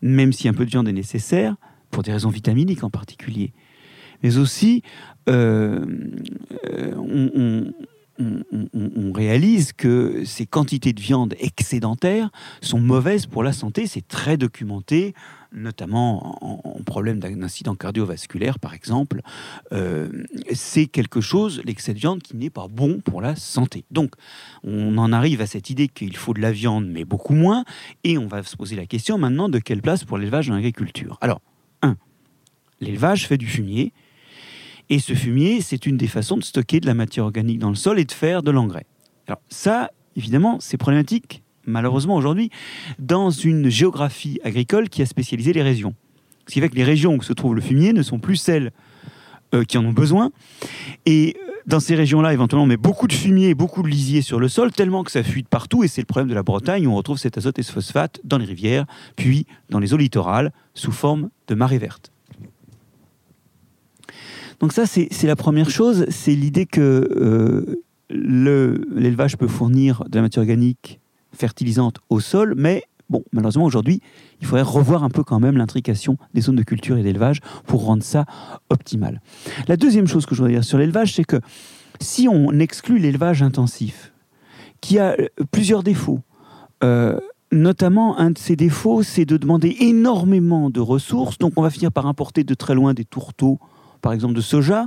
même 0.00 0.32
si 0.32 0.48
un 0.48 0.54
peu 0.54 0.64
de 0.64 0.70
viande 0.70 0.88
est 0.88 0.92
nécessaire, 0.92 1.56
pour 1.90 2.02
des 2.02 2.12
raisons 2.12 2.30
vitaminiques 2.30 2.84
en 2.84 2.90
particulier, 2.90 3.52
mais 4.22 4.38
aussi 4.38 4.82
euh, 5.28 5.84
euh, 6.66 6.94
on, 6.96 7.30
on, 7.34 7.72
réalise 9.14 9.72
que 9.72 10.24
ces 10.24 10.46
quantités 10.46 10.92
de 10.92 11.00
viande 11.00 11.34
excédentaires 11.38 12.30
sont 12.60 12.80
mauvaises 12.80 13.26
pour 13.26 13.42
la 13.42 13.52
santé. 13.52 13.86
C'est 13.86 14.06
très 14.06 14.36
documenté, 14.36 15.14
notamment 15.52 16.38
en, 16.44 16.82
problème 16.84 17.18
d'incident 17.18 17.74
cardiovasculaire, 17.74 18.58
par 18.58 18.74
exemple. 18.74 19.20
Euh, 19.72 20.24
c'est 20.52 20.86
quelque 20.86 21.20
chose, 21.20 21.60
l'excès 21.64 21.94
de 21.94 21.98
viande, 21.98 22.22
qui 22.22 22.36
n'est 22.36 22.50
pas 22.50 22.68
bon 22.68 23.00
pour 23.00 23.20
la 23.20 23.36
santé. 23.36 23.84
Donc, 23.90 24.12
on 24.62 24.96
en 24.98 25.12
arrive 25.12 25.40
à 25.40 25.46
cette 25.46 25.70
idée 25.70 25.88
qu'il 25.88 26.16
faut 26.16 26.34
de 26.34 26.40
la 26.40 26.52
viande, 26.52 26.86
mais 26.86 27.04
beaucoup 27.04 27.34
moins. 27.34 27.64
Et 28.04 28.18
on 28.18 28.26
va 28.26 28.42
se 28.42 28.56
poser 28.56 28.76
la 28.76 28.86
question 28.86 29.18
maintenant 29.18 29.48
de 29.48 29.58
quelle 29.58 29.82
place 29.82 30.04
pour 30.04 30.18
l'élevage 30.18 30.48
dans 30.48 30.54
l'agriculture. 30.54 31.18
Alors, 31.20 31.40
un, 31.82 31.96
l'élevage 32.80 33.26
fait 33.26 33.38
du 33.38 33.46
fumier 33.46 33.92
et 34.88 34.98
ce 34.98 35.14
fumier, 35.14 35.60
c'est 35.60 35.86
une 35.86 35.96
des 35.96 36.06
façons 36.06 36.36
de 36.36 36.44
stocker 36.44 36.80
de 36.80 36.86
la 36.86 36.94
matière 36.94 37.24
organique 37.24 37.58
dans 37.58 37.70
le 37.70 37.74
sol 37.74 37.98
et 37.98 38.04
de 38.04 38.12
faire 38.12 38.42
de 38.42 38.50
l'engrais. 38.50 38.86
Alors 39.26 39.40
ça, 39.48 39.90
évidemment, 40.16 40.58
c'est 40.60 40.76
problématique, 40.76 41.42
malheureusement 41.66 42.14
aujourd'hui, 42.14 42.50
dans 42.98 43.30
une 43.30 43.68
géographie 43.68 44.38
agricole 44.44 44.88
qui 44.88 45.02
a 45.02 45.06
spécialisé 45.06 45.52
les 45.52 45.62
régions. 45.62 45.94
Ce 46.46 46.54
qui 46.54 46.60
fait 46.60 46.68
que 46.68 46.76
les 46.76 46.84
régions 46.84 47.14
où 47.14 47.22
se 47.22 47.32
trouve 47.32 47.56
le 47.56 47.60
fumier 47.60 47.92
ne 47.92 48.02
sont 48.02 48.20
plus 48.20 48.36
celles 48.36 48.70
euh, 49.54 49.64
qui 49.64 49.78
en 49.78 49.84
ont 49.84 49.92
besoin. 49.92 50.30
Et 51.04 51.36
euh, 51.36 51.52
dans 51.66 51.80
ces 51.80 51.96
régions-là, 51.96 52.32
éventuellement, 52.32 52.64
on 52.64 52.68
met 52.68 52.76
beaucoup 52.76 53.08
de 53.08 53.12
fumier, 53.12 53.54
beaucoup 53.54 53.82
de 53.82 53.88
lisier 53.88 54.22
sur 54.22 54.38
le 54.38 54.48
sol, 54.48 54.70
tellement 54.70 55.02
que 55.02 55.10
ça 55.10 55.24
fuit 55.24 55.42
de 55.42 55.48
partout. 55.48 55.82
Et 55.82 55.88
c'est 55.88 56.00
le 56.00 56.06
problème 56.06 56.28
de 56.28 56.34
la 56.34 56.44
Bretagne, 56.44 56.86
où 56.86 56.92
on 56.92 56.96
retrouve 56.96 57.18
cet 57.18 57.36
azote 57.36 57.58
et 57.58 57.64
ce 57.64 57.72
phosphate 57.72 58.20
dans 58.22 58.38
les 58.38 58.44
rivières, 58.44 58.86
puis 59.16 59.46
dans 59.70 59.80
les 59.80 59.92
eaux 59.92 59.96
littorales, 59.96 60.52
sous 60.74 60.92
forme 60.92 61.30
de 61.48 61.54
marée 61.56 61.78
verte. 61.78 62.12
Donc 64.60 64.72
ça, 64.72 64.86
c'est 64.86 65.24
la 65.24 65.36
première 65.36 65.70
chose, 65.70 66.06
c'est 66.08 66.34
l'idée 66.34 66.66
que 66.66 67.08
euh, 67.16 67.82
l'élevage 68.10 69.36
peut 69.36 69.48
fournir 69.48 70.04
de 70.08 70.16
la 70.16 70.22
matière 70.22 70.42
organique 70.42 71.00
fertilisante 71.32 71.98
au 72.08 72.20
sol, 72.20 72.54
mais 72.56 72.82
malheureusement 73.32 73.64
aujourd'hui, 73.64 74.00
il 74.40 74.46
faudrait 74.46 74.62
revoir 74.62 75.04
un 75.04 75.10
peu 75.10 75.22
quand 75.22 75.40
même 75.40 75.56
l'intrication 75.56 76.16
des 76.32 76.40
zones 76.40 76.56
de 76.56 76.62
culture 76.62 76.96
et 76.96 77.02
d'élevage 77.02 77.40
pour 77.66 77.84
rendre 77.84 78.02
ça 78.02 78.24
optimal. 78.70 79.20
La 79.68 79.76
deuxième 79.76 80.06
chose 80.06 80.24
que 80.24 80.34
je 80.34 80.40
voudrais 80.40 80.54
dire 80.54 80.64
sur 80.64 80.78
l'élevage, 80.78 81.14
c'est 81.14 81.24
que 81.24 81.40
si 82.00 82.26
on 82.28 82.58
exclut 82.58 82.98
l'élevage 82.98 83.42
intensif, 83.42 84.12
qui 84.80 84.98
a 84.98 85.16
plusieurs 85.50 85.82
défauts. 85.82 86.20
notamment, 87.52 88.18
un 88.18 88.30
de 88.30 88.38
ses 88.38 88.56
défauts, 88.56 89.02
c'est 89.02 89.24
de 89.24 89.36
demander 89.36 89.76
énormément 89.80 90.68
de 90.68 90.80
ressources. 90.80 91.38
Donc, 91.38 91.52
on 91.56 91.62
va 91.62 91.70
finir 91.70 91.92
par 91.92 92.06
importer 92.06 92.44
de 92.44 92.54
très 92.54 92.74
loin 92.74 92.92
des 92.92 93.04
tourteaux 93.04 93.58
par 94.00 94.12
exemple 94.12 94.34
de 94.34 94.40
soja. 94.40 94.86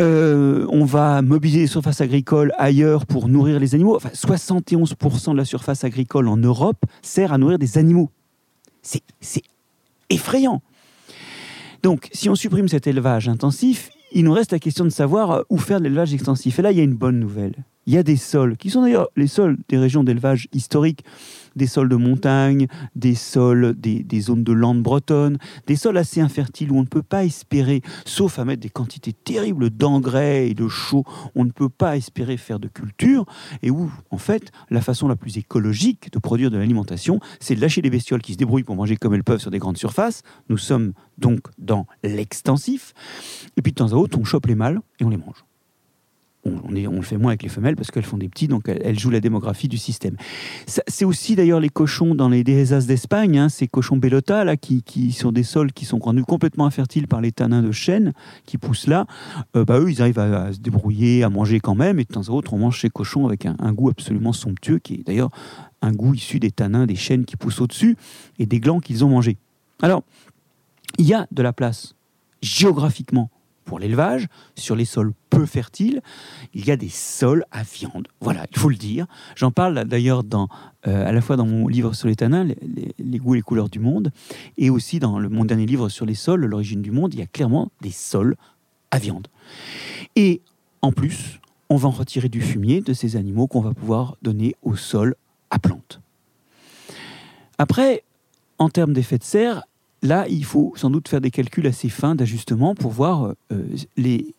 Euh, 0.00 0.66
on 0.70 0.84
va 0.84 1.22
mobiliser 1.22 1.60
les 1.60 1.66
surfaces 1.66 2.00
agricoles 2.00 2.52
ailleurs 2.58 3.06
pour 3.06 3.28
nourrir 3.28 3.60
les 3.60 3.74
animaux. 3.74 3.96
Enfin, 3.96 4.10
71% 4.10 5.32
de 5.32 5.36
la 5.36 5.44
surface 5.44 5.84
agricole 5.84 6.28
en 6.28 6.36
Europe 6.36 6.84
sert 7.02 7.32
à 7.32 7.38
nourrir 7.38 7.58
des 7.58 7.78
animaux. 7.78 8.10
C'est 8.82 9.42
effrayant. 10.08 10.62
Donc, 11.82 12.08
si 12.12 12.28
on 12.28 12.34
supprime 12.34 12.68
cet 12.68 12.86
élevage 12.86 13.28
intensif, 13.28 13.90
il 14.12 14.24
nous 14.24 14.32
reste 14.32 14.52
la 14.52 14.58
question 14.58 14.84
de 14.84 14.90
savoir 14.90 15.30
euh, 15.30 15.42
où 15.50 15.58
faire 15.58 15.78
de 15.78 15.84
l'élevage 15.84 16.12
extensif. 16.12 16.58
Et 16.58 16.62
là, 16.62 16.72
il 16.72 16.78
y 16.78 16.80
a 16.80 16.84
une 16.84 16.94
bonne 16.94 17.18
nouvelle. 17.18 17.54
Il 17.86 17.94
y 17.94 17.98
a 17.98 18.02
des 18.02 18.16
sols, 18.16 18.56
qui 18.56 18.70
sont 18.70 18.82
d'ailleurs 18.82 19.08
les 19.16 19.26
sols 19.26 19.56
des 19.68 19.78
régions 19.78 20.04
d'élevage 20.04 20.48
historiques, 20.52 21.04
des 21.56 21.66
sols 21.66 21.88
de 21.88 21.96
montagne, 21.96 22.66
des 22.94 23.14
sols 23.14 23.74
des, 23.76 24.20
zones 24.20 24.44
de 24.44 24.52
landes 24.52 24.82
bretonnes, 24.82 25.38
des 25.66 25.76
sols 25.76 25.96
assez 25.96 26.20
infertiles 26.20 26.70
où 26.70 26.78
on 26.78 26.82
ne 26.82 26.86
peut 26.86 27.02
pas 27.02 27.24
espérer, 27.24 27.82
sauf 28.04 28.38
à 28.38 28.44
mettre 28.44 28.62
des 28.62 28.70
quantités 28.70 29.12
terribles 29.12 29.70
d'engrais 29.70 30.48
et 30.48 30.54
de 30.54 30.68
chaux, 30.68 31.04
on 31.34 31.44
ne 31.44 31.50
peut 31.50 31.68
pas 31.68 31.96
espérer 31.96 32.36
faire 32.36 32.58
de 32.58 32.68
culture, 32.68 33.24
et 33.62 33.70
où, 33.70 33.90
en 34.10 34.18
fait, 34.18 34.50
la 34.70 34.80
façon 34.80 35.08
la 35.08 35.16
plus 35.16 35.38
écologique 35.38 36.12
de 36.12 36.18
produire 36.18 36.50
de 36.50 36.58
l'alimentation, 36.58 37.20
c'est 37.40 37.54
de 37.54 37.60
lâcher 37.60 37.82
des 37.82 37.90
bestioles 37.90 38.22
qui 38.22 38.32
se 38.32 38.38
débrouillent 38.38 38.64
pour 38.64 38.76
manger 38.76 38.96
comme 38.96 39.14
elles 39.14 39.24
peuvent 39.24 39.40
sur 39.40 39.50
des 39.50 39.58
grandes 39.58 39.78
surfaces. 39.78 40.22
Nous 40.48 40.58
sommes 40.58 40.92
donc 41.18 41.40
dans 41.58 41.86
l'extensif. 42.02 42.94
Et 43.56 43.62
puis 43.62 43.72
de 43.72 43.76
temps 43.76 43.92
à 43.92 43.96
autre, 43.96 44.18
on 44.18 44.24
chope 44.24 44.46
les 44.46 44.54
mâles 44.54 44.80
et 44.98 45.04
on 45.04 45.10
les 45.10 45.16
mange 45.16 45.44
on, 46.44 46.70
le 46.70 47.02
fait 47.02 47.18
moins 47.18 47.30
avec 47.30 47.42
les 47.42 47.48
femelles 47.48 47.76
parce 47.76 47.90
qu'elles 47.90 48.04
font 48.04 48.16
des 48.16 48.28
petits, 48.28 48.48
donc 48.48 48.68
elles, 48.68 48.98
jouent 48.98 49.10
la 49.10 49.20
démographie 49.20 49.68
du 49.68 49.78
système. 49.78 50.16
C'est 50.66 51.04
aussi 51.04 51.36
d'ailleurs 51.36 51.60
les 51.60 51.68
cochons 51.68 52.14
dans 52.14 52.28
les 52.28 52.44
dehesas 52.44 52.86
d'Espagne, 52.86 53.38
hein, 53.38 53.48
ces 53.48 53.68
cochons 53.68 53.96
bellota 53.96 54.44
là, 54.44 54.56
qui, 54.56 54.82
sont 55.12 55.32
des 55.32 55.42
sols 55.42 55.72
qui 55.72 55.84
sont 55.84 55.98
rendus 55.98 56.24
complètement 56.24 56.66
infertiles 56.66 57.08
par 57.08 57.20
les 57.20 57.32
tanins 57.32 57.62
de 57.62 57.72
chêne 57.72 58.12
qui 58.46 58.58
poussent 58.58 58.86
là. 58.86 59.06
Euh, 59.56 59.64
bah, 59.64 59.78
eux, 59.78 59.90
ils 59.90 60.00
arrivent 60.00 60.18
à, 60.18 60.52
se 60.52 60.58
débrouiller, 60.58 61.22
à 61.22 61.28
manger 61.28 61.60
quand 61.60 61.74
même, 61.74 61.98
et 61.98 62.04
de 62.04 62.08
temps 62.08 62.22
à 62.22 62.30
autre, 62.30 62.54
on 62.54 62.58
mange 62.58 62.80
ces 62.80 62.90
cochons 62.90 63.26
avec 63.26 63.46
un 63.46 63.72
goût 63.72 63.90
absolument 63.90 64.32
somptueux, 64.32 64.78
qui 64.78 64.94
est 64.94 65.06
d'ailleurs 65.06 65.30
un 65.82 65.92
goût 65.92 66.14
issu 66.14 66.40
des 66.40 66.50
tanins 66.50 66.86
des 66.86 66.96
chênes 66.96 67.24
qui 67.24 67.36
poussent 67.36 67.60
au-dessus 67.60 67.96
et 68.38 68.46
des 68.46 68.60
glands 68.60 68.80
qu'ils 68.80 69.04
ont 69.04 69.08
mangés. 69.08 69.36
Alors, 69.82 70.02
il 70.98 71.06
y 71.06 71.14
a 71.14 71.26
de 71.30 71.42
la 71.42 71.52
place 71.52 71.94
géographiquement 72.42 73.30
pour 73.70 73.78
l'élevage, 73.78 74.26
sur 74.56 74.74
les 74.74 74.84
sols 74.84 75.12
peu 75.30 75.46
fertiles, 75.46 76.02
il 76.54 76.66
y 76.66 76.72
a 76.72 76.76
des 76.76 76.88
sols 76.88 77.44
à 77.52 77.62
viande. 77.62 78.08
Voilà, 78.20 78.44
il 78.50 78.58
faut 78.58 78.68
le 78.68 78.74
dire. 78.74 79.06
J'en 79.36 79.52
parle 79.52 79.84
d'ailleurs 79.84 80.24
dans, 80.24 80.48
euh, 80.88 81.06
à 81.06 81.12
la 81.12 81.20
fois 81.20 81.36
dans 81.36 81.46
mon 81.46 81.68
livre 81.68 81.94
sur 81.94 82.08
les 82.08 82.16
tanins, 82.16 82.42
les, 82.42 83.18
goûts 83.18 83.34
et 83.34 83.38
les 83.38 83.42
couleurs 83.42 83.68
du 83.68 83.78
monde, 83.78 84.10
et 84.58 84.70
aussi 84.70 84.98
dans 84.98 85.20
mon 85.20 85.44
dernier 85.44 85.66
livre 85.66 85.88
sur 85.88 86.04
les 86.04 86.16
sols, 86.16 86.46
l'origine 86.46 86.82
du 86.82 86.90
monde, 86.90 87.14
il 87.14 87.20
y 87.20 87.22
a 87.22 87.28
clairement 87.28 87.70
des 87.80 87.92
sols 87.92 88.34
à 88.90 88.98
viande. 88.98 89.28
Et 90.16 90.40
en 90.82 90.90
plus, 90.90 91.38
on 91.68 91.76
va 91.76 91.86
en 91.86 91.92
retirer 91.92 92.28
du 92.28 92.40
fumier 92.40 92.80
de 92.80 92.92
ces 92.92 93.14
animaux 93.14 93.46
qu'on 93.46 93.60
va 93.60 93.72
pouvoir 93.72 94.16
donner 94.20 94.56
au 94.62 94.74
sol 94.74 95.14
à 95.50 95.60
plantes. 95.60 96.00
Après, 97.56 98.02
en 98.58 98.68
termes 98.68 98.94
d'effet 98.94 99.18
de 99.18 99.22
serre, 99.22 99.62
là, 100.02 100.26
il 100.28 100.44
faut 100.44 100.72
sans 100.76 100.90
doute 100.90 101.08
faire 101.08 101.20
des 101.20 101.30
calculs 101.30 101.66
assez 101.66 101.88
fins 101.88 102.14
d'ajustement 102.14 102.74
pour 102.74 102.90
voir 102.90 103.34
euh, 103.52 103.62
les 103.96 104.34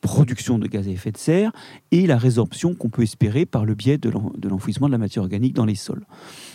productions 0.00 0.58
de 0.58 0.66
gaz 0.66 0.86
à 0.86 0.90
effet 0.90 1.10
de 1.10 1.16
serre 1.16 1.50
et 1.90 2.06
la 2.06 2.18
résorption 2.18 2.74
qu'on 2.74 2.88
peut 2.88 3.02
espérer 3.02 3.46
par 3.46 3.64
le 3.64 3.74
biais 3.74 3.98
de 3.98 4.10
l'enfouissement 4.48 4.86
de 4.86 4.92
la 4.92 4.98
matière 4.98 5.24
organique 5.24 5.54
dans 5.54 5.64
les 5.64 5.74
sols. 5.74 6.06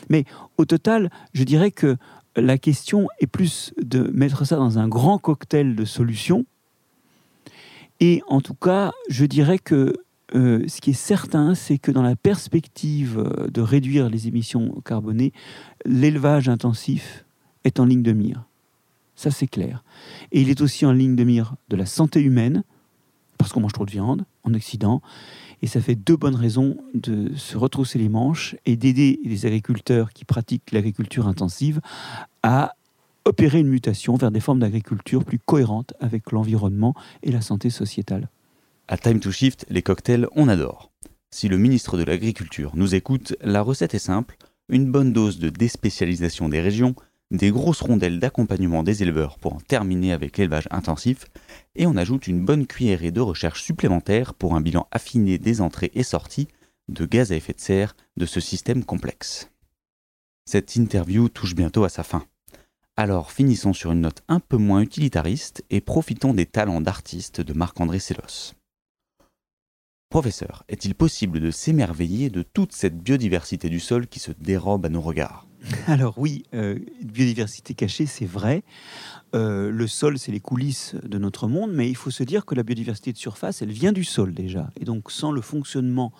Mais 0.09 0.23
au 0.57 0.65
total, 0.65 1.09
je 1.33 1.43
dirais 1.43 1.71
que 1.71 1.97
la 2.35 2.57
question 2.57 3.09
est 3.19 3.27
plus 3.27 3.73
de 3.81 4.09
mettre 4.13 4.45
ça 4.45 4.55
dans 4.55 4.79
un 4.79 4.87
grand 4.87 5.17
cocktail 5.17 5.75
de 5.75 5.85
solutions. 5.85 6.45
Et 7.99 8.21
en 8.27 8.41
tout 8.41 8.55
cas, 8.55 8.91
je 9.09 9.25
dirais 9.25 9.59
que 9.59 9.93
euh, 10.35 10.63
ce 10.67 10.81
qui 10.81 10.91
est 10.91 10.93
certain, 10.93 11.53
c'est 11.53 11.77
que 11.77 11.91
dans 11.91 12.01
la 12.01 12.15
perspective 12.15 13.23
de 13.51 13.61
réduire 13.61 14.09
les 14.09 14.27
émissions 14.27 14.81
carbonées, 14.85 15.33
l'élevage 15.85 16.49
intensif 16.49 17.25
est 17.63 17.79
en 17.79 17.85
ligne 17.85 18.03
de 18.03 18.11
mire. 18.11 18.43
Ça, 19.15 19.31
c'est 19.31 19.47
clair. 19.47 19.83
Et 20.31 20.41
il 20.41 20.49
est 20.49 20.61
aussi 20.61 20.85
en 20.85 20.91
ligne 20.91 21.15
de 21.15 21.23
mire 21.23 21.55
de 21.69 21.75
la 21.75 21.85
santé 21.85 22.21
humaine, 22.21 22.63
parce 23.37 23.51
qu'on 23.51 23.61
mange 23.61 23.73
trop 23.73 23.85
de 23.85 23.91
viande 23.91 24.25
en 24.43 24.53
Occident. 24.53 25.01
Et 25.61 25.67
ça 25.67 25.81
fait 25.81 25.95
deux 25.95 26.17
bonnes 26.17 26.35
raisons 26.35 26.77
de 26.93 27.35
se 27.35 27.57
retrousser 27.57 27.99
les 27.99 28.09
manches 28.09 28.55
et 28.65 28.75
d'aider 28.75 29.19
les 29.23 29.45
agriculteurs 29.45 30.11
qui 30.11 30.25
pratiquent 30.25 30.71
l'agriculture 30.71 31.27
intensive 31.27 31.79
à 32.41 32.75
opérer 33.25 33.59
une 33.59 33.69
mutation 33.69 34.15
vers 34.15 34.31
des 34.31 34.39
formes 34.39 34.59
d'agriculture 34.59 35.23
plus 35.23 35.39
cohérentes 35.39 35.93
avec 35.99 36.31
l'environnement 36.31 36.93
et 37.21 37.31
la 37.31 37.41
santé 37.41 37.69
sociétale. 37.69 38.29
À 38.89 38.97
Time 38.97 39.19
to 39.19 39.31
Shift, 39.31 39.65
les 39.69 39.81
cocktails, 39.81 40.27
on 40.35 40.49
adore. 40.49 40.91
Si 41.31 41.47
le 41.47 41.57
ministre 41.57 41.97
de 41.97 42.03
l'Agriculture 42.03 42.71
nous 42.75 42.95
écoute, 42.95 43.35
la 43.41 43.61
recette 43.61 43.93
est 43.93 43.99
simple 43.99 44.35
une 44.69 44.91
bonne 44.91 45.13
dose 45.13 45.39
de 45.39 45.49
déspécialisation 45.49 46.49
des 46.49 46.61
régions, 46.61 46.95
des 47.33 47.49
grosses 47.49 47.81
rondelles 47.81 48.19
d'accompagnement 48.19 48.83
des 48.83 49.01
éleveurs 49.01 49.39
pour 49.39 49.55
en 49.55 49.59
terminer 49.59 50.13
avec 50.13 50.37
l'élevage 50.37 50.67
intensif, 50.71 51.25
et 51.75 51.87
on 51.87 51.97
ajoute 51.97 52.27
une 52.27 52.45
bonne 52.45 52.67
cuillerée 52.67 53.11
de 53.11 53.21
recherche 53.21 53.63
supplémentaire 53.63 54.35
pour 54.35 54.55
un 54.55 54.61
bilan 54.61 54.87
affiné 54.91 55.39
des 55.39 55.59
entrées 55.59 55.91
et 55.95 56.03
sorties 56.03 56.47
de 56.89 57.05
gaz 57.05 57.31
à 57.31 57.35
effet 57.35 57.53
de 57.53 57.59
serre 57.59 57.95
de 58.17 58.25
ce 58.25 58.39
système 58.39 58.83
complexe. 58.83 59.49
Cette 60.45 60.75
interview 60.75 61.27
touche 61.27 61.55
bientôt 61.55 61.83
à 61.83 61.89
sa 61.89 62.03
fin. 62.03 62.23
Alors 62.95 63.31
finissons 63.31 63.73
sur 63.73 63.91
une 63.91 64.01
note 64.01 64.21
un 64.27 64.39
peu 64.39 64.57
moins 64.57 64.81
utilitariste 64.81 65.63
et 65.71 65.81
profitons 65.81 66.35
des 66.35 66.45
talents 66.45 66.81
d'artiste 66.81 67.41
de 67.41 67.53
Marc-André 67.53 67.97
Sellos. 67.97 68.53
Professeur, 70.09 70.63
est-il 70.67 70.93
possible 70.93 71.39
de 71.39 71.49
s'émerveiller 71.49 72.29
de 72.29 72.43
toute 72.43 72.73
cette 72.73 72.99
biodiversité 72.99 73.69
du 73.69 73.79
sol 73.79 74.05
qui 74.05 74.19
se 74.19 74.31
dérobe 74.31 74.85
à 74.85 74.89
nos 74.89 75.01
regards? 75.01 75.47
Alors 75.87 76.17
oui, 76.17 76.43
euh, 76.53 76.77
biodiversité 77.01 77.73
cachée, 77.73 78.05
c'est 78.05 78.25
vrai. 78.25 78.63
Euh, 79.35 79.71
le 79.71 79.87
sol, 79.87 80.17
c'est 80.17 80.31
les 80.31 80.39
coulisses 80.39 80.95
de 81.03 81.17
notre 81.17 81.47
monde, 81.47 81.71
mais 81.73 81.89
il 81.89 81.95
faut 81.95 82.11
se 82.11 82.23
dire 82.23 82.45
que 82.45 82.55
la 82.55 82.63
biodiversité 82.63 83.13
de 83.13 83.17
surface, 83.17 83.61
elle 83.61 83.71
vient 83.71 83.91
du 83.91 84.03
sol 84.03 84.33
déjà. 84.33 84.69
Et 84.79 84.85
donc 84.85 85.11
sans 85.11 85.31
le 85.31 85.41
fonctionnement 85.41 86.11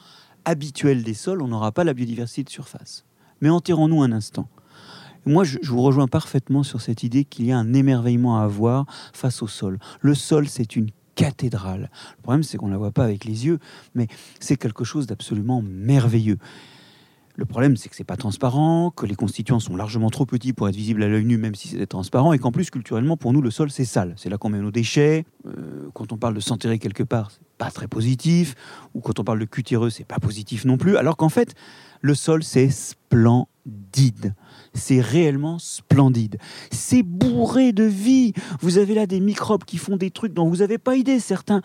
habituel 0.46 1.04
des 1.04 1.14
sols, 1.14 1.42
on 1.42 1.48
n'aura 1.48 1.72
pas 1.72 1.84
la 1.84 1.94
biodiversité 1.94 2.44
de 2.44 2.50
surface. 2.50 3.06
Mais 3.42 3.50
enterrons-nous 3.50 4.02
un 4.02 4.12
instant. 4.12 4.48
Moi, 5.26 5.46
je, 5.46 5.58
vous 5.64 5.82
rejoins 5.82 6.08
parfaitement 6.08 6.64
sur 6.64 6.82
cette 6.82 7.04
idée 7.04 7.24
qu'il 7.24 7.46
y 7.46 7.52
a 7.52 7.58
un 7.58 7.74
émerveillement 7.74 8.40
à 8.40 8.44
avoir 8.44 8.86
face 9.14 9.42
au 9.42 9.48
sol. 9.48 9.80
Le 10.02 10.16
sol, 10.16 10.50
c'est 10.50 10.76
une 10.76 10.90
cathédrale. 11.16 11.90
Le 12.18 12.24
problème, 12.24 12.44
c'est 12.44 12.58
qu'on 12.58 12.68
ne 12.68 12.74
la 12.74 12.78
voit 12.78 12.92
pas 12.92 13.06
avec 13.06 13.24
les 13.24 13.46
yeux, 13.46 13.60
mais 13.96 14.08
c'est 14.40 14.58
quelque 14.58 14.84
chose 14.84 15.08
d'absolument 15.08 15.62
merveilleux. 15.62 16.38
Le 17.36 17.46
problème, 17.46 17.78
c'est 17.78 17.90
que 17.90 17.96
c'est 17.96 18.04
pas 18.04 18.16
transparent, 18.16 18.92
que 18.92 19.08
les 19.08 19.16
constituants 19.16 19.60
sont 19.60 19.76
largement 19.76 20.12
trop 20.12 20.26
petits 20.26 20.54
pour 20.54 20.70
être 20.70 20.76
visibles 20.76 21.02
à 21.02 21.08
l'œil 21.08 21.26
nu, 21.26 21.38
même 21.38 21.56
si 21.56 21.68
c'était 21.68 21.88
transparent, 21.88 22.32
et 22.32 22.38
qu'en 22.38 22.52
plus, 22.52 22.70
culturellement, 22.70 23.18
pour 23.18 23.34
nous, 23.34 23.42
le 23.42 23.50
sol, 23.50 23.72
c'est 23.72 23.86
sale. 23.86 24.14
C'est 24.18 24.30
là 24.30 24.38
qu'on 24.38 24.50
met 24.50 24.60
nos 24.60 24.70
déchets. 24.70 25.26
Euh, 25.48 25.90
quand 25.96 26.12
on 26.12 26.18
parle 26.18 26.36
de 26.36 26.40
s'enterrer 26.40 26.78
quelque 26.78 27.02
part, 27.02 27.32
c'est 27.32 27.42
pas 27.58 27.72
très 27.72 27.88
positif. 27.88 28.54
Ou 28.94 29.02
quand 29.02 29.20
on 29.20 29.24
parle 29.24 29.40
de 29.40 29.46
cutéreux, 29.46 29.90
c'est 29.90 30.04
pas 30.06 30.20
positif 30.20 30.64
non 30.64 30.78
plus. 30.78 30.96
Alors 30.96 31.18
qu'en 31.18 31.30
fait, 31.30 31.56
le 32.02 32.14
sol, 32.14 32.44
c'est 32.44 32.70
splendide. 32.70 34.36
C'est 34.74 35.02
réellement 35.02 35.60
splendide. 35.60 36.38
C'est 36.72 37.04
bourré 37.04 37.74
de 37.74 37.84
vie. 37.84 38.34
Vous 38.60 38.78
avez 38.78 38.96
là 38.96 39.06
des 39.06 39.20
microbes 39.20 39.64
qui 39.64 39.78
font 39.78 39.98
des 39.98 40.12
trucs 40.12 40.34
dont 40.34 40.48
vous 40.50 40.58
n'avez 40.58 40.78
pas 40.78 40.96
idée. 40.96 41.20
Certains 41.20 41.62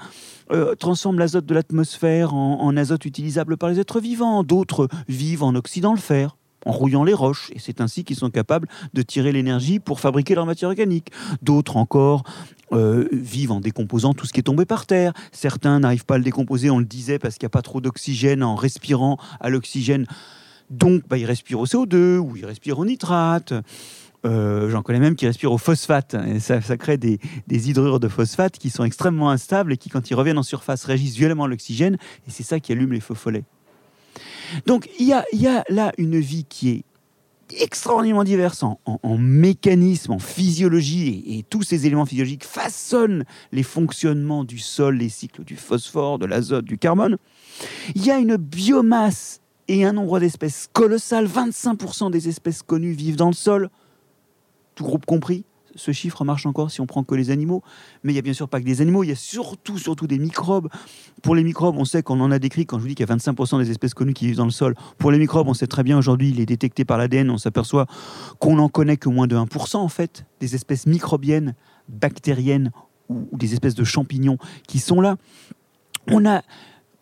euh, 0.52 0.74
transforment 0.74 1.18
l'azote 1.18 1.46
de 1.46 1.54
l'atmosphère 1.54 2.34
en, 2.34 2.76
azote 2.76 3.04
utilisable 3.04 3.56
par 3.56 3.70
les 3.70 3.80
êtres 3.80 4.00
vivants. 4.00 4.42
D'autres 4.42 4.88
vivent 5.08 5.42
en 5.42 5.54
oxydant 5.54 5.92
le 5.92 5.98
fer 5.98 6.36
en 6.66 6.72
rouillant 6.72 7.04
les 7.04 7.14
roches, 7.14 7.50
et 7.54 7.58
c'est 7.58 7.80
ainsi 7.80 8.04
qu'ils 8.04 8.16
sont 8.16 8.30
capables 8.30 8.68
de 8.92 9.02
tirer 9.02 9.32
l'énergie 9.32 9.78
pour 9.78 10.00
fabriquer 10.00 10.34
leur 10.34 10.44
matière 10.44 10.68
organique. 10.68 11.10
D'autres 11.40 11.76
encore 11.76 12.24
euh, 12.72 13.08
vivent 13.12 13.52
en 13.52 13.60
décomposant 13.60 14.12
tout 14.12 14.26
ce 14.26 14.32
qui 14.32 14.40
est 14.40 14.42
tombé 14.42 14.66
par 14.66 14.84
terre. 14.84 15.12
Certains 15.32 15.80
n'arrivent 15.80 16.04
pas 16.04 16.16
à 16.16 16.18
le 16.18 16.24
décomposer, 16.24 16.68
on 16.68 16.78
le 16.78 16.84
disait, 16.84 17.18
parce 17.18 17.36
qu'il 17.36 17.46
n'y 17.46 17.50
a 17.50 17.56
pas 17.56 17.62
trop 17.62 17.80
d'oxygène 17.80 18.42
en 18.42 18.54
respirant 18.54 19.18
à 19.40 19.48
l'oxygène. 19.50 20.06
Donc, 20.70 21.02
bah, 21.08 21.18
ils 21.18 21.24
respirent 21.24 21.60
au 21.60 21.66
CO2 21.66 22.18
ou 22.18 22.36
ils 22.36 22.46
respirent 22.46 22.78
au 22.78 22.84
nitrate. 22.84 23.52
Euh, 24.26 24.68
j'en 24.68 24.82
connais 24.82 24.98
même 24.98 25.14
qui 25.14 25.26
respirent 25.26 25.52
au 25.52 25.58
phosphate. 25.58 26.14
Et 26.26 26.40
ça, 26.40 26.60
crée 26.76 26.98
des, 26.98 27.18
hydrures 27.48 28.00
de 28.00 28.08
phosphate 28.08 28.58
qui 28.58 28.70
sont 28.70 28.84
extrêmement 28.84 29.30
instables 29.30 29.72
et 29.72 29.76
qui, 29.76 29.88
quand 29.88 30.10
ils 30.10 30.14
reviennent 30.14 30.38
en 30.38 30.42
surface, 30.42 30.84
régissent 30.84 31.16
violemment 31.16 31.46
l'oxygène. 31.46 31.96
Et 32.26 32.30
c'est 32.30 32.42
ça 32.42 32.60
qui 32.60 32.72
allume 32.72 32.92
les 32.92 33.00
feux 33.00 33.14
follets. 33.14 33.44
Donc, 34.66 34.88
il 34.98 35.06
y 35.06 35.12
a, 35.12 35.24
y 35.32 35.46
a 35.46 35.64
là 35.68 35.92
une 35.98 36.18
vie 36.18 36.44
qui 36.44 36.70
est 36.70 36.84
extraordinairement 37.60 38.24
diverse 38.24 38.62
en, 38.62 38.78
mécanisme, 39.18 40.12
en 40.12 40.18
physiologie, 40.18 41.24
et, 41.26 41.42
tous 41.44 41.62
ces 41.62 41.86
éléments 41.86 42.04
physiologiques 42.04 42.44
façonnent 42.44 43.24
les 43.52 43.62
fonctionnements 43.62 44.44
du 44.44 44.58
sol, 44.58 44.96
les 44.96 45.08
cycles 45.08 45.44
du 45.44 45.56
phosphore, 45.56 46.18
de 46.18 46.26
l'azote, 46.26 46.64
du 46.64 46.78
carbone. 46.78 47.16
Il 47.94 48.04
y 48.04 48.10
a 48.10 48.18
une 48.18 48.36
biomasse 48.36 49.40
et 49.68 49.84
un 49.84 49.92
nombre 49.92 50.18
d'espèces 50.20 50.68
colossal. 50.72 51.26
25% 51.26 52.10
des 52.10 52.28
espèces 52.28 52.62
connues 52.62 52.92
vivent 52.92 53.16
dans 53.16 53.28
le 53.28 53.34
sol, 53.34 53.70
tout 54.74 54.84
groupe 54.84 55.06
compris 55.06 55.44
ce 55.78 55.92
chiffre 55.92 56.24
marche 56.24 56.44
encore 56.44 56.70
si 56.70 56.80
on 56.80 56.86
prend 56.86 57.04
que 57.04 57.14
les 57.14 57.30
animaux. 57.30 57.62
Mais 58.02 58.12
il 58.12 58.14
n'y 58.14 58.18
a 58.18 58.22
bien 58.22 58.32
sûr 58.32 58.48
pas 58.48 58.60
que 58.60 58.64
des 58.64 58.80
animaux, 58.80 59.04
il 59.04 59.08
y 59.08 59.12
a 59.12 59.16
surtout, 59.16 59.78
surtout 59.78 60.06
des 60.06 60.18
microbes. 60.18 60.68
Pour 61.22 61.34
les 61.34 61.44
microbes, 61.44 61.76
on 61.78 61.84
sait 61.84 62.02
qu'on 62.02 62.20
en 62.20 62.30
a 62.30 62.38
décrit 62.38 62.66
quand 62.66 62.78
je 62.78 62.82
vous 62.82 62.88
dis 62.88 62.94
qu'il 62.94 63.08
y 63.08 63.10
a 63.10 63.16
25% 63.16 63.58
des 63.58 63.70
espèces 63.70 63.94
connues 63.94 64.14
qui 64.14 64.26
vivent 64.26 64.36
dans 64.36 64.44
le 64.44 64.50
sol. 64.50 64.74
Pour 64.98 65.10
les 65.10 65.18
microbes, 65.18 65.48
on 65.48 65.54
sait 65.54 65.66
très 65.66 65.82
bien 65.82 65.96
aujourd'hui, 65.96 66.30
il 66.30 66.40
est 66.40 66.46
détecté 66.46 66.84
par 66.84 66.98
l'ADN, 66.98 67.30
on 67.30 67.38
s'aperçoit 67.38 67.86
qu'on 68.38 68.56
n'en 68.56 68.68
connaît 68.68 68.96
que 68.96 69.08
moins 69.08 69.26
de 69.26 69.36
1% 69.36 69.76
en 69.76 69.88
fait, 69.88 70.26
des 70.40 70.54
espèces 70.54 70.86
microbiennes, 70.86 71.54
bactériennes 71.88 72.72
ou 73.08 73.26
des 73.32 73.54
espèces 73.54 73.74
de 73.74 73.84
champignons 73.84 74.38
qui 74.66 74.80
sont 74.80 75.00
là. 75.00 75.16
On 76.08 76.26
a 76.26 76.42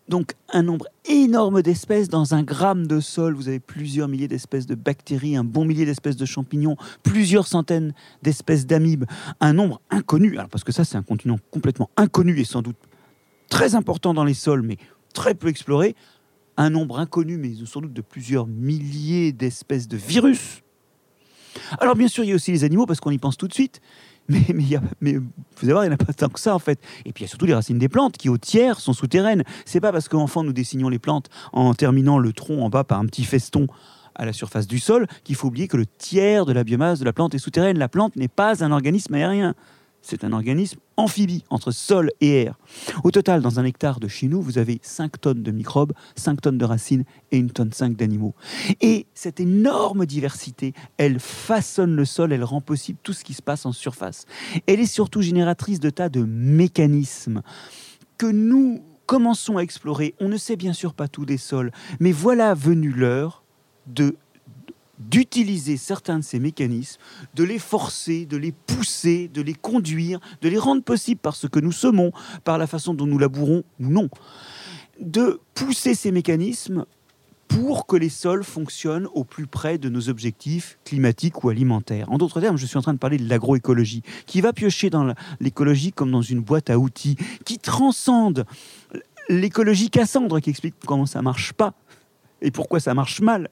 donc 0.09 0.35
un 0.53 0.63
nombre 0.63 0.87
énorme 1.05 1.63
d'espèces 1.63 2.09
dans 2.09 2.35
un 2.35 2.43
gramme 2.43 2.87
de 2.87 3.01
sol. 3.01 3.35
Vous 3.35 3.49
avez 3.49 3.61
plusieurs 3.61 4.09
milliers 4.09 4.29
d'espèces 4.29 4.67
de 4.67 4.75
bactéries, 4.75 5.37
un 5.37 5.45
bon 5.45 5.65
millier 5.65 5.85
d'espèces 5.85 6.17
de 6.17 6.25
champignons, 6.25 6.77
plusieurs 7.03 7.47
centaines 7.47 7.93
d'espèces 8.23 8.67
d'amibes, 8.67 9.05
un 9.41 9.53
nombre 9.53 9.81
inconnu. 9.91 10.37
Parce 10.51 10.65
que 10.65 10.73
ça, 10.73 10.85
c'est 10.85 10.97
un 10.97 11.03
continent 11.03 11.39
complètement 11.51 11.91
inconnu 11.97 12.39
et 12.39 12.45
sans 12.45 12.63
doute 12.63 12.77
très 13.49 13.75
important 13.75 14.15
dans 14.15 14.25
les 14.25 14.35
sols, 14.35 14.63
mais 14.63 14.77
très 15.13 15.35
peu 15.35 15.49
exploré. 15.49 15.95
Un 16.57 16.71
nombre 16.71 16.99
inconnu, 16.99 17.37
mais 17.37 17.53
sans 17.67 17.81
doute 17.81 17.93
de 17.93 18.01
plusieurs 18.01 18.47
milliers 18.47 19.33
d'espèces 19.33 19.89
de 19.89 19.97
virus. 19.97 20.63
Alors 21.81 21.97
bien 21.97 22.09
sûr, 22.09 22.25
il 22.25 22.29
y 22.29 22.33
a 22.33 22.35
aussi 22.35 22.53
les 22.53 22.65
animaux 22.65 22.87
parce 22.87 23.01
qu'on 23.01 23.11
y 23.11 23.19
pense 23.19 23.37
tout 23.37 23.49
de 23.49 23.55
suite. 23.55 23.81
Mais, 24.29 24.43
mais, 25.01 25.17
vous 25.17 25.71
allez 25.71 25.87
il 25.87 25.89
n'y 25.89 25.89
en 25.89 25.93
a 25.93 25.97
pas 25.97 26.13
tant 26.13 26.29
que 26.29 26.41
ça 26.41 26.55
en 26.55 26.59
fait. 26.59 26.81
Et 27.05 27.13
puis 27.13 27.23
il 27.23 27.27
y 27.27 27.29
a 27.29 27.29
surtout 27.29 27.47
les 27.47 27.55
racines 27.55 27.79
des 27.79 27.89
plantes 27.89 28.17
qui 28.17 28.29
au 28.29 28.39
tiers 28.39 28.81
sont 28.81 28.93
souterraines. 28.93 29.45
C'est 29.65 29.81
pas 29.81 29.93
parce 29.93 30.09
qu'enfant 30.09 30.43
nous 30.43 30.53
dessignons 30.53 30.89
les 30.89 30.99
plantes 30.99 31.29
en 31.53 31.75
terminant 31.75 32.19
le 32.19 32.33
tronc 32.33 32.65
en 32.65 32.69
bas 32.69 32.85
par 32.85 32.99
un 32.99 33.07
petit 33.07 33.25
feston 33.25 33.67
à 34.15 34.25
la 34.25 34.33
surface 34.33 34.67
du 34.67 34.79
sol 34.79 35.07
qu'il 35.25 35.37
faut 35.37 35.49
oublier 35.49 35.69
que 35.69 35.77
le 35.77 35.87
tiers 35.87 36.47
de 36.47 36.53
la 36.53 36.65
biomasse 36.65 36.99
de 36.99 37.05
la 37.05 37.13
plante 37.13 37.35
est 37.35 37.39
souterraine. 37.39 37.79
La 37.79 37.89
plante 37.89 38.17
n'est 38.17 38.29
pas 38.29 38.65
un 38.65 38.73
organisme 38.73 39.15
aérien 39.15 39.55
c'est 40.07 40.23
un 40.23 40.33
organisme 40.33 40.79
amphibie 40.97 41.43
entre 41.51 41.73
sol 41.73 42.11
et 42.21 42.43
air. 42.43 42.59
Au 43.03 43.11
total, 43.11 43.43
dans 43.43 43.59
un 43.59 43.65
hectare 43.65 43.99
de 43.99 44.07
chez 44.07 44.29
nous, 44.29 44.41
vous 44.41 44.59
avez 44.59 44.79
5 44.83 45.21
tonnes 45.21 45.43
de 45.43 45.51
microbes, 45.51 45.93
5 46.15 46.41
tonnes 46.41 46.59
de 46.59 46.65
racines 46.65 47.05
et 47.33 47.39
une 47.39 47.51
tonne 47.51 47.73
5 47.73 47.97
d'animaux. 47.97 48.35
Et 48.81 49.07
cette 49.15 49.41
énorme 49.41 50.07
diversité, 50.07 50.75
elle 50.97 51.19
façonne 51.19 51.97
le 51.97 52.05
sol, 52.05 52.33
elle 52.33 52.45
rend 52.45 52.61
possible 52.61 53.01
tout 53.03 53.13
ce 53.13 53.25
qui 53.25 53.35
se 53.35 53.43
passe 53.43 53.67
en 53.67 53.73
surface. 53.73 54.27
Elle 54.67 54.79
est 54.79 54.87
surtout 54.87 55.23
génératrice 55.23 55.81
de 55.81 55.91
tas 55.91 56.09
de 56.09 56.23
mécanismes 56.23 57.43
que 58.17 58.27
nous 58.27 58.83
commençons 59.07 59.57
à 59.57 59.63
explorer. 59.63 60.15
On 60.21 60.29
ne 60.29 60.37
sait 60.37 60.57
bien 60.57 60.73
sûr 60.73 60.95
pas 60.95 61.09
tout 61.09 61.27
des 61.27 61.37
sols, 61.37 61.73
mais 61.99 62.13
voilà 62.13 62.55
venu 62.55 62.91
l'heure 62.91 63.43
de 63.89 64.17
d'utiliser 64.99 65.77
certains 65.77 66.19
de 66.19 66.25
ces 66.25 66.39
mécanismes, 66.39 67.01
de 67.35 67.45
les 67.45 67.59
forcer, 67.59 68.27
de 68.27 68.37
les 68.37 68.53
pousser, 68.53 69.29
de 69.29 69.43
les 69.43 69.55
conduire, 69.55 70.21
de 70.43 70.49
les 70.49 70.59
rendre 70.59 70.83
possibles 70.83 71.21
par 71.21 71.37
ce 71.37 71.47
que 71.47 71.61
nous 71.61 71.73
semons, 71.73 72.13
par 72.45 72.59
la 72.59 72.67
façon 72.67 72.95
dont 72.95 73.07
nous 73.07 73.19
labourons 73.19 73.63
ou 73.81 73.87
non, 73.87 74.09
de 75.01 75.41
pousser 75.55 75.95
ces 75.95 76.13
mécanismes 76.13 76.87
pour 77.49 77.87
que 77.87 77.97
les 77.97 78.09
sols 78.09 78.43
fonctionnent 78.43 79.09
au 79.15 79.23
plus 79.25 79.47
près 79.47 79.79
de 79.79 79.89
nos 79.89 80.09
objectifs 80.09 80.79
climatiques 80.85 81.45
ou 81.45 81.49
alimentaires. 81.49 82.11
En 82.11 82.19
d'autres 82.19 82.41
termes, 82.41 82.57
je 82.57 82.67
suis 82.67 82.77
en 82.77 82.83
train 82.83 82.95
de 82.95 82.99
parler 82.99 83.19
de 83.19 83.29
l'agroécologie, 83.29 84.03
qui 84.27 84.41
va 84.41 84.53
piocher 84.53 84.91
dans 84.91 85.15
l'écologie 85.41 85.93
comme 85.93 86.11
dans 86.11 86.23
une 86.23 86.41
boîte 86.41 86.71
à 86.71 86.79
outils, 86.79 87.17
qui 87.45 87.59
transcende 87.59 88.47
l'écologie 89.29 89.91
Cassandre, 89.91 90.41
qui 90.41 90.51
explique 90.51 90.75
comment 90.87 91.07
ça 91.07 91.23
marche 91.23 91.53
pas 91.53 91.75
et 92.43 92.51
pourquoi 92.51 92.81
ça 92.81 92.95
marche 92.95 93.21
mal 93.21 93.49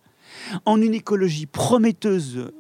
en 0.64 0.80
une 0.80 0.94
écologie 0.94 1.46
prometteuse, 1.46 2.50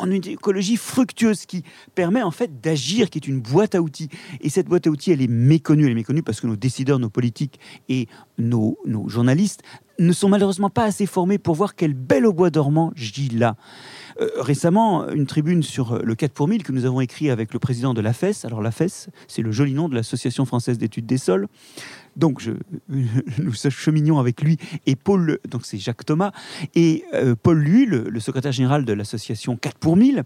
en 0.00 0.10
une 0.10 0.26
écologie 0.26 0.76
fructueuse 0.76 1.46
qui 1.46 1.62
permet 1.94 2.22
en 2.22 2.30
fait 2.30 2.60
d'agir, 2.60 3.10
qui 3.10 3.18
est 3.18 3.28
une 3.28 3.40
boîte 3.40 3.74
à 3.74 3.82
outils. 3.82 4.08
Et 4.40 4.48
cette 4.48 4.66
boîte 4.66 4.86
à 4.86 4.90
outils, 4.90 5.12
elle 5.12 5.22
est 5.22 5.30
méconnue. 5.30 5.84
Elle 5.84 5.92
est 5.92 5.94
méconnue 5.94 6.22
parce 6.22 6.40
que 6.40 6.46
nos 6.46 6.56
décideurs, 6.56 6.98
nos 6.98 7.10
politiques 7.10 7.60
et 7.88 8.08
nos, 8.38 8.78
journalistes 9.06 9.62
ne 9.98 10.12
sont 10.12 10.30
malheureusement 10.30 10.70
pas 10.70 10.84
assez 10.84 11.04
formés 11.04 11.36
pour 11.36 11.54
voir 11.54 11.74
quel 11.74 11.92
bel 11.92 12.24
au 12.24 12.32
bois 12.32 12.48
dormant 12.48 12.92
gît 12.96 13.28
là. 13.28 13.56
Euh, 14.20 14.28
récemment, 14.38 15.06
une 15.10 15.26
tribune 15.26 15.62
sur 15.62 16.02
le 16.02 16.14
4 16.14 16.32
pour 16.32 16.48
1000 16.48 16.62
que 16.62 16.72
nous 16.72 16.86
avons 16.86 17.00
écrit 17.02 17.30
avec 17.30 17.52
le 17.52 17.58
président 17.58 17.92
de 17.92 18.00
l'AFES. 18.00 18.44
Alors 18.44 18.62
l'AFES, 18.62 19.10
c'est 19.28 19.42
le 19.42 19.52
joli 19.52 19.74
nom 19.74 19.88
de 19.90 19.94
l'Association 19.94 20.46
française 20.46 20.78
d'études 20.78 21.06
des 21.06 21.18
sols. 21.18 21.48
Donc 22.20 22.48
nous 22.88 23.52
cheminions 23.54 24.18
avec 24.18 24.42
lui 24.42 24.58
et 24.86 24.94
Paul, 24.94 25.38
donc 25.48 25.62
c'est 25.64 25.78
Jacques 25.78 26.04
Thomas, 26.04 26.32
et 26.74 27.04
euh, 27.14 27.34
Paul 27.34 27.58
Lui, 27.58 27.86
le, 27.86 28.20
secrétaire 28.20 28.52
général 28.52 28.84
de 28.84 28.92
l'association 28.92 29.56
4 29.56 29.78
pour 29.78 29.96
1000 29.96 30.24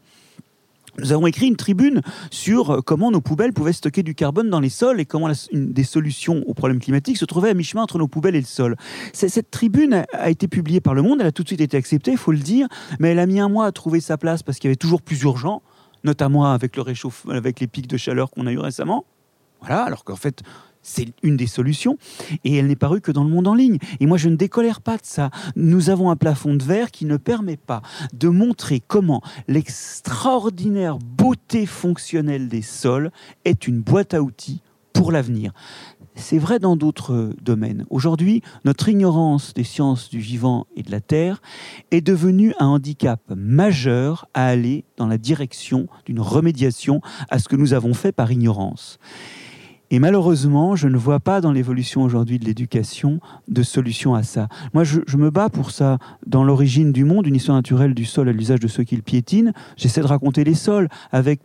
nous 0.96 1.10
avons 1.10 1.26
écrit 1.26 1.48
une 1.48 1.56
tribune 1.56 2.02
sur 2.30 2.70
euh, 2.70 2.80
comment 2.80 3.10
nos 3.10 3.20
poubelles 3.20 3.52
pouvaient 3.52 3.72
stocker 3.72 4.04
du 4.04 4.14
carbone 4.14 4.48
dans 4.48 4.60
les 4.60 4.68
sols 4.68 5.00
et 5.00 5.04
comment 5.04 5.28
des 5.52 5.82
solutions 5.82 6.44
aux 6.46 6.54
problèmes 6.54 6.78
climatiques 6.78 7.16
se 7.16 7.24
trouvait 7.24 7.50
à 7.50 7.54
mi-chemin 7.54 7.82
entre 7.82 7.98
nos 7.98 8.06
poubelles 8.06 8.36
et 8.36 8.40
le 8.40 8.46
sol. 8.46 8.76
Cette 9.12 9.50
tribune 9.50 10.04
a 10.12 10.30
été 10.30 10.46
publiée 10.46 10.80
par 10.80 10.94
Le 10.94 11.02
Monde, 11.02 11.20
elle 11.20 11.26
a 11.26 11.32
tout 11.32 11.42
de 11.42 11.48
suite 11.48 11.60
été 11.60 11.76
acceptée, 11.76 12.12
il 12.12 12.16
faut 12.16 12.30
le 12.30 12.38
dire, 12.38 12.68
mais 13.00 13.08
elle 13.08 13.18
a 13.18 13.26
mis 13.26 13.40
un 13.40 13.48
mois 13.48 13.66
à 13.66 13.72
trouver 13.72 14.00
sa 14.00 14.16
place 14.16 14.44
parce 14.44 14.60
qu'il 14.60 14.68
y 14.68 14.70
avait 14.70 14.76
toujours 14.76 15.02
plus 15.02 15.20
urgent, 15.22 15.62
notamment 16.04 16.44
avec 16.52 16.76
le 16.76 16.82
réchauffement, 16.82 17.32
avec 17.32 17.58
les 17.58 17.66
pics 17.66 17.88
de 17.88 17.96
chaleur 17.96 18.30
qu'on 18.30 18.46
a 18.46 18.52
eu 18.52 18.58
récemment. 18.58 19.04
Voilà, 19.62 19.82
alors 19.82 20.04
qu'en 20.04 20.14
fait, 20.14 20.44
c'est 20.84 21.08
une 21.24 21.36
des 21.36 21.48
solutions, 21.48 21.98
et 22.44 22.54
elle 22.54 22.68
n'est 22.68 22.76
parue 22.76 23.00
que 23.00 23.10
dans 23.10 23.24
le 23.24 23.30
monde 23.30 23.48
en 23.48 23.54
ligne. 23.54 23.78
Et 23.98 24.06
moi, 24.06 24.18
je 24.18 24.28
ne 24.28 24.36
décolère 24.36 24.80
pas 24.80 24.96
de 24.96 25.04
ça. 25.04 25.30
Nous 25.56 25.90
avons 25.90 26.10
un 26.10 26.16
plafond 26.16 26.54
de 26.54 26.62
verre 26.62 26.92
qui 26.92 27.06
ne 27.06 27.16
permet 27.16 27.56
pas 27.56 27.82
de 28.12 28.28
montrer 28.28 28.80
comment 28.80 29.22
l'extraordinaire 29.48 30.98
beauté 30.98 31.66
fonctionnelle 31.66 32.48
des 32.48 32.62
sols 32.62 33.10
est 33.44 33.66
une 33.66 33.80
boîte 33.80 34.14
à 34.14 34.22
outils 34.22 34.60
pour 34.92 35.10
l'avenir. 35.10 35.52
C'est 36.16 36.38
vrai 36.38 36.60
dans 36.60 36.76
d'autres 36.76 37.34
domaines. 37.42 37.86
Aujourd'hui, 37.90 38.40
notre 38.64 38.88
ignorance 38.88 39.52
des 39.52 39.64
sciences 39.64 40.08
du 40.08 40.20
vivant 40.20 40.66
et 40.76 40.84
de 40.84 40.92
la 40.92 41.00
Terre 41.00 41.42
est 41.90 42.00
devenue 42.00 42.54
un 42.60 42.66
handicap 42.66 43.20
majeur 43.34 44.28
à 44.32 44.46
aller 44.46 44.84
dans 44.96 45.08
la 45.08 45.18
direction 45.18 45.88
d'une 46.06 46.20
remédiation 46.20 47.00
à 47.30 47.40
ce 47.40 47.48
que 47.48 47.56
nous 47.56 47.74
avons 47.74 47.94
fait 47.94 48.12
par 48.12 48.30
ignorance. 48.30 48.98
Et 49.90 49.98
malheureusement, 49.98 50.76
je 50.76 50.88
ne 50.88 50.96
vois 50.96 51.20
pas 51.20 51.40
dans 51.40 51.52
l'évolution 51.52 52.02
aujourd'hui 52.02 52.38
de 52.38 52.44
l'éducation 52.44 53.20
de 53.48 53.62
solution 53.62 54.14
à 54.14 54.22
ça. 54.22 54.48
Moi, 54.72 54.84
je, 54.84 55.16
me 55.16 55.30
bats 55.30 55.50
pour 55.50 55.70
ça. 55.70 55.98
Dans 56.26 56.42
l'origine 56.42 56.92
du 56.92 57.04
monde, 57.04 57.26
une 57.26 57.36
histoire 57.36 57.56
naturelle 57.56 57.94
du 57.94 58.04
sol 58.04 58.28
à 58.28 58.32
l'usage 58.32 58.60
de 58.60 58.68
ceux 58.68 58.84
qui 58.84 58.96
le 58.96 59.02
piétinent, 59.02 59.52
j'essaie 59.76 60.00
de 60.00 60.06
raconter 60.06 60.42
les 60.44 60.54
sols 60.54 60.88
avec 61.12 61.40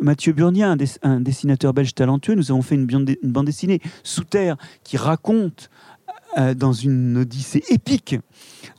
Mathieu 0.00 0.32
Burnia, 0.32 0.76
un, 1.02 1.20
dessinateur 1.20 1.74
belge 1.74 1.94
talentueux, 1.94 2.34
nous 2.34 2.52
avons 2.52 2.62
fait 2.62 2.76
une, 2.76 2.86
une 3.22 3.32
bande 3.32 3.46
dessinée 3.46 3.80
sous 4.04 4.22
terre 4.22 4.56
qui 4.84 4.96
raconte 4.96 5.68
euh, 6.38 6.54
dans 6.54 6.72
une 6.72 7.18
odyssée 7.18 7.64
épique 7.70 8.16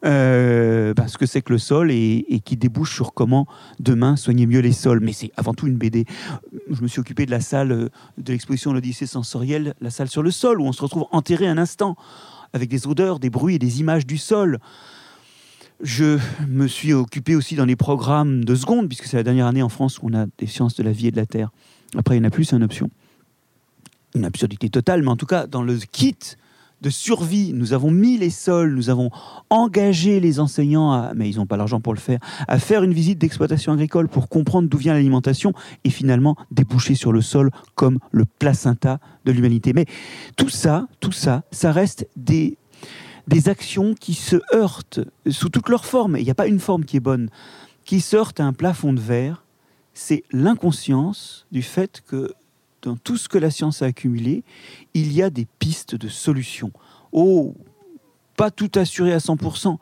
euh, 0.06 0.94
ce 1.08 1.18
que 1.18 1.26
c'est 1.26 1.42
que 1.42 1.54
le 1.54 1.60
sol 1.60 1.92
et, 1.92 2.42
qui 2.44 2.58
débouche 2.58 2.96
sur 2.96 3.14
comment 3.14 3.46
demain 3.80 4.16
soigner 4.16 4.46
mieux 4.46 4.62
les 4.62 4.72
sols. 4.72 5.00
Mais 5.02 5.14
c'est 5.14 5.32
avant 5.38 5.54
tout 5.54 5.68
une 5.68 5.78
BD. 5.78 6.06
Je 6.70 6.82
me 6.82 6.88
suis 6.88 7.00
occupé 7.00 7.26
de 7.26 7.32
la 7.32 7.42
salle 7.42 7.72
euh, 7.72 7.90
de 8.18 8.32
l'exposition 8.32 8.74
L'Odyssée 8.74 9.06
sensorielle, 9.06 9.74
la 9.82 9.90
salle 9.90 10.08
sur 10.08 10.24
le 10.24 10.32
sol, 10.32 10.62
où 10.62 10.66
on 10.66 10.72
se 10.72 10.82
retrouve 10.82 11.06
enterré 11.12 11.48
un 11.48 11.58
instant 11.58 11.96
avec 12.54 12.70
des 12.70 12.88
odeurs, 12.88 13.20
des 13.20 13.30
bruits 13.30 13.56
et 13.56 13.60
des 13.60 13.80
images 13.80 14.06
du 14.06 14.18
sol. 14.18 14.60
Je 15.82 16.20
me 16.48 16.68
suis 16.68 16.94
occupé 16.94 17.36
aussi 17.36 17.56
dans 17.56 17.66
les 17.66 17.76
programmes 17.76 18.46
de 18.46 18.56
seconde, 18.56 18.88
puisque 18.88 19.06
c'est 19.06 19.18
la 19.18 19.24
dernière 19.24 19.48
année 19.48 19.64
en 19.64 19.70
France 19.70 20.00
où 20.00 20.10
on 20.10 20.14
a 20.14 20.26
des 20.38 20.48
sciences 20.48 20.76
de 20.76 20.84
la 20.84 20.92
vie 20.92 21.08
et 21.08 21.12
de 21.12 21.18
la 21.18 21.26
terre. 21.26 21.50
Après, 21.98 22.16
il 22.16 22.22
n'y 22.22 22.26
en 22.26 22.28
a 22.28 22.32
plus, 22.32 22.46
c'est 22.46 22.56
une 22.56 22.64
option. 22.64 22.90
Une 24.16 24.26
absurdité 24.26 24.70
totale, 24.70 25.02
mais 25.02 25.10
en 25.10 25.16
tout 25.16 25.26
cas, 25.26 25.48
dans 25.48 25.64
le 25.64 25.78
kit 25.78 26.18
de 26.82 26.90
survie. 26.90 27.54
Nous 27.54 27.74
avons 27.74 27.92
mis 27.92 28.18
les 28.18 28.30
sols, 28.30 28.74
nous 28.74 28.90
avons 28.90 29.10
engagé 29.50 30.20
les 30.20 30.40
enseignants, 30.40 31.12
mais 31.16 31.30
ils 31.30 31.38
n'ont 31.38 31.46
pas 31.46 31.58
l'argent 31.58 31.80
pour 31.80 31.94
le 31.94 32.00
faire, 32.00 32.20
à 32.48 32.60
faire 32.60 32.84
une 32.84 32.94
visite 32.94 33.20
d'exploitation 33.20 33.74
agricole 33.74 34.08
pour 34.08 34.30
comprendre 34.30 34.68
d'où 34.68 34.78
vient 34.78 34.94
l'alimentation 34.94 35.54
et 35.84 35.90
finalement 35.90 36.36
déboucher 36.50 36.96
sur 36.96 37.12
le 37.12 37.22
sol 37.22 37.52
comme 37.76 38.00
le 38.12 38.26
placenta 38.26 39.00
de 39.26 39.32
l'humanité. 39.32 39.74
Mais 39.74 39.86
tout 40.36 40.50
ça, 40.50 40.88
tout 41.00 41.12
ça, 41.12 41.44
ça 41.52 41.72
reste 41.72 42.08
des, 42.16 42.58
des 43.28 43.50
actions 43.50 43.94
qui 43.94 44.14
se 44.14 44.38
heurtent 44.54 45.00
sous 45.30 45.50
toutes 45.50 45.70
leurs 45.70 45.86
formes. 45.86 46.18
Il 46.18 46.24
n'y 46.24 46.32
a 46.32 46.36
pas 46.36 46.48
une 46.48 46.60
forme 46.60 46.86
qui 46.86 46.98
est 46.98 47.02
bonne, 47.02 47.30
qui 47.86 48.02
se 48.02 48.16
heurtent 48.16 48.40
à 48.40 48.46
un 48.46 48.54
plafond 48.54 48.94
de 48.94 49.00
verre. 49.00 49.46
C'est 49.94 50.24
l'inconscience 50.32 51.46
du 51.52 51.62
fait 51.62 52.02
que 52.08 52.34
dans 52.82 52.96
tout 52.96 53.18
ce 53.18 53.30
que 53.30 53.38
la 53.38 53.52
science 53.52 53.82
a 53.82 53.86
accumulé, 53.86 54.44
il 54.94 55.14
y 55.14 55.22
a 55.22 55.30
des 55.30 55.46
pistes 55.60 55.96
de 55.96 56.08
solutions. 56.08 56.72
Oh, 57.12 57.56
pas 58.36 58.52
tout 58.52 58.72
assuré 58.76 59.14
à 59.14 59.20
100%, 59.20 59.78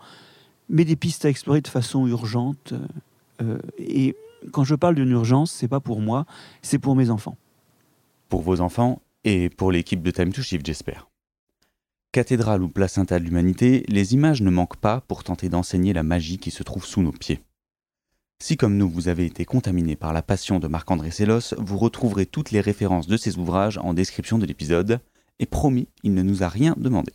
mais 0.70 0.86
des 0.86 0.96
pistes 0.96 1.26
à 1.26 1.30
explorer 1.30 1.62
de 1.62 1.68
façon 1.68 2.08
urgente. 2.08 2.74
Euh, 3.42 3.60
et 3.78 4.16
quand 4.52 4.64
je 4.64 4.76
parle 4.76 4.96
d'une 4.96 5.12
urgence, 5.12 5.52
c'est 5.52 5.68
pas 5.68 5.80
pour 5.80 6.02
moi, 6.02 6.26
c'est 6.62 6.80
pour 6.80 6.96
mes 6.96 7.10
enfants. 7.10 7.38
Pour 8.28 8.42
vos 8.42 8.62
enfants 8.62 9.02
et 9.24 9.50
pour 9.50 9.72
l'équipe 9.72 10.02
de 10.02 10.12
Time 10.12 10.32
to 10.32 10.42
Shift, 10.42 10.66
j'espère. 10.66 11.10
Cathédrale 12.12 12.64
ou 12.64 12.70
placenta 12.70 13.20
de 13.20 13.26
l'humanité, 13.26 13.86
les 13.88 14.14
images 14.14 14.42
ne 14.42 14.50
manquent 14.50 14.78
pas 14.78 15.02
pour 15.02 15.24
tenter 15.24 15.48
d'enseigner 15.48 15.94
la 15.94 16.04
magie 16.04 16.40
qui 16.40 16.50
se 16.50 16.64
trouve 16.64 16.86
sous 16.86 17.02
nos 17.02 17.12
pieds. 17.12 17.40
Si 18.42 18.56
comme 18.56 18.78
nous 18.78 18.90
vous 18.90 19.10
avez 19.10 19.26
été 19.26 19.44
contaminé 19.44 19.98
par 19.98 20.14
la 20.14 20.22
passion 20.22 20.60
de 20.60 20.70
Marc-André 20.70 21.12
Sellos, 21.12 21.54
vous 21.58 21.78
retrouverez 21.78 22.26
toutes 22.26 22.52
les 22.52 22.62
références 22.62 23.06
de 23.06 23.18
ses 23.18 23.38
ouvrages 23.38 23.78
en 23.84 23.94
description 23.94 24.38
de 24.38 24.46
l'épisode, 24.46 25.02
et 25.40 25.46
promis, 25.46 25.90
il 26.04 26.14
ne 26.14 26.22
nous 26.22 26.42
a 26.42 26.48
rien 26.48 26.74
demandé. 26.78 27.12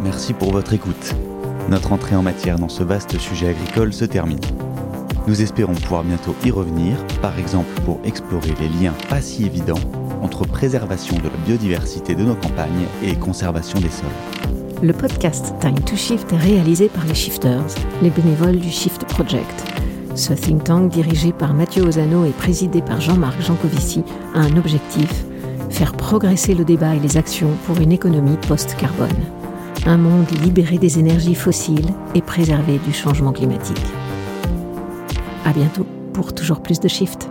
Merci 0.00 0.32
pour 0.32 0.50
votre 0.50 0.72
écoute. 0.72 1.14
Notre 1.68 1.92
entrée 1.92 2.16
en 2.16 2.22
matière 2.22 2.58
dans 2.58 2.70
ce 2.70 2.82
vaste 2.82 3.18
sujet 3.18 3.48
agricole 3.48 3.92
se 3.92 4.06
termine. 4.06 4.40
Nous 5.26 5.42
espérons 5.42 5.74
pouvoir 5.74 6.02
bientôt 6.02 6.34
y 6.42 6.50
revenir, 6.50 6.96
par 7.20 7.38
exemple 7.38 7.80
pour 7.82 8.00
explorer 8.04 8.54
les 8.60 8.68
liens 8.68 8.94
pas 9.10 9.20
si 9.20 9.44
évidents 9.44 9.80
entre 10.22 10.46
préservation 10.46 11.18
de 11.18 11.28
la 11.28 11.36
biodiversité 11.44 12.14
de 12.14 12.24
nos 12.24 12.34
campagnes 12.34 12.86
et 13.02 13.14
conservation 13.14 13.78
des 13.78 13.90
sols. 13.90 14.43
Le 14.84 14.92
podcast 14.92 15.54
Time 15.60 15.80
to 15.80 15.96
Shift 15.96 16.30
est 16.30 16.36
réalisé 16.36 16.90
par 16.90 17.06
les 17.06 17.14
Shifters, 17.14 17.74
les 18.02 18.10
bénévoles 18.10 18.58
du 18.58 18.68
Shift 18.68 19.06
Project. 19.06 19.64
Ce 20.14 20.34
think 20.34 20.64
tank 20.64 20.92
dirigé 20.92 21.32
par 21.32 21.54
Mathieu 21.54 21.84
Ozano 21.84 22.26
et 22.26 22.32
présidé 22.32 22.82
par 22.82 23.00
Jean-Marc 23.00 23.40
Jancovici 23.40 24.02
a 24.34 24.40
un 24.40 24.54
objectif 24.58 25.24
faire 25.70 25.94
progresser 25.94 26.54
le 26.54 26.66
débat 26.66 26.94
et 26.94 27.00
les 27.00 27.16
actions 27.16 27.48
pour 27.64 27.78
une 27.80 27.92
économie 27.92 28.36
post-carbone. 28.46 29.08
Un 29.86 29.96
monde 29.96 30.30
libéré 30.42 30.76
des 30.76 30.98
énergies 30.98 31.34
fossiles 31.34 31.88
et 32.14 32.20
préservé 32.20 32.78
du 32.86 32.92
changement 32.92 33.32
climatique. 33.32 33.80
À 35.46 35.54
bientôt 35.54 35.86
pour 36.12 36.34
toujours 36.34 36.60
plus 36.60 36.78
de 36.78 36.88
Shift. 36.88 37.30